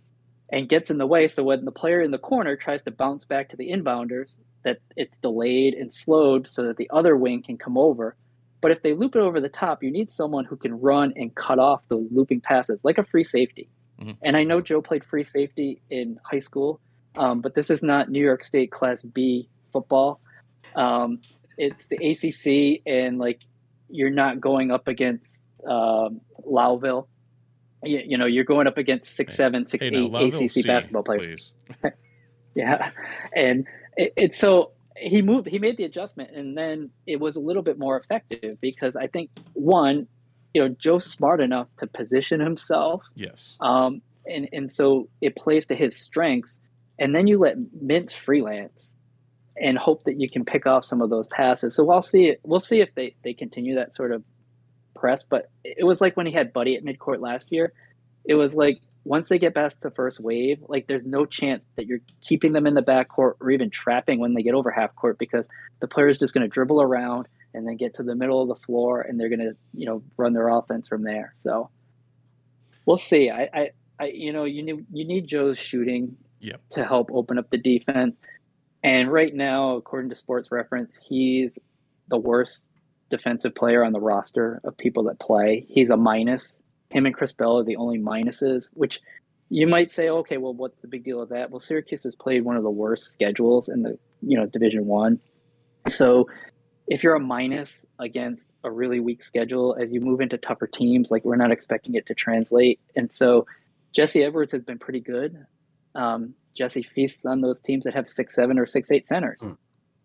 and 0.50 0.68
gets 0.68 0.90
in 0.90 0.98
the 0.98 1.06
way. 1.06 1.28
So 1.28 1.42
when 1.42 1.64
the 1.64 1.72
player 1.72 2.00
in 2.00 2.10
the 2.10 2.18
corner 2.18 2.56
tries 2.56 2.82
to 2.84 2.90
bounce 2.90 3.24
back 3.24 3.48
to 3.50 3.56
the 3.56 3.70
inbounders, 3.70 4.38
that 4.64 4.78
it's 4.96 5.18
delayed 5.18 5.74
and 5.74 5.92
slowed 5.92 6.48
so 6.48 6.64
that 6.64 6.76
the 6.76 6.90
other 6.92 7.16
wing 7.16 7.42
can 7.42 7.56
come 7.56 7.76
over. 7.78 8.16
But 8.60 8.72
if 8.72 8.82
they 8.82 8.92
loop 8.92 9.14
it 9.14 9.20
over 9.20 9.40
the 9.40 9.48
top, 9.48 9.82
you 9.82 9.90
need 9.90 10.10
someone 10.10 10.44
who 10.44 10.56
can 10.56 10.80
run 10.80 11.12
and 11.16 11.34
cut 11.34 11.58
off 11.58 11.86
those 11.88 12.10
looping 12.10 12.40
passes, 12.40 12.84
like 12.84 12.98
a 12.98 13.04
free 13.04 13.24
safety. 13.24 13.68
Mhm. 14.00 14.16
And 14.22 14.36
I 14.36 14.44
know 14.44 14.60
Joe 14.60 14.82
played 14.82 15.04
free 15.04 15.22
safety 15.22 15.80
in 15.90 16.18
high 16.24 16.38
school, 16.38 16.80
um, 17.16 17.40
but 17.40 17.54
this 17.54 17.70
is 17.70 17.82
not 17.82 18.10
New 18.10 18.22
York 18.22 18.42
State 18.42 18.70
Class 18.70 19.02
B 19.02 19.48
football. 19.72 20.20
Um, 20.74 21.20
it's 21.56 21.88
the 21.88 21.96
ACC, 21.96 22.82
and 22.86 23.18
like 23.18 23.40
you're 23.90 24.10
not 24.10 24.40
going 24.40 24.70
up 24.70 24.88
against 24.88 25.42
um, 25.66 26.20
Lowville. 26.46 27.06
You, 27.84 28.02
you 28.04 28.18
know, 28.18 28.26
you're 28.26 28.44
going 28.44 28.66
up 28.66 28.76
against 28.78 29.10
six, 29.10 29.34
seven, 29.36 29.64
six, 29.66 29.84
Hey, 29.84 29.94
eight 29.94 30.10
now, 30.10 30.18
ACC 30.18 30.50
see, 30.50 30.62
basketball 30.62 31.02
players. 31.04 31.54
Yeah, 32.54 32.90
and 33.36 33.66
it, 33.96 34.12
it's 34.16 34.38
so 34.38 34.72
he 34.96 35.22
moved. 35.22 35.46
He 35.46 35.60
made 35.60 35.76
the 35.76 35.84
adjustment, 35.84 36.30
and 36.34 36.58
then 36.58 36.90
it 37.06 37.20
was 37.20 37.36
a 37.36 37.40
little 37.40 37.62
bit 37.62 37.78
more 37.78 37.96
effective 37.96 38.60
because 38.60 38.96
I 38.96 39.06
think 39.06 39.30
one, 39.52 40.08
you 40.54 40.62
know, 40.62 40.74
Joe's 40.80 41.04
smart 41.04 41.40
enough 41.40 41.68
to 41.76 41.86
position 41.86 42.40
himself 42.40 43.02
Yes. 43.14 43.56
um, 43.60 44.02
and 44.26 44.48
and 44.52 44.72
so 44.72 45.08
it 45.20 45.36
plays 45.36 45.66
to 45.66 45.76
his 45.76 45.96
strengths, 45.96 46.58
and 46.98 47.14
then 47.14 47.28
you 47.28 47.38
let 47.38 47.58
Mintz 47.80 48.12
freelance, 48.12 48.96
and 49.56 49.78
hope 49.78 50.02
that 50.04 50.18
you 50.20 50.28
can 50.28 50.44
pick 50.44 50.66
off 50.66 50.84
some 50.84 51.00
of 51.00 51.10
those 51.10 51.28
passes. 51.28 51.76
So 51.76 51.84
we'll 51.84 52.02
see. 52.02 52.34
We'll 52.42 52.58
see 52.60 52.80
if 52.80 52.92
they 52.96 53.14
they 53.22 53.34
continue 53.34 53.76
that 53.76 53.94
sort 53.94 54.10
of 54.10 54.24
press. 54.98 55.22
But 55.22 55.50
it 55.64 55.84
was 55.84 56.00
like 56.00 56.16
when 56.16 56.26
he 56.26 56.32
had 56.32 56.52
Buddy 56.52 56.76
at 56.76 56.84
midcourt 56.84 57.20
last 57.20 57.52
year. 57.52 57.72
It 58.24 58.34
was 58.34 58.54
like 58.54 58.80
once 59.04 59.28
they 59.28 59.38
get 59.38 59.54
past 59.54 59.82
the 59.82 59.90
first 59.90 60.20
wave, 60.20 60.62
like 60.68 60.86
there's 60.86 61.06
no 61.06 61.24
chance 61.24 61.68
that 61.76 61.86
you're 61.86 62.00
keeping 62.20 62.52
them 62.52 62.66
in 62.66 62.74
the 62.74 62.82
backcourt 62.82 63.34
or 63.40 63.50
even 63.50 63.70
trapping 63.70 64.18
when 64.20 64.34
they 64.34 64.42
get 64.42 64.54
over 64.54 64.70
half 64.70 64.94
court 64.96 65.18
because 65.18 65.48
the 65.80 65.88
player 65.88 66.08
is 66.08 66.18
just 66.18 66.34
going 66.34 66.42
to 66.42 66.48
dribble 66.48 66.82
around 66.82 67.26
and 67.54 67.66
then 67.66 67.76
get 67.76 67.94
to 67.94 68.02
the 68.02 68.14
middle 68.14 68.42
of 68.42 68.48
the 68.48 68.66
floor 68.66 69.00
and 69.00 69.18
they're 69.18 69.30
going 69.30 69.38
to 69.38 69.56
you 69.72 69.86
know 69.86 70.02
run 70.18 70.34
their 70.34 70.48
offense 70.48 70.86
from 70.88 71.04
there. 71.04 71.32
So 71.36 71.70
we'll 72.84 72.96
see. 72.98 73.30
I, 73.30 73.48
I 73.54 73.70
I, 74.00 74.06
you 74.06 74.32
know, 74.32 74.44
you 74.44 74.62
need 74.62 74.86
you 74.92 75.04
need 75.06 75.26
Joe's 75.26 75.58
shooting 75.58 76.16
Yep. 76.40 76.60
to 76.70 76.84
help 76.84 77.10
open 77.12 77.36
up 77.36 77.50
the 77.50 77.58
defense. 77.58 78.16
And 78.84 79.12
right 79.12 79.34
now, 79.34 79.74
according 79.76 80.10
to 80.10 80.14
Sports 80.14 80.52
Reference, 80.52 80.96
he's 80.96 81.58
the 82.08 82.16
worst 82.16 82.70
defensive 83.08 83.54
player 83.54 83.84
on 83.84 83.92
the 83.92 84.00
roster 84.00 84.60
of 84.64 84.76
people 84.76 85.04
that 85.04 85.18
play. 85.18 85.64
He's 85.68 85.90
a 85.90 85.96
minus. 85.96 86.62
Him 86.90 87.06
and 87.06 87.14
Chris 87.14 87.32
Bell 87.32 87.58
are 87.58 87.64
the 87.64 87.76
only 87.76 87.98
minuses, 87.98 88.70
which 88.74 89.00
you 89.50 89.66
might 89.66 89.90
say, 89.90 90.08
okay, 90.08 90.36
well, 90.36 90.54
what's 90.54 90.82
the 90.82 90.88
big 90.88 91.04
deal 91.04 91.18
with 91.20 91.30
that? 91.30 91.50
Well, 91.50 91.60
Syracuse 91.60 92.04
has 92.04 92.14
played 92.14 92.44
one 92.44 92.56
of 92.56 92.62
the 92.62 92.70
worst 92.70 93.12
schedules 93.12 93.68
in 93.68 93.82
the 93.82 93.98
you 94.22 94.36
know 94.36 94.46
Division 94.46 94.86
One. 94.86 95.20
So 95.86 96.28
if 96.86 97.02
you're 97.02 97.14
a 97.14 97.20
minus 97.20 97.84
against 97.98 98.50
a 98.64 98.70
really 98.70 99.00
weak 99.00 99.22
schedule, 99.22 99.76
as 99.80 99.92
you 99.92 100.00
move 100.00 100.20
into 100.20 100.38
tougher 100.38 100.66
teams, 100.66 101.10
like 101.10 101.24
we're 101.24 101.36
not 101.36 101.52
expecting 101.52 101.94
it 101.94 102.06
to 102.06 102.14
translate. 102.14 102.80
And 102.96 103.12
so 103.12 103.46
Jesse 103.94 104.22
Edwards 104.24 104.52
has 104.52 104.62
been 104.62 104.78
pretty 104.78 105.00
good. 105.00 105.46
Um, 105.94 106.34
Jesse 106.54 106.82
feasts 106.82 107.24
on 107.24 107.40
those 107.40 107.60
teams 107.60 107.84
that 107.84 107.94
have 107.94 108.08
six 108.08 108.34
seven 108.34 108.58
or 108.58 108.66
six 108.66 108.90
eight 108.90 109.06
centers, 109.06 109.40
Mm. 109.40 109.56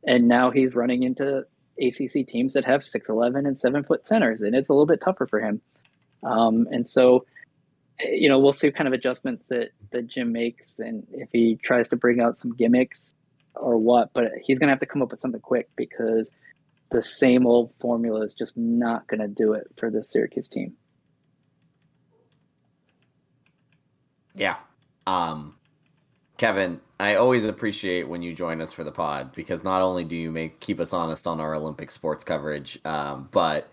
and 0.06 0.28
now 0.28 0.52
he's 0.52 0.76
running 0.76 1.04
into 1.04 1.46
ACC 1.82 2.28
teams 2.28 2.54
that 2.54 2.66
have 2.66 2.84
six 2.84 3.10
eleven 3.10 3.46
and 3.46 3.58
seven 3.58 3.84
foot 3.84 4.06
centers, 4.06 4.42
and 4.42 4.56
it's 4.56 4.70
a 4.70 4.74
little 4.74 4.86
bit 4.86 5.02
tougher 5.02 5.28
for 5.28 5.40
him. 5.40 5.62
Um, 6.24 6.68
and 6.72 6.88
so, 6.88 7.26
you 8.00 8.30
know, 8.30 8.40
we'll 8.40 8.54
see 8.54 8.72
kind 8.72 8.88
of 8.88 8.94
adjustments 8.94 9.48
that 9.48 9.70
that 9.92 10.08
Jim 10.08 10.32
makes, 10.32 10.80
and 10.80 11.06
if 11.12 11.30
he 11.32 11.58
tries 11.64 11.90
to 11.90 11.96
bring 11.96 12.22
out 12.22 12.38
some 12.38 12.56
gimmicks 12.56 13.14
or 13.56 13.78
what. 13.78 14.12
But 14.14 14.32
he's 14.42 14.60
going 14.60 14.68
to 14.68 14.72
have 14.72 14.80
to 14.80 14.86
come 14.86 15.02
up 15.02 15.12
with 15.12 15.20
something 15.20 15.42
quick 15.42 15.70
because 15.76 16.34
the 16.92 17.02
same 17.02 17.48
old 17.48 17.74
formula 17.82 18.22
is 18.24 18.36
just 18.36 18.58
not 18.58 19.08
going 19.08 19.20
to 19.20 19.28
do 19.28 19.54
it 19.54 19.68
for 19.78 19.90
this 19.90 20.12
Syracuse 20.12 20.48
team. 20.48 20.74
Yeah. 24.36 24.56
Um, 25.06 25.56
Kevin, 26.38 26.80
I 27.04 27.16
always 27.16 27.44
appreciate 27.44 28.08
when 28.08 28.22
you 28.22 28.34
join 28.34 28.62
us 28.62 28.72
for 28.72 28.86
the 28.86 28.92
pod 28.92 29.34
because 29.34 29.62
not 29.62 29.82
only 29.82 30.06
do 30.06 30.16
you 30.16 30.32
make 30.32 30.62
keep 30.62 30.80
us 30.80 30.94
honest 30.94 31.28
on 31.28 31.42
our 31.42 31.54
Olympic 31.54 31.92
sports 31.92 32.24
coverage, 32.24 32.80
um, 32.86 33.28
but 33.32 33.70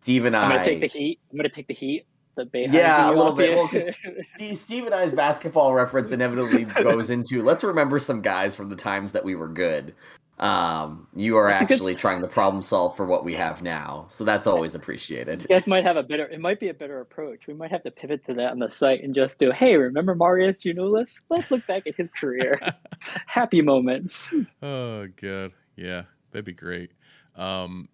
Steve 0.00 0.26
and 0.26 0.36
I. 0.36 0.42
I'm 0.42 0.58
to 0.58 0.64
take 0.64 0.80
the 0.82 0.86
heat. 0.86 1.20
I'm 1.32 1.38
to 1.38 1.48
take 1.48 1.68
the 1.68 1.74
heat. 1.74 2.04
The 2.36 2.46
Yeah, 2.52 3.10
a 3.10 3.12
little 3.12 3.32
bit. 3.32 3.56
Well, 3.56 4.54
Steve 4.54 4.84
and 4.84 4.94
I's 4.94 5.14
basketball 5.14 5.72
reference 5.72 6.12
inevitably 6.12 6.64
goes 6.82 7.08
into 7.08 7.42
let's 7.42 7.64
remember 7.64 7.98
some 7.98 8.20
guys 8.20 8.54
from 8.54 8.68
the 8.68 8.76
times 8.76 9.12
that 9.12 9.24
we 9.24 9.34
were 9.34 9.48
good. 9.48 9.94
Um, 10.40 11.06
you 11.14 11.36
are 11.36 11.48
That's 11.50 11.62
a 11.62 11.64
good 11.66 11.74
actually 11.74 11.94
trying 11.96 12.22
to 12.22 12.26
problem 12.28 12.62
solve 12.62 12.96
for 12.96 13.04
what 13.04 13.24
we 13.24 13.34
have 13.34 13.62
now, 13.62 14.06
so 14.08 14.24
that's 14.24 14.46
always 14.46 14.74
appreciated. 14.74 15.42
you 15.42 15.48
guys 15.48 15.66
might 15.66 15.84
have 15.84 15.98
a 15.98 16.02
better. 16.02 16.24
It 16.26 16.40
might 16.40 16.58
be 16.58 16.68
a 16.68 16.74
better 16.74 17.00
approach. 17.00 17.46
We 17.46 17.52
might 17.52 17.70
have 17.70 17.82
to 17.82 17.90
pivot 17.90 18.24
to 18.24 18.32
that 18.34 18.50
on 18.52 18.58
the 18.58 18.70
site 18.70 19.02
and 19.04 19.14
just 19.14 19.38
do. 19.38 19.50
Hey, 19.52 19.76
remember 19.76 20.14
Marius 20.14 20.62
Janulis? 20.62 21.20
Let's 21.28 21.50
look 21.50 21.66
back 21.66 21.86
at 21.86 21.94
his 21.94 22.08
career. 22.08 22.58
Happy 23.26 23.60
moments. 23.60 24.32
Oh 24.62 25.08
god, 25.20 25.52
yeah, 25.76 26.04
that'd 26.32 26.46
be 26.46 26.54
great. 26.54 26.92
Um, 27.36 27.90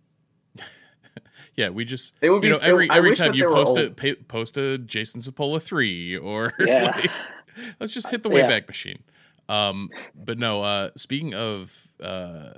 yeah, 1.57 1.71
we 1.71 1.85
just 1.85 2.15
It 2.21 2.31
would 2.31 2.43
be, 2.43 2.49
you 2.49 2.55
be 2.55 2.61
know 2.61 2.65
every 2.65 2.89
every 2.91 3.17
time 3.17 3.35
you 3.35 3.41
there 3.41 3.49
were 3.49 3.57
post 3.57 3.77
a 3.77 3.83
old- 3.87 3.97
pa- 3.97 4.23
post 4.29 4.57
a 4.57 4.79
Jason 4.79 5.21
Cipolla 5.21 5.61
three 5.61 6.17
or 6.17 6.53
Yeah. 6.61 6.93
like, 6.95 7.11
let's 7.81 7.93
just 7.93 8.09
hit 8.09 8.23
the 8.23 8.31
Yeah. 8.31 8.49
Wayback 8.49 8.69
Machine. 8.69 9.01
Um, 9.49 9.91
but 10.15 10.39
no. 10.39 10.63
Uh, 10.63 10.91
speaking 10.97 11.35
of 11.35 11.89
uh, 12.03 12.55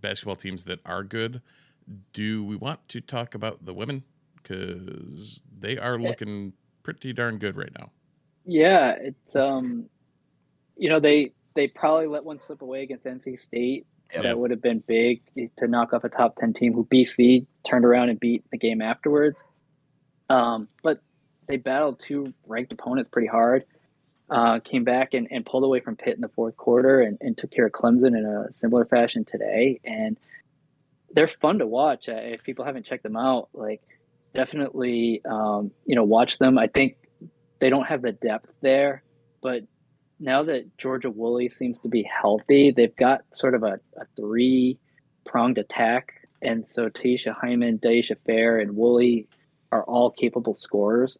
basketball 0.00 0.36
teams 0.36 0.64
that 0.64 0.80
are 0.84 1.02
good, 1.02 1.42
do 2.12 2.44
we 2.44 2.56
want 2.56 2.88
to 2.88 3.00
talk 3.00 3.34
about 3.34 3.64
the 3.64 3.74
women 3.74 4.04
because 4.42 5.42
they 5.58 5.78
are 5.78 5.98
looking 5.98 6.52
pretty 6.82 7.12
darn 7.12 7.38
good 7.38 7.56
right 7.56 7.72
now? 7.78 7.90
Yeah, 8.44 8.94
it's 9.00 9.34
um, 9.34 9.88
you 10.76 10.88
know 10.88 11.00
they 11.00 11.32
they 11.54 11.68
probably 11.68 12.06
let 12.06 12.24
one 12.24 12.38
slip 12.38 12.62
away 12.62 12.82
against 12.82 13.06
NC 13.06 13.38
State. 13.38 13.86
Yep. 14.14 14.22
That 14.22 14.38
would 14.38 14.52
have 14.52 14.62
been 14.62 14.84
big 14.86 15.20
to 15.56 15.66
knock 15.66 15.92
off 15.92 16.04
a 16.04 16.08
top 16.08 16.36
ten 16.36 16.52
team 16.52 16.72
who 16.72 16.84
BC 16.84 17.46
turned 17.64 17.84
around 17.84 18.08
and 18.08 18.20
beat 18.20 18.44
the 18.52 18.58
game 18.58 18.80
afterwards. 18.80 19.40
Um, 20.30 20.68
but 20.82 21.00
they 21.48 21.56
battled 21.56 21.98
two 21.98 22.32
ranked 22.46 22.72
opponents 22.72 23.08
pretty 23.08 23.28
hard. 23.28 23.64
Uh, 24.28 24.58
came 24.58 24.82
back 24.82 25.14
and, 25.14 25.28
and 25.30 25.46
pulled 25.46 25.62
away 25.62 25.78
from 25.78 25.94
Pitt 25.94 26.16
in 26.16 26.20
the 26.20 26.28
fourth 26.28 26.56
quarter 26.56 27.00
and, 27.00 27.16
and 27.20 27.38
took 27.38 27.52
care 27.52 27.66
of 27.66 27.72
Clemson 27.72 28.08
in 28.08 28.26
a 28.26 28.50
similar 28.50 28.84
fashion 28.84 29.24
today. 29.24 29.80
And 29.84 30.18
they're 31.12 31.28
fun 31.28 31.60
to 31.60 31.66
watch. 31.66 32.08
Uh, 32.08 32.14
if 32.14 32.42
people 32.42 32.64
haven't 32.64 32.84
checked 32.84 33.04
them 33.04 33.16
out, 33.16 33.48
like 33.52 33.82
definitely, 34.32 35.22
um, 35.24 35.70
you 35.84 35.94
know, 35.94 36.02
watch 36.02 36.38
them. 36.38 36.58
I 36.58 36.66
think 36.66 36.96
they 37.60 37.70
don't 37.70 37.86
have 37.86 38.02
the 38.02 38.12
depth 38.12 38.50
there, 38.60 39.04
but 39.40 39.62
now 40.18 40.42
that 40.42 40.76
Georgia 40.76 41.10
Woolley 41.10 41.48
seems 41.48 41.78
to 41.80 41.88
be 41.88 42.02
healthy, 42.02 42.70
they've 42.70 42.96
got 42.96 43.22
sort 43.32 43.54
of 43.54 43.62
a, 43.62 43.78
a 43.96 44.06
three 44.16 44.78
pronged 45.24 45.58
attack. 45.58 46.28
And 46.42 46.66
so 46.66 46.88
Teisha 46.88 47.34
Hyman, 47.34 47.78
Dyaisha 47.78 48.16
Fair, 48.26 48.58
and 48.58 48.76
Woolley 48.76 49.28
are 49.72 49.84
all 49.84 50.10
capable 50.10 50.54
scorers 50.54 51.18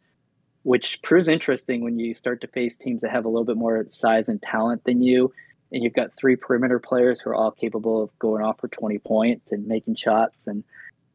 which 0.66 1.00
proves 1.02 1.28
interesting 1.28 1.84
when 1.84 1.96
you 1.96 2.12
start 2.12 2.40
to 2.40 2.48
face 2.48 2.76
teams 2.76 3.02
that 3.02 3.12
have 3.12 3.24
a 3.24 3.28
little 3.28 3.44
bit 3.44 3.56
more 3.56 3.84
size 3.86 4.28
and 4.28 4.42
talent 4.42 4.82
than 4.82 5.00
you. 5.00 5.32
And 5.70 5.84
you've 5.84 5.92
got 5.92 6.12
three 6.12 6.34
perimeter 6.34 6.80
players 6.80 7.20
who 7.20 7.30
are 7.30 7.36
all 7.36 7.52
capable 7.52 8.02
of 8.02 8.18
going 8.18 8.42
off 8.42 8.58
for 8.58 8.66
20 8.66 8.98
points 8.98 9.52
and 9.52 9.68
making 9.68 9.94
shots. 9.94 10.48
And, 10.48 10.64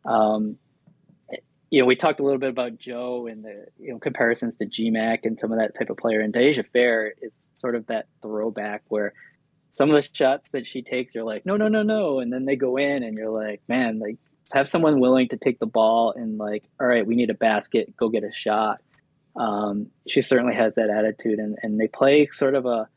um, 0.05 0.57
you 1.69 1.81
know, 1.81 1.85
we 1.85 1.97
talked 1.97 2.21
a 2.21 2.23
little 2.23 2.39
bit 2.39 2.49
about 2.49 2.77
Joe 2.77 3.27
and 3.27 3.43
the 3.43 3.65
you 3.77 3.91
know 3.91 3.99
comparisons 3.99 4.55
to 4.55 4.65
GMAC 4.65 5.25
and 5.25 5.37
some 5.37 5.51
of 5.51 5.57
that 5.57 5.75
type 5.77 5.89
of 5.89 5.97
player. 5.97 6.21
And 6.21 6.33
Dyaisha 6.33 6.65
Fair 6.71 7.13
is 7.21 7.51
sort 7.53 7.75
of 7.75 7.87
that 7.87 8.05
throwback 8.21 8.83
where 8.87 9.11
some 9.73 9.89
of 9.91 10.01
the 10.01 10.07
shots 10.13 10.51
that 10.51 10.65
she 10.65 10.81
takes, 10.81 11.13
you're 11.13 11.25
like, 11.25 11.45
no, 11.45 11.57
no, 11.57 11.67
no, 11.67 11.83
no, 11.83 12.21
and 12.21 12.31
then 12.31 12.45
they 12.45 12.55
go 12.55 12.77
in, 12.77 13.03
and 13.03 13.17
you're 13.17 13.29
like, 13.29 13.61
man, 13.67 13.99
like 13.99 14.15
have 14.53 14.69
someone 14.69 15.01
willing 15.01 15.27
to 15.27 15.37
take 15.37 15.59
the 15.59 15.65
ball 15.65 16.13
and 16.15 16.37
like, 16.37 16.63
all 16.79 16.87
right, 16.87 17.05
we 17.05 17.15
need 17.15 17.29
a 17.29 17.33
basket, 17.33 17.97
go 17.97 18.07
get 18.07 18.23
a 18.23 18.31
shot 18.31 18.79
um, 19.35 19.87
she 20.07 20.21
certainly 20.21 20.55
has 20.55 20.75
that 20.75 20.89
attitude, 20.89 21.39
and, 21.39 21.57
and 21.63 21.79
they 21.79 21.87
play 21.87 22.27
sort 22.31 22.55
of 22.55 22.65
a 22.65 22.89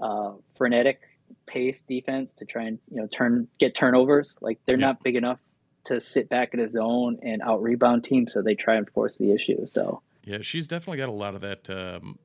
uh, 0.00 0.32
frenetic 0.56 1.00
pace 1.46 1.82
defense 1.82 2.32
to 2.34 2.44
try 2.44 2.64
and 2.64 2.78
you 2.90 3.00
know 3.00 3.06
turn 3.06 3.48
get 3.58 3.74
turnovers. 3.74 4.36
Like 4.40 4.58
they're 4.66 4.78
yeah. 4.78 4.86
not 4.86 5.02
big 5.02 5.16
enough 5.16 5.38
to 5.84 6.00
sit 6.00 6.28
back 6.28 6.54
in 6.54 6.60
a 6.60 6.68
zone 6.68 7.18
and 7.22 7.42
out 7.42 7.62
rebound 7.62 8.04
teams, 8.04 8.32
so 8.32 8.42
they 8.42 8.54
try 8.54 8.76
and 8.76 8.88
force 8.90 9.18
the 9.18 9.32
issue. 9.32 9.66
So 9.66 10.02
yeah, 10.24 10.38
she's 10.42 10.68
definitely 10.68 10.98
got 10.98 11.08
a 11.08 11.12
lot 11.12 11.34
of 11.34 11.40
that. 11.42 11.70
Um, 11.70 12.18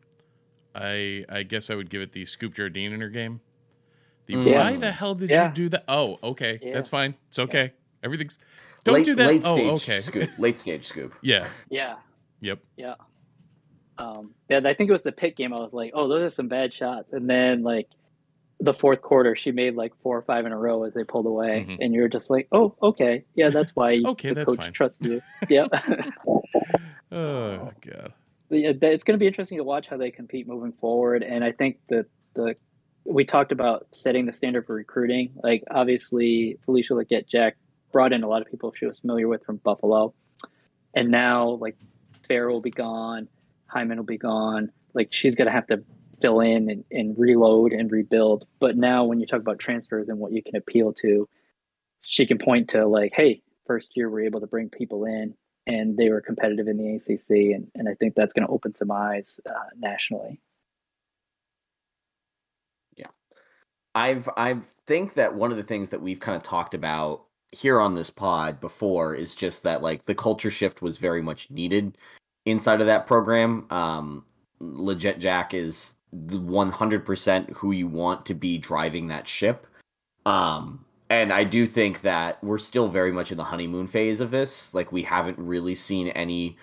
I 0.73 1.25
I 1.29 1.43
guess 1.43 1.69
I 1.69 1.75
would 1.75 1.89
give 1.89 2.01
it 2.01 2.11
the 2.13 2.25
Scoop 2.25 2.53
Jardine 2.53 2.93
in 2.93 3.01
her 3.01 3.09
game. 3.09 3.41
The 4.25 4.37
yeah. 4.37 4.63
why 4.63 4.75
the 4.75 4.91
hell 4.91 5.13
did 5.13 5.29
yeah. 5.29 5.49
you 5.49 5.53
do 5.53 5.69
that? 5.69 5.83
Oh, 5.87 6.17
okay, 6.23 6.59
that's 6.73 6.89
fine. 6.89 7.15
It's 7.27 7.37
okay. 7.37 7.73
Everything's 8.03 8.39
don't 8.85 8.95
late, 8.95 9.05
do 9.05 9.15
that. 9.15 9.41
oh, 9.45 9.71
okay. 9.71 9.99
Scoop. 9.99 10.29
Late 10.37 10.59
stage 10.59 10.85
scoop. 10.85 11.15
Yeah. 11.21 11.47
Yeah. 11.69 11.95
Yep. 12.41 12.59
Yeah. 12.77 12.93
Um, 13.97 14.33
yeah, 14.49 14.59
I 14.63 14.73
think 14.73 14.89
it 14.89 14.93
was 14.93 15.03
the 15.03 15.11
Pitt 15.11 15.35
game. 15.35 15.53
I 15.53 15.59
was 15.59 15.73
like, 15.73 15.91
oh, 15.93 16.07
those 16.07 16.23
are 16.23 16.29
some 16.29 16.47
bad 16.47 16.73
shots. 16.73 17.13
And 17.13 17.29
then 17.29 17.63
like 17.63 17.87
the 18.59 18.73
fourth 18.73 19.01
quarter, 19.01 19.35
she 19.35 19.51
made 19.51 19.75
like 19.75 19.93
four 20.01 20.17
or 20.17 20.21
five 20.21 20.45
in 20.45 20.51
a 20.51 20.57
row 20.57 20.83
as 20.83 20.93
they 20.93 21.03
pulled 21.03 21.25
away, 21.25 21.65
mm-hmm. 21.67 21.81
and 21.81 21.93
you're 21.93 22.07
just 22.07 22.29
like, 22.29 22.47
oh, 22.51 22.75
okay, 22.81 23.23
yeah, 23.35 23.49
that's 23.49 23.75
why 23.75 24.01
okay, 24.05 24.29
the 24.29 24.35
that's 24.35 24.49
coach 24.49 24.57
fine. 24.57 24.73
trusts 24.73 25.05
you. 25.07 25.21
yeah. 25.49 25.67
oh 27.11 27.71
god. 27.81 28.13
Yeah, 28.49 28.73
it's 28.81 29.03
going 29.03 29.15
to 29.15 29.19
be 29.19 29.27
interesting 29.27 29.57
to 29.57 29.63
watch 29.63 29.87
how 29.87 29.97
they 29.97 30.11
compete 30.11 30.47
moving 30.47 30.71
forward, 30.73 31.23
and 31.23 31.43
I 31.43 31.51
think 31.51 31.77
that 31.89 32.05
the 32.35 32.55
we 33.03 33.23
talked 33.23 33.51
about 33.51 33.87
setting 33.91 34.25
the 34.25 34.33
standard 34.33 34.65
for 34.65 34.75
recruiting. 34.75 35.31
Like 35.43 35.63
obviously, 35.69 36.57
Felisha 36.67 36.91
Legette-Jack 36.91 37.57
brought 37.91 38.13
in 38.13 38.23
a 38.23 38.27
lot 38.27 38.41
of 38.41 38.47
people 38.49 38.73
she 38.75 38.85
was 38.85 38.99
familiar 38.99 39.27
with 39.27 39.43
from 39.43 39.57
Buffalo, 39.57 40.13
and 40.93 41.09
now 41.09 41.49
like 41.49 41.75
Fair 42.27 42.49
will 42.49 42.61
be 42.61 42.71
gone. 42.71 43.27
Hyman 43.68 43.97
will 43.97 44.05
be 44.05 44.18
gone. 44.18 44.72
Like 44.93 45.11
she's 45.11 45.36
going 45.36 45.47
to 45.47 45.51
have 45.51 45.68
to 45.68 45.84
fill 46.22 46.39
in 46.39 46.70
and, 46.70 46.84
and 46.91 47.18
reload 47.18 47.74
and 47.74 47.91
rebuild. 47.91 48.45
But 48.59 48.78
now, 48.78 49.03
when 49.03 49.20
you 49.20 49.26
talk 49.26 49.41
about 49.41 49.59
transfers 49.59 50.09
and 50.09 50.20
what 50.20 50.32
you 50.32 50.41
can 50.41 50.55
appeal 50.55 50.93
to, 50.93 51.28
she 52.01 52.26
can 52.26 52.38
point 52.38 52.70
to 52.70 52.86
like, 52.86 53.13
hey, 53.13 53.41
first 53.66 53.91
year 53.95 54.09
we're 54.09 54.26
able 54.26 54.39
to 54.39 54.47
bring 54.47 54.70
people 54.70 55.05
in 55.05 55.34
and 55.68 55.97
they 55.97 56.09
were 56.09 56.22
competitive 56.22 56.68
in 56.68 56.78
the 56.78 56.95
ACC. 56.95 57.55
And, 57.55 57.68
and 57.76 57.89
I 57.89 57.95
think 57.95 58.16
that's 58.16 58.34
going 58.34 58.45
to 58.45 58.53
open 58.53 58.76
some 58.76 58.91
eyes 58.91 59.39
uh, 59.47 59.70
nationally. 59.78 60.39
Yeah. 62.95 63.07
I've, 63.95 64.30
I 64.38 64.57
think 64.86 65.16
that 65.16 65.34
one 65.34 65.51
of 65.51 65.57
the 65.57 65.63
things 65.63 65.89
that 65.89 66.01
we've 66.01 66.20
kind 66.20 66.36
of 66.36 66.43
talked 66.43 66.76
about 66.76 67.26
here 67.51 67.80
on 67.80 67.95
this 67.95 68.09
pod 68.09 68.59
before 68.59 69.16
is 69.16 69.34
just 69.34 69.63
that 69.63 69.82
like 69.82 70.05
the 70.05 70.16
culture 70.16 70.51
shift 70.51 70.82
was 70.82 70.97
very 70.97 71.22
much 71.22 71.49
needed 71.49 71.97
inside 72.45 72.81
of 72.81 72.87
that 72.87 73.07
program. 73.07 73.65
Um, 73.69 74.25
Legette-Jack 74.61 75.53
is 75.53 75.95
100% 76.13 77.49
who 77.51 77.71
you 77.71 77.87
want 77.87 78.25
to 78.25 78.33
be 78.33 78.57
driving 78.57 79.07
that 79.07 79.27
ship. 79.27 79.67
Um, 80.25 80.85
and 81.09 81.31
I 81.31 81.43
do 81.43 81.67
think 81.67 82.01
that 82.01 82.43
we're 82.43 82.57
still 82.57 82.87
very 82.87 83.11
much 83.11 83.31
in 83.31 83.37
the 83.37 83.43
honeymoon 83.43 83.87
phase 83.87 84.21
of 84.21 84.31
this. 84.31 84.73
Like, 84.73 84.91
we 84.91 85.03
haven't 85.03 85.37
really 85.37 85.75
seen 85.75 86.07
any 86.09 86.57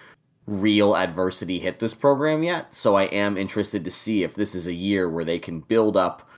real 0.46 0.96
adversity 0.96 1.58
hit 1.58 1.78
this 1.78 1.94
program 1.94 2.42
yet. 2.42 2.74
So 2.74 2.96
I 2.96 3.04
am 3.04 3.36
interested 3.36 3.84
to 3.84 3.90
see 3.90 4.24
if 4.24 4.34
this 4.34 4.54
is 4.54 4.66
a 4.66 4.72
year 4.72 5.08
where 5.08 5.24
they 5.24 5.38
can 5.38 5.60
build 5.60 5.96
up. 5.96 6.28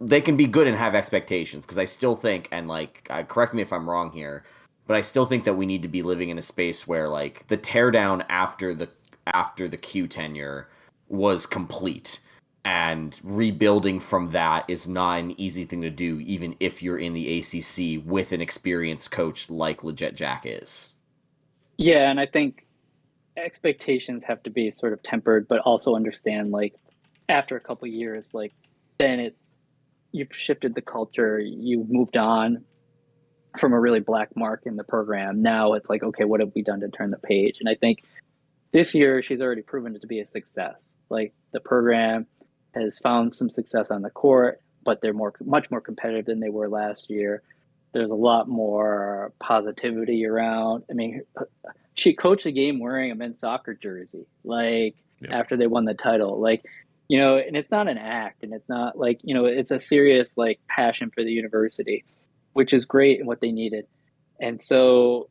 They 0.00 0.20
can 0.20 0.36
be 0.36 0.46
good 0.46 0.66
and 0.66 0.76
have 0.76 0.94
expectations 0.94 1.66
because 1.66 1.78
I 1.78 1.84
still 1.84 2.16
think, 2.16 2.48
and 2.52 2.68
like, 2.68 3.06
uh, 3.10 3.24
correct 3.24 3.52
me 3.52 3.62
if 3.62 3.72
I'm 3.72 3.88
wrong 3.88 4.12
here, 4.12 4.44
but 4.86 4.96
I 4.96 5.00
still 5.00 5.26
think 5.26 5.44
that 5.44 5.54
we 5.54 5.66
need 5.66 5.82
to 5.82 5.88
be 5.88 6.02
living 6.02 6.30
in 6.30 6.38
a 6.38 6.42
space 6.42 6.86
where 6.86 7.08
like 7.08 7.46
the 7.48 7.58
teardown 7.58 8.24
after 8.28 8.74
the 8.74 8.88
after 9.26 9.68
the 9.68 9.76
Q 9.76 10.06
tenure 10.06 10.68
was 11.08 11.46
complete 11.46 12.20
and 12.64 13.18
rebuilding 13.22 14.00
from 14.00 14.30
that 14.30 14.64
is 14.68 14.86
not 14.88 15.20
an 15.20 15.38
easy 15.38 15.64
thing 15.64 15.82
to 15.82 15.90
do 15.90 16.20
even 16.20 16.56
if 16.60 16.82
you're 16.82 16.98
in 16.98 17.12
the 17.12 17.38
ACC 17.38 18.02
with 18.06 18.32
an 18.32 18.40
experienced 18.40 19.10
coach 19.10 19.50
like 19.50 19.82
Legette-Jack 19.82 20.44
is. 20.46 20.92
Yeah, 21.76 22.10
and 22.10 22.18
I 22.18 22.26
think 22.26 22.66
expectations 23.36 24.24
have 24.24 24.42
to 24.44 24.50
be 24.50 24.70
sort 24.70 24.92
of 24.92 25.02
tempered 25.02 25.48
but 25.48 25.60
also 25.60 25.94
understand 25.94 26.52
like 26.52 26.74
after 27.28 27.56
a 27.56 27.60
couple 27.60 27.88
years 27.88 28.32
like 28.32 28.52
then 28.98 29.18
it's 29.18 29.58
you've 30.12 30.34
shifted 30.34 30.74
the 30.74 30.82
culture, 30.82 31.40
you've 31.40 31.90
moved 31.90 32.16
on, 32.16 32.64
from 33.58 33.72
a 33.72 33.80
really 33.80 34.00
black 34.00 34.36
mark 34.36 34.62
in 34.66 34.76
the 34.76 34.84
program. 34.84 35.42
Now 35.42 35.74
it's 35.74 35.88
like, 35.88 36.02
okay, 36.02 36.24
what 36.24 36.40
have 36.40 36.52
we 36.54 36.62
done 36.62 36.80
to 36.80 36.88
turn 36.88 37.10
the 37.10 37.18
page? 37.18 37.56
And 37.60 37.68
I 37.68 37.74
think 37.74 38.02
this 38.72 38.94
year 38.94 39.22
she's 39.22 39.40
already 39.40 39.62
proven 39.62 39.94
it 39.94 40.00
to 40.00 40.06
be 40.06 40.20
a 40.20 40.26
success. 40.26 40.94
Like 41.08 41.32
the 41.52 41.60
program 41.60 42.26
has 42.74 42.98
found 42.98 43.34
some 43.34 43.48
success 43.48 43.90
on 43.90 44.02
the 44.02 44.10
court, 44.10 44.60
but 44.84 45.00
they're 45.00 45.12
more 45.12 45.32
much 45.44 45.70
more 45.70 45.80
competitive 45.80 46.26
than 46.26 46.40
they 46.40 46.50
were 46.50 46.68
last 46.68 47.08
year. 47.08 47.42
There's 47.92 48.10
a 48.10 48.16
lot 48.16 48.48
more 48.48 49.32
positivity 49.38 50.26
around. 50.26 50.82
I 50.90 50.94
mean, 50.94 51.22
she 51.94 52.12
coached 52.12 52.46
a 52.46 52.50
game 52.50 52.80
wearing 52.80 53.12
a 53.12 53.14
men's 53.14 53.38
soccer 53.38 53.74
jersey, 53.74 54.26
like 54.42 54.96
yeah. 55.20 55.38
after 55.38 55.56
they 55.56 55.68
won 55.68 55.84
the 55.84 55.94
title. 55.94 56.40
Like, 56.40 56.64
you 57.06 57.20
know, 57.20 57.38
and 57.38 57.56
it's 57.56 57.70
not 57.70 57.86
an 57.86 57.98
act, 57.98 58.42
and 58.42 58.52
it's 58.52 58.68
not 58.68 58.98
like 58.98 59.20
you 59.22 59.34
know, 59.34 59.44
it's 59.44 59.70
a 59.70 59.78
serious 59.78 60.36
like 60.36 60.58
passion 60.66 61.10
for 61.10 61.22
the 61.22 61.30
university 61.30 62.04
which 62.54 62.72
is 62.72 62.86
great 62.86 63.18
and 63.18 63.28
what 63.28 63.40
they 63.40 63.52
needed. 63.52 63.86
And 64.40 64.60
so 64.60 65.28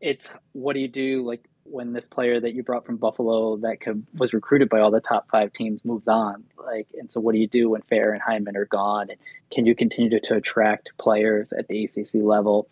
it's 0.00 0.28
what 0.52 0.74
do 0.74 0.80
you 0.80 0.88
do 0.88 1.26
like 1.26 1.48
when 1.64 1.94
this 1.94 2.06
player 2.06 2.38
that 2.38 2.52
you 2.52 2.62
brought 2.62 2.84
from 2.84 2.98
Buffalo 2.98 3.56
that 3.58 3.80
could, 3.80 4.06
was 4.14 4.34
recruited 4.34 4.68
by 4.68 4.80
all 4.80 4.90
the 4.90 5.00
top 5.00 5.30
five 5.30 5.52
teams 5.52 5.84
moves 5.84 6.08
on? 6.08 6.44
Like, 6.58 6.88
and 6.98 7.10
so 7.10 7.20
what 7.20 7.32
do 7.32 7.40
you 7.40 7.48
do 7.48 7.70
when 7.70 7.82
Fair 7.82 8.12
and 8.12 8.20
Hyman 8.20 8.56
are 8.56 8.66
gone? 8.66 9.08
And 9.08 9.18
can 9.50 9.64
you 9.64 9.74
continue 9.74 10.10
to, 10.10 10.20
to 10.20 10.34
attract 10.36 10.92
players 10.98 11.52
at 11.52 11.68
the 11.68 11.84
ACC 11.84 12.22
level 12.22 12.68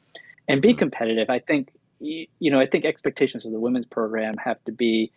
and 0.46 0.60
be 0.60 0.74
competitive? 0.74 1.30
I 1.30 1.38
think, 1.38 1.72
you 2.00 2.28
know, 2.40 2.60
I 2.60 2.66
think 2.66 2.84
expectations 2.84 3.44
for 3.44 3.50
the 3.50 3.60
women's 3.60 3.86
program 3.86 4.34
have 4.44 4.62
to 4.64 4.72
be 4.72 5.12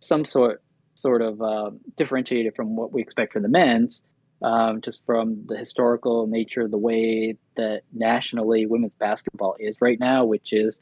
some 0.00 0.24
sort 0.24 0.62
sort 0.96 1.22
of 1.22 1.42
uh, 1.42 1.70
differentiated 1.96 2.54
from 2.54 2.76
what 2.76 2.92
we 2.92 3.02
expect 3.02 3.32
for 3.32 3.40
the 3.40 3.48
men's 3.48 4.02
um, 4.44 4.82
just 4.82 5.04
from 5.06 5.46
the 5.46 5.56
historical 5.56 6.26
nature 6.26 6.62
of 6.62 6.70
the 6.70 6.78
way 6.78 7.36
that 7.56 7.80
nationally 7.94 8.66
women's 8.66 8.94
basketball 8.96 9.56
is 9.58 9.80
right 9.80 9.98
now, 9.98 10.26
which 10.26 10.52
is 10.52 10.80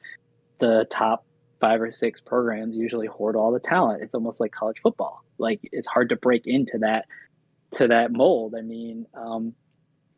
the 0.58 0.84
top 0.90 1.24
five 1.60 1.80
or 1.80 1.92
six 1.92 2.20
programs 2.20 2.76
usually 2.76 3.06
hoard 3.06 3.36
all 3.36 3.52
the 3.52 3.60
talent. 3.60 4.02
It's 4.02 4.16
almost 4.16 4.40
like 4.40 4.50
college 4.50 4.80
football. 4.82 5.22
Like 5.38 5.60
it's 5.70 5.86
hard 5.86 6.08
to 6.08 6.16
break 6.16 6.48
into 6.48 6.78
that 6.78 7.06
to 7.74 7.86
that 7.86 8.10
mold. 8.10 8.56
I 8.58 8.62
mean, 8.62 9.06
um, 9.14 9.54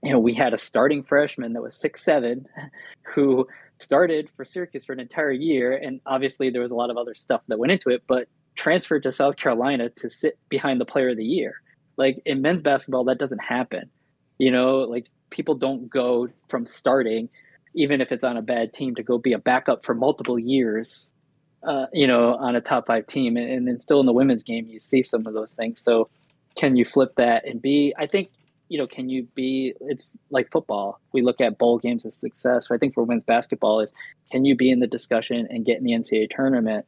you 0.03 0.11
know, 0.11 0.18
we 0.18 0.32
had 0.32 0.55
a 0.55 0.59
starting 0.59 1.03
freshman 1.03 1.53
that 1.53 1.62
was 1.62 1.76
six 1.76 2.03
seven, 2.03 2.47
who 3.14 3.47
started 3.76 4.30
for 4.36 4.47
Syracuse 4.47 4.86
for 4.86 4.95
an 4.95 5.01
entire 5.01 5.32
year, 5.32 5.76
and 5.76 6.01
obviously 6.07 6.49
there 6.49 6.62
was 6.62 6.70
a 6.70 6.76
lot 6.76 6.88
of 6.88 6.97
other 6.97 7.14
stuff 7.14 7.42
that 7.49 7.59
went 7.59 7.72
into 7.72 7.90
it, 7.90 8.05
but 8.07 8.26
transferred 8.55 9.03
to 9.03 9.12
South 9.12 9.36
Carolina 9.36 9.90
to 9.90 10.09
sit 10.09 10.38
behind 10.49 10.80
the 10.80 10.86
Player 10.86 11.11
of 11.11 11.18
the 11.18 11.24
Year. 11.24 11.61
Like 11.97 12.20
in 12.24 12.42
men's 12.42 12.62
basketball, 12.62 13.05
that 13.05 13.18
doesn't 13.18 13.42
happen. 13.42 13.90
You 14.38 14.51
know, 14.51 14.78
like 14.78 15.07
people 15.30 15.55
don't 15.55 15.88
go 15.88 16.28
from 16.49 16.66
starting, 16.66 17.28
even 17.74 18.01
if 18.01 18.12
it's 18.12 18.24
on 18.24 18.36
a 18.36 18.42
bad 18.42 18.72
team, 18.72 18.95
to 18.97 19.03
go 19.03 19.18
be 19.18 19.32
a 19.32 19.38
backup 19.38 19.84
for 19.84 19.95
multiple 19.95 20.38
years. 20.38 21.14
Uh, 21.62 21.86
you 21.92 22.07
know, 22.07 22.34
on 22.34 22.55
a 22.57 22.61
top 22.61 22.86
five 22.86 23.07
team, 23.07 23.38
and, 23.38 23.51
and 23.51 23.66
then 23.66 23.80
still 23.80 23.99
in 23.99 24.05
the 24.05 24.12
women's 24.12 24.42
game, 24.42 24.66
you 24.66 24.78
see 24.78 25.03
some 25.03 25.26
of 25.26 25.32
those 25.32 25.55
things. 25.55 25.80
So 25.80 26.11
can 26.57 26.76
you 26.76 26.84
flip 26.84 27.14
that 27.16 27.47
and 27.47 27.62
be? 27.62 27.95
I 27.97 28.07
think 28.07 28.28
you 28.68 28.78
know, 28.78 28.86
can 28.86 29.09
you 29.09 29.28
be? 29.34 29.74
It's 29.80 30.16
like 30.30 30.51
football. 30.51 31.01
We 31.12 31.22
look 31.22 31.40
at 31.40 31.59
bowl 31.59 31.78
games 31.78 32.05
as 32.07 32.16
success. 32.16 32.68
So 32.68 32.74
I 32.74 32.78
think 32.78 32.95
for 32.95 33.03
women's 33.03 33.24
basketball 33.24 33.80
is 33.80 33.92
can 34.30 34.45
you 34.45 34.57
be 34.57 34.70
in 34.70 34.80
the 34.80 34.86
discussion 34.86 35.47
and 35.51 35.64
get 35.64 35.78
in 35.78 35.84
the 35.84 35.92
NCAA 35.92 36.30
tournament? 36.30 36.86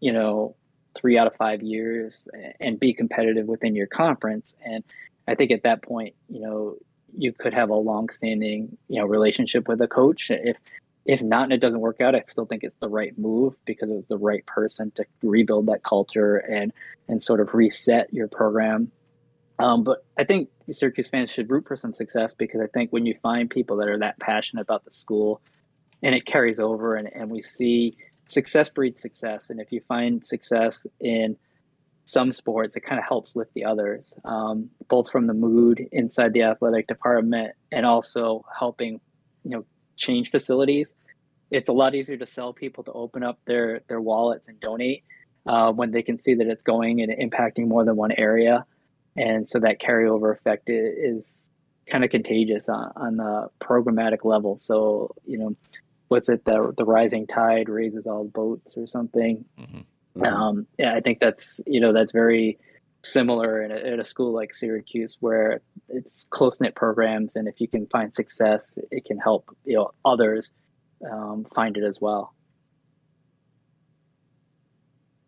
You 0.00 0.12
know, 0.12 0.56
three 0.94 1.18
out 1.18 1.26
of 1.26 1.34
five 1.36 1.62
years 1.62 2.28
and 2.60 2.78
be 2.78 2.92
competitive 2.92 3.46
within 3.46 3.74
your 3.74 3.86
conference. 3.86 4.54
And 4.64 4.84
I 5.26 5.34
think 5.34 5.50
at 5.50 5.62
that 5.62 5.82
point, 5.82 6.14
you 6.28 6.40
know, 6.40 6.76
you 7.16 7.32
could 7.32 7.54
have 7.54 7.70
a 7.70 7.74
long-standing, 7.74 8.76
you 8.88 9.00
know, 9.00 9.06
relationship 9.06 9.68
with 9.68 9.80
a 9.80 9.88
coach. 9.88 10.30
If 10.30 10.56
if 11.04 11.20
not 11.20 11.44
and 11.44 11.52
it 11.52 11.58
doesn't 11.58 11.80
work 11.80 12.00
out, 12.00 12.14
I 12.14 12.22
still 12.26 12.46
think 12.46 12.62
it's 12.62 12.76
the 12.76 12.88
right 12.88 13.16
move 13.18 13.54
because 13.64 13.90
it 13.90 13.94
was 13.94 14.06
the 14.06 14.18
right 14.18 14.46
person 14.46 14.92
to 14.92 15.04
rebuild 15.22 15.66
that 15.66 15.82
culture 15.82 16.36
and 16.36 16.72
and 17.08 17.22
sort 17.22 17.40
of 17.40 17.52
reset 17.54 18.12
your 18.12 18.28
program. 18.28 18.90
Um, 19.58 19.84
but 19.84 20.04
I 20.16 20.24
think 20.24 20.48
Syracuse 20.70 21.08
fans 21.08 21.30
should 21.30 21.50
root 21.50 21.66
for 21.66 21.76
some 21.76 21.92
success 21.92 22.34
because 22.34 22.60
I 22.60 22.66
think 22.68 22.92
when 22.92 23.06
you 23.06 23.16
find 23.22 23.50
people 23.50 23.76
that 23.78 23.88
are 23.88 23.98
that 23.98 24.18
passionate 24.18 24.62
about 24.62 24.84
the 24.84 24.90
school 24.90 25.40
and 26.02 26.14
it 26.14 26.24
carries 26.24 26.58
over 26.58 26.96
and, 26.96 27.08
and 27.12 27.30
we 27.30 27.42
see 27.42 27.96
success 28.32 28.70
breeds 28.70 29.00
success. 29.00 29.50
And 29.50 29.60
if 29.60 29.70
you 29.72 29.80
find 29.86 30.24
success 30.24 30.86
in 31.00 31.36
some 32.04 32.32
sports, 32.32 32.76
it 32.76 32.80
kind 32.80 32.98
of 32.98 33.04
helps 33.04 33.36
lift 33.36 33.52
the 33.54 33.64
others, 33.64 34.14
um, 34.24 34.70
both 34.88 35.10
from 35.10 35.26
the 35.26 35.34
mood 35.34 35.86
inside 35.92 36.32
the 36.32 36.42
athletic 36.42 36.88
department 36.88 37.52
and 37.70 37.86
also 37.86 38.44
helping, 38.58 39.00
you 39.44 39.50
know, 39.50 39.64
change 39.96 40.30
facilities. 40.30 40.94
It's 41.50 41.68
a 41.68 41.72
lot 41.72 41.94
easier 41.94 42.16
to 42.16 42.26
sell 42.26 42.52
people 42.52 42.84
to 42.84 42.92
open 42.92 43.22
up 43.22 43.38
their 43.44 43.80
their 43.86 44.00
wallets 44.00 44.48
and 44.48 44.58
donate 44.58 45.04
uh, 45.46 45.70
when 45.72 45.90
they 45.90 46.02
can 46.02 46.18
see 46.18 46.34
that 46.34 46.46
it's 46.46 46.62
going 46.62 47.02
and 47.02 47.12
impacting 47.12 47.68
more 47.68 47.84
than 47.84 47.94
one 47.96 48.12
area, 48.12 48.64
and 49.16 49.46
so 49.46 49.60
that 49.60 49.78
carryover 49.78 50.34
effect 50.34 50.64
is 50.68 51.50
kind 51.86 52.04
of 52.04 52.10
contagious 52.10 52.70
on, 52.70 52.92
on 52.96 53.16
the 53.16 53.48
programmatic 53.60 54.24
level. 54.24 54.56
So 54.56 55.14
you 55.26 55.36
know, 55.38 55.54
what's 56.12 56.28
it 56.28 56.44
the 56.44 56.74
the 56.76 56.84
rising 56.84 57.26
tide 57.26 57.70
raises 57.70 58.06
all 58.06 58.24
boats 58.24 58.76
or 58.76 58.86
something. 58.86 59.44
Mm-hmm. 59.58 60.24
Um, 60.24 60.66
yeah, 60.78 60.94
I 60.94 61.00
think 61.00 61.20
that's 61.20 61.58
you 61.66 61.80
know 61.80 61.94
that's 61.94 62.12
very 62.12 62.58
similar 63.02 63.62
in 63.62 63.72
a, 63.72 63.76
at 63.76 63.98
a 63.98 64.04
school 64.04 64.32
like 64.34 64.52
Syracuse 64.52 65.16
where 65.20 65.62
it's 65.88 66.26
close 66.28 66.60
knit 66.60 66.74
programs, 66.74 67.34
and 67.34 67.48
if 67.48 67.60
you 67.62 67.66
can 67.66 67.86
find 67.86 68.12
success, 68.12 68.78
it 68.90 69.06
can 69.06 69.18
help 69.18 69.56
you 69.64 69.76
know 69.76 69.92
others 70.04 70.52
um, 71.10 71.46
find 71.54 71.78
it 71.78 71.84
as 71.84 71.98
well. 71.98 72.34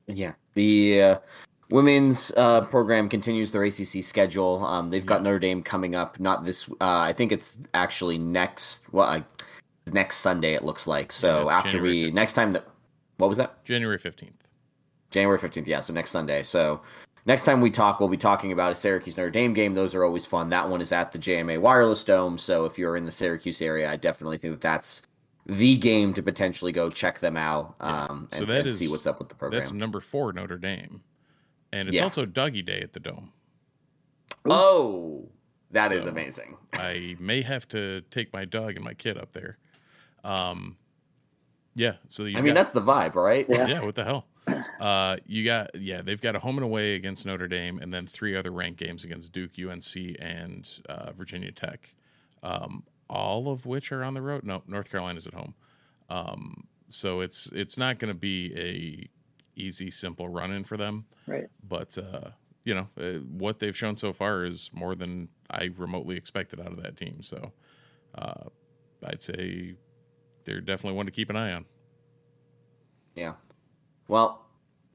Yeah, 0.06 0.34
the 0.52 1.02
uh, 1.02 1.18
women's 1.70 2.30
uh, 2.36 2.60
program 2.60 3.08
continues 3.08 3.52
their 3.52 3.64
ACC 3.64 4.04
schedule. 4.04 4.62
Um, 4.66 4.90
they've 4.90 5.06
got 5.06 5.22
Notre 5.22 5.38
Dame 5.38 5.62
coming 5.62 5.94
up. 5.94 6.20
Not 6.20 6.44
this. 6.44 6.68
Uh, 6.72 7.08
I 7.08 7.14
think 7.14 7.32
it's 7.32 7.56
actually 7.72 8.18
next. 8.18 8.82
Well, 8.92 9.08
I, 9.08 9.24
next 9.92 10.18
Sunday. 10.18 10.54
It 10.54 10.64
looks 10.64 10.86
like. 10.86 11.12
So 11.12 11.46
yeah, 11.48 11.56
after 11.56 11.70
January 11.72 12.04
we 12.04 12.10
15th. 12.10 12.14
next 12.14 12.32
time 12.34 12.52
that 12.52 12.66
what 13.16 13.28
was 13.28 13.38
that? 13.38 13.64
January 13.64 13.98
fifteenth. 13.98 14.48
January 15.10 15.38
fifteenth. 15.38 15.68
Yeah. 15.68 15.80
So 15.80 15.92
next 15.92 16.10
Sunday. 16.10 16.42
So 16.42 16.80
next 17.26 17.44
time 17.44 17.60
we 17.60 17.70
talk, 17.70 18.00
we'll 18.00 18.08
be 18.08 18.16
talking 18.16 18.52
about 18.52 18.72
a 18.72 18.74
Syracuse 18.74 19.16
Notre 19.16 19.30
Dame 19.30 19.54
game. 19.54 19.74
Those 19.74 19.94
are 19.94 20.04
always 20.04 20.26
fun. 20.26 20.48
That 20.50 20.68
one 20.68 20.80
is 20.80 20.92
at 20.92 21.12
the 21.12 21.18
JMA 21.18 21.60
Wireless 21.60 22.04
Dome. 22.04 22.38
So 22.38 22.64
if 22.64 22.78
you're 22.78 22.96
in 22.96 23.06
the 23.06 23.12
Syracuse 23.12 23.62
area, 23.62 23.90
I 23.90 23.96
definitely 23.96 24.38
think 24.38 24.54
that 24.54 24.60
that's 24.60 25.02
the 25.46 25.76
game 25.76 26.14
to 26.14 26.22
potentially 26.22 26.72
go 26.72 26.88
check 26.90 27.20
them 27.20 27.36
out 27.36 27.74
um, 27.80 28.28
yeah. 28.32 28.38
so 28.38 28.44
and, 28.44 28.52
and 28.52 28.66
is, 28.66 28.78
see 28.78 28.88
what's 28.88 29.06
up 29.06 29.18
with 29.18 29.28
the 29.28 29.34
program. 29.34 29.60
That's 29.60 29.72
number 29.72 30.00
four 30.00 30.32
Notre 30.32 30.56
Dame, 30.56 31.02
and 31.72 31.88
it's 31.88 31.96
yeah. 31.96 32.04
also 32.04 32.24
Dougie 32.24 32.64
Day 32.64 32.80
at 32.80 32.92
the 32.92 33.00
Dome. 33.00 33.32
Oh, 34.46 35.28
that 35.70 35.90
so 35.90 35.96
is 35.96 36.06
amazing. 36.06 36.56
I 36.72 37.16
may 37.18 37.42
have 37.42 37.68
to 37.68 38.00
take 38.10 38.32
my 38.32 38.44
dog 38.44 38.76
and 38.76 38.84
my 38.84 38.94
kid 38.94 39.18
up 39.18 39.32
there. 39.32 39.58
Um, 40.24 40.76
yeah. 41.74 41.94
So 42.08 42.24
I 42.24 42.32
mean, 42.40 42.46
got, 42.46 42.54
that's 42.54 42.70
the 42.72 42.82
vibe, 42.82 43.14
right? 43.14 43.46
Yeah. 43.48 43.66
yeah. 43.66 43.84
What 43.84 43.94
the 43.94 44.04
hell? 44.04 44.26
Uh, 44.80 45.16
you 45.24 45.44
got 45.44 45.74
yeah. 45.74 46.02
They've 46.02 46.20
got 46.20 46.36
a 46.36 46.38
home 46.38 46.58
and 46.58 46.64
away 46.64 46.94
against 46.94 47.24
Notre 47.24 47.48
Dame, 47.48 47.78
and 47.78 47.94
then 47.94 48.06
three 48.06 48.36
other 48.36 48.50
ranked 48.50 48.78
games 48.78 49.04
against 49.04 49.32
Duke, 49.32 49.52
UNC, 49.58 50.16
and 50.18 50.68
uh, 50.88 51.12
Virginia 51.12 51.52
Tech. 51.52 51.94
Um, 52.42 52.82
all 53.08 53.48
of 53.48 53.64
which 53.64 53.92
are 53.92 54.02
on 54.04 54.14
the 54.14 54.20
road. 54.20 54.44
No, 54.44 54.62
North 54.66 54.90
Carolina's 54.90 55.26
at 55.26 55.34
home. 55.34 55.54
Um, 56.10 56.66
so 56.88 57.20
it's 57.20 57.50
it's 57.52 57.78
not 57.78 57.98
going 57.98 58.12
to 58.12 58.18
be 58.18 58.52
a 58.56 59.08
easy, 59.60 59.90
simple 59.90 60.28
run 60.28 60.52
in 60.52 60.64
for 60.64 60.76
them. 60.76 61.06
Right. 61.26 61.48
But 61.66 61.96
uh, 61.96 62.30
you 62.64 62.74
know 62.74 62.88
uh, 62.98 63.20
what 63.20 63.58
they've 63.58 63.76
shown 63.76 63.96
so 63.96 64.12
far 64.12 64.44
is 64.44 64.70
more 64.72 64.94
than 64.94 65.28
I 65.50 65.70
remotely 65.76 66.16
expected 66.16 66.60
out 66.60 66.72
of 66.72 66.82
that 66.82 66.96
team. 66.96 67.22
So 67.22 67.52
uh, 68.16 68.44
I'd 69.04 69.22
say 69.22 69.76
they're 70.44 70.60
definitely 70.60 70.96
one 70.96 71.06
to 71.06 71.12
keep 71.12 71.30
an 71.30 71.36
eye 71.36 71.52
on. 71.52 71.64
Yeah. 73.14 73.34
Well, 74.08 74.44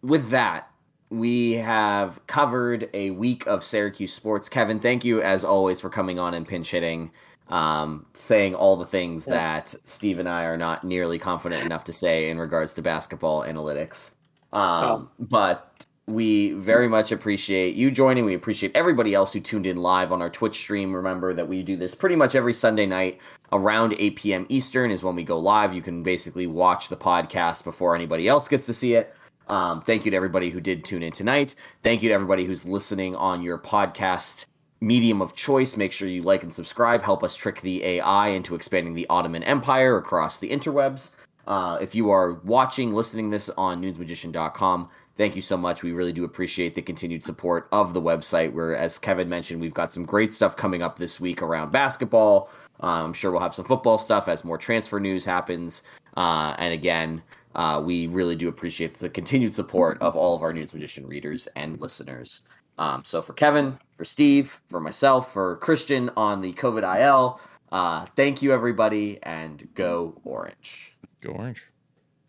with 0.01 0.29
that, 0.29 0.69
we 1.09 1.53
have 1.53 2.25
covered 2.27 2.89
a 2.93 3.11
week 3.11 3.45
of 3.47 3.63
Syracuse 3.63 4.13
sports. 4.13 4.47
Kevin, 4.47 4.79
thank 4.79 5.03
you 5.03 5.21
as 5.21 5.43
always 5.43 5.81
for 5.81 5.89
coming 5.89 6.19
on 6.19 6.33
and 6.33 6.47
pinch 6.47 6.71
hitting, 6.71 7.11
um, 7.47 8.05
saying 8.13 8.53
all 8.53 8.75
the 8.77 8.85
things 8.85 9.25
yeah. 9.25 9.33
that 9.33 9.75
Steve 9.85 10.19
and 10.19 10.29
I 10.29 10.43
are 10.43 10.57
not 10.57 10.83
nearly 10.83 11.17
confident 11.17 11.65
enough 11.65 11.83
to 11.85 11.93
say 11.93 12.29
in 12.29 12.37
regards 12.37 12.73
to 12.73 12.81
basketball 12.81 13.41
analytics. 13.41 14.11
Um, 14.53 14.61
oh. 14.61 15.09
But 15.19 15.85
we 16.09 16.51
very 16.53 16.87
much 16.87 17.11
appreciate 17.11 17.75
you 17.75 17.91
joining. 17.91 18.25
We 18.25 18.33
appreciate 18.33 18.75
everybody 18.75 19.13
else 19.13 19.33
who 19.33 19.39
tuned 19.39 19.65
in 19.65 19.77
live 19.77 20.11
on 20.11 20.21
our 20.21 20.29
Twitch 20.29 20.57
stream. 20.57 20.93
Remember 20.93 21.33
that 21.33 21.47
we 21.47 21.63
do 21.63 21.75
this 21.75 21.93
pretty 21.93 22.15
much 22.15 22.35
every 22.35 22.53
Sunday 22.53 22.85
night 22.85 23.19
around 23.51 23.95
8 23.97 24.15
p.m. 24.15 24.45
Eastern 24.49 24.91
is 24.91 25.03
when 25.03 25.15
we 25.15 25.23
go 25.23 25.39
live. 25.39 25.73
You 25.73 25.81
can 25.81 26.03
basically 26.03 26.47
watch 26.47 26.89
the 26.89 26.97
podcast 26.97 27.63
before 27.63 27.95
anybody 27.95 28.27
else 28.27 28.47
gets 28.47 28.65
to 28.65 28.73
see 28.73 28.95
it. 28.95 29.15
Um, 29.47 29.81
thank 29.81 30.05
you 30.05 30.11
to 30.11 30.17
everybody 30.17 30.49
who 30.49 30.61
did 30.61 30.83
tune 30.83 31.03
in 31.03 31.11
tonight. 31.11 31.55
Thank 31.83 32.03
you 32.03 32.09
to 32.09 32.15
everybody 32.15 32.45
who's 32.45 32.65
listening 32.65 33.15
on 33.15 33.41
your 33.41 33.57
podcast 33.57 34.45
medium 34.81 35.21
of 35.21 35.35
choice. 35.35 35.75
Make 35.75 35.91
sure 35.91 36.07
you 36.07 36.21
like 36.21 36.43
and 36.43 36.53
subscribe. 36.53 37.01
Help 37.01 37.23
us 37.23 37.35
trick 37.35 37.61
the 37.61 37.83
AI 37.83 38.29
into 38.29 38.55
expanding 38.55 38.93
the 38.93 39.07
Ottoman 39.09 39.43
Empire 39.43 39.97
across 39.97 40.39
the 40.39 40.49
interwebs. 40.49 41.11
Uh, 41.47 41.79
if 41.81 41.95
you 41.95 42.11
are 42.11 42.33
watching, 42.43 42.93
listening 42.93 43.31
this 43.31 43.49
on 43.57 43.81
nunesmagician.com, 43.81 44.87
thank 45.19 45.35
you 45.35 45.41
so 45.41 45.57
much. 45.57 45.83
We 45.83 45.91
really 45.91 46.13
do 46.13 46.23
appreciate 46.23 46.73
the 46.73 46.81
continued 46.81 47.25
support 47.25 47.67
of 47.73 47.93
the 47.93 48.01
website. 48.01 48.53
Where, 48.53 48.75
as 48.75 48.97
Kevin 48.97 49.27
mentioned, 49.27 49.59
we've 49.59 49.73
got 49.73 49.91
some 49.91 50.05
great 50.05 50.31
stuff 50.31 50.55
coming 50.55 50.81
up 50.81 50.97
this 50.97 51.19
week 51.19 51.41
around 51.41 51.73
basketball. 51.73 52.49
Uh, 52.81 53.03
I'm 53.03 53.13
sure 53.13 53.29
we'll 53.29 53.41
have 53.41 53.53
some 53.53 53.65
football 53.65 53.97
stuff 53.97 54.29
as 54.29 54.45
more 54.45 54.57
transfer 54.57 54.97
news 54.97 55.25
happens. 55.25 55.83
Uh, 56.15 56.55
and 56.57 56.73
again, 56.73 57.21
uh, 57.53 57.81
we 57.83 58.07
really 58.07 58.37
do 58.37 58.47
appreciate 58.47 58.95
the 58.95 59.09
continued 59.09 59.53
support 59.53 60.01
of 60.01 60.15
all 60.15 60.35
of 60.35 60.41
our 60.41 60.53
Nunes 60.53 60.73
Magician 60.73 61.05
readers 61.05 61.47
and 61.57 61.79
listeners. 61.81 62.43
Um, 62.77 63.03
so 63.03 63.21
for 63.21 63.33
Kevin, 63.33 63.77
for 63.97 64.05
Steve, 64.05 64.61
for 64.69 64.79
myself, 64.79 65.33
for 65.33 65.57
Christian 65.57 66.09
on 66.15 66.39
the 66.39 66.53
COVID 66.53 67.01
IL, 67.01 67.41
uh, 67.73 68.05
thank 68.15 68.41
you 68.41 68.53
everybody, 68.53 69.19
and 69.23 69.67
go 69.75 70.19
Orange. 70.23 70.95
Go 71.19 71.31
Orange. 71.31 71.65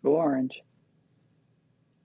Go 0.03 0.17
Orange. 0.17 0.61